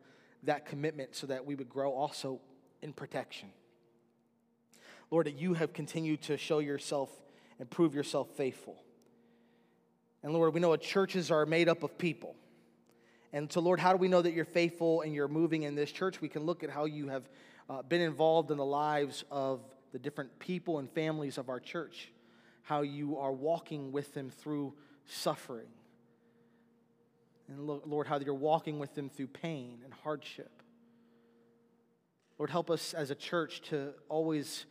that 0.45 0.67
commitment 0.67 1.15
so 1.15 1.27
that 1.27 1.45
we 1.45 1.57
would 1.57 1.69
grow 1.69 1.93
also 1.93 2.41
in 2.81 2.93
protection. 2.93 3.51
Lord, 5.13 5.27
that 5.27 5.39
you 5.39 5.53
have 5.53 5.75
continued 5.75 6.23
to 6.23 6.39
show 6.39 6.59
yourself 6.59 7.11
and 7.61 7.69
prove 7.69 7.95
yourself 7.95 8.31
faithful. 8.35 8.83
And 10.23 10.33
Lord, 10.33 10.55
we 10.55 10.61
know 10.61 10.75
churches 10.77 11.31
are 11.31 11.45
made 11.45 11.69
up 11.69 11.83
of 11.83 11.99
people. 11.99 12.35
And 13.31 13.53
so, 13.53 13.61
Lord, 13.61 13.79
how 13.79 13.93
do 13.93 13.99
we 13.99 14.09
know 14.09 14.23
that 14.23 14.33
you're 14.33 14.47
faithful 14.47 15.03
and 15.03 15.15
you're 15.15 15.29
moving 15.29 15.65
in 15.65 15.75
this 15.75 15.93
church? 15.93 16.23
We 16.23 16.31
can 16.31 16.45
look 16.45 16.65
at 16.65 16.71
how 16.71 16.87
you 16.87 17.09
have 17.09 17.29
uh, 17.69 17.83
been 17.83 18.01
involved 18.01 18.51
in 18.51 18.57
the 18.57 18.65
lives 18.65 19.23
of 19.31 19.61
the 19.93 19.99
different 19.99 20.39
people 20.39 20.79
and 20.79 20.91
families 20.91 21.37
of 21.37 21.51
our 21.51 21.61
church, 21.61 22.11
how 22.63 22.81
you 22.81 23.19
are 23.19 23.33
walking 23.33 23.93
with 23.93 24.15
them 24.15 24.31
through 24.31 24.73
suffering. 25.05 25.69
And 27.49 27.67
Lord, 27.67 28.07
how 28.07 28.19
you're 28.19 28.33
walking 28.33 28.79
with 28.79 28.95
them 28.95 29.11
through 29.11 29.27
pain 29.27 29.81
and 29.85 29.93
hardship. 29.93 30.63
Lord, 32.39 32.49
help 32.49 32.71
us 32.71 32.95
as 32.95 33.11
a 33.11 33.15
church 33.15 33.61
to 33.69 33.93
always 34.09 34.65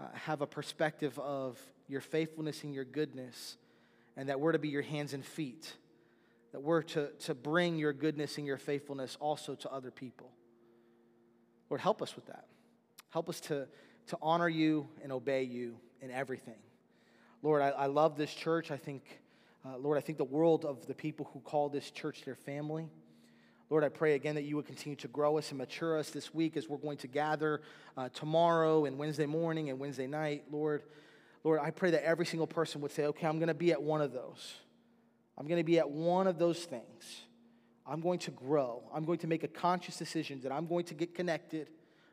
uh, 0.00 0.04
have 0.14 0.42
a 0.42 0.46
perspective 0.46 1.18
of 1.18 1.60
your 1.88 2.00
faithfulness 2.00 2.64
and 2.64 2.74
your 2.74 2.84
goodness, 2.84 3.56
and 4.16 4.28
that 4.28 4.40
we're 4.40 4.52
to 4.52 4.58
be 4.58 4.68
your 4.68 4.82
hands 4.82 5.14
and 5.14 5.24
feet, 5.24 5.72
that 6.52 6.60
we're 6.60 6.82
to, 6.82 7.08
to 7.20 7.34
bring 7.34 7.78
your 7.78 7.92
goodness 7.92 8.38
and 8.38 8.46
your 8.46 8.56
faithfulness 8.58 9.16
also 9.20 9.54
to 9.54 9.70
other 9.70 9.90
people. 9.90 10.30
Lord, 11.70 11.80
help 11.80 12.02
us 12.02 12.14
with 12.16 12.26
that. 12.26 12.46
Help 13.10 13.28
us 13.28 13.40
to, 13.40 13.66
to 14.08 14.18
honor 14.20 14.48
you 14.48 14.88
and 15.02 15.12
obey 15.12 15.42
you 15.42 15.76
in 16.00 16.10
everything. 16.10 16.58
Lord, 17.42 17.62
I, 17.62 17.70
I 17.70 17.86
love 17.86 18.16
this 18.16 18.32
church. 18.32 18.70
I 18.70 18.76
think, 18.76 19.20
uh, 19.64 19.76
Lord, 19.78 19.98
I 19.98 20.00
think 20.00 20.18
the 20.18 20.24
world 20.24 20.64
of 20.64 20.86
the 20.86 20.94
people 20.94 21.28
who 21.32 21.40
call 21.40 21.68
this 21.68 21.90
church 21.90 22.22
their 22.24 22.34
family. 22.34 22.88
Lord, 23.68 23.82
I 23.82 23.88
pray 23.88 24.14
again 24.14 24.36
that 24.36 24.44
you 24.44 24.56
would 24.56 24.66
continue 24.66 24.96
to 24.96 25.08
grow 25.08 25.38
us 25.38 25.50
and 25.50 25.58
mature 25.58 25.98
us 25.98 26.10
this 26.10 26.32
week 26.32 26.56
as 26.56 26.68
we're 26.68 26.76
going 26.76 26.98
to 26.98 27.08
gather 27.08 27.62
uh, 27.96 28.08
tomorrow 28.10 28.84
and 28.84 28.96
Wednesday 28.96 29.26
morning 29.26 29.70
and 29.70 29.78
Wednesday 29.80 30.06
night. 30.06 30.44
Lord, 30.52 30.84
Lord, 31.42 31.58
I 31.60 31.70
pray 31.70 31.90
that 31.90 32.04
every 32.04 32.26
single 32.26 32.46
person 32.46 32.80
would 32.82 32.92
say, 32.92 33.06
okay, 33.06 33.26
I'm 33.26 33.38
going 33.38 33.48
to 33.48 33.54
be 33.54 33.72
at 33.72 33.82
one 33.82 34.00
of 34.00 34.12
those. 34.12 34.54
I'm 35.36 35.48
going 35.48 35.58
to 35.60 35.64
be 35.64 35.80
at 35.80 35.90
one 35.90 36.28
of 36.28 36.38
those 36.38 36.64
things. 36.64 37.22
I'm 37.84 38.00
going 38.00 38.20
to 38.20 38.30
grow. 38.30 38.84
I'm 38.94 39.04
going 39.04 39.18
to 39.18 39.26
make 39.26 39.42
a 39.42 39.48
conscious 39.48 39.96
decision 39.96 40.40
that 40.42 40.52
I'm 40.52 40.66
going 40.66 40.84
to 40.86 40.94
get 40.94 41.14
connected, 41.14 41.68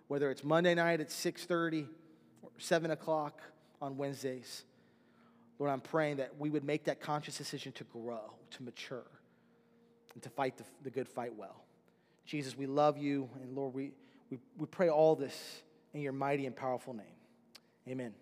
whether 0.08 0.32
it's 0.32 0.44
Monday 0.44 0.74
night 0.74 1.02
at 1.02 1.10
6:30 1.10 1.88
or 2.42 2.50
7 2.58 2.92
o'clock 2.92 3.42
on 3.82 3.98
Wednesdays. 3.98 4.66
Lord, 5.60 5.72
I'm 5.72 5.82
praying 5.82 6.18
that 6.18 6.38
we 6.38 6.50
would 6.50 6.64
make 6.64 6.86
that 6.86 7.00
conscious 7.00 7.38
decision 7.38 7.72
to 7.74 7.84
grow, 7.86 8.34
to 8.52 8.64
mature 8.64 9.06
and 10.14 10.24
to 10.24 10.30
fight 10.30 10.58
the, 10.58 10.64
the 10.84 10.90
good 10.90 11.08
fight 11.08 11.36
well. 11.36 11.64
Jesus, 12.26 12.58
we 12.58 12.66
love 12.66 12.98
you, 12.98 13.30
and 13.42 13.56
Lord, 13.56 13.74
we, 13.74 13.92
we, 14.30 14.40
we 14.58 14.66
pray 14.66 14.90
all 14.90 15.16
this 15.16 15.64
in 15.94 16.02
your 16.02 16.14
mighty 16.14 16.46
and 16.46 16.56
powerful 16.56 16.94
name. 16.94 17.06
Amen. 17.88 18.14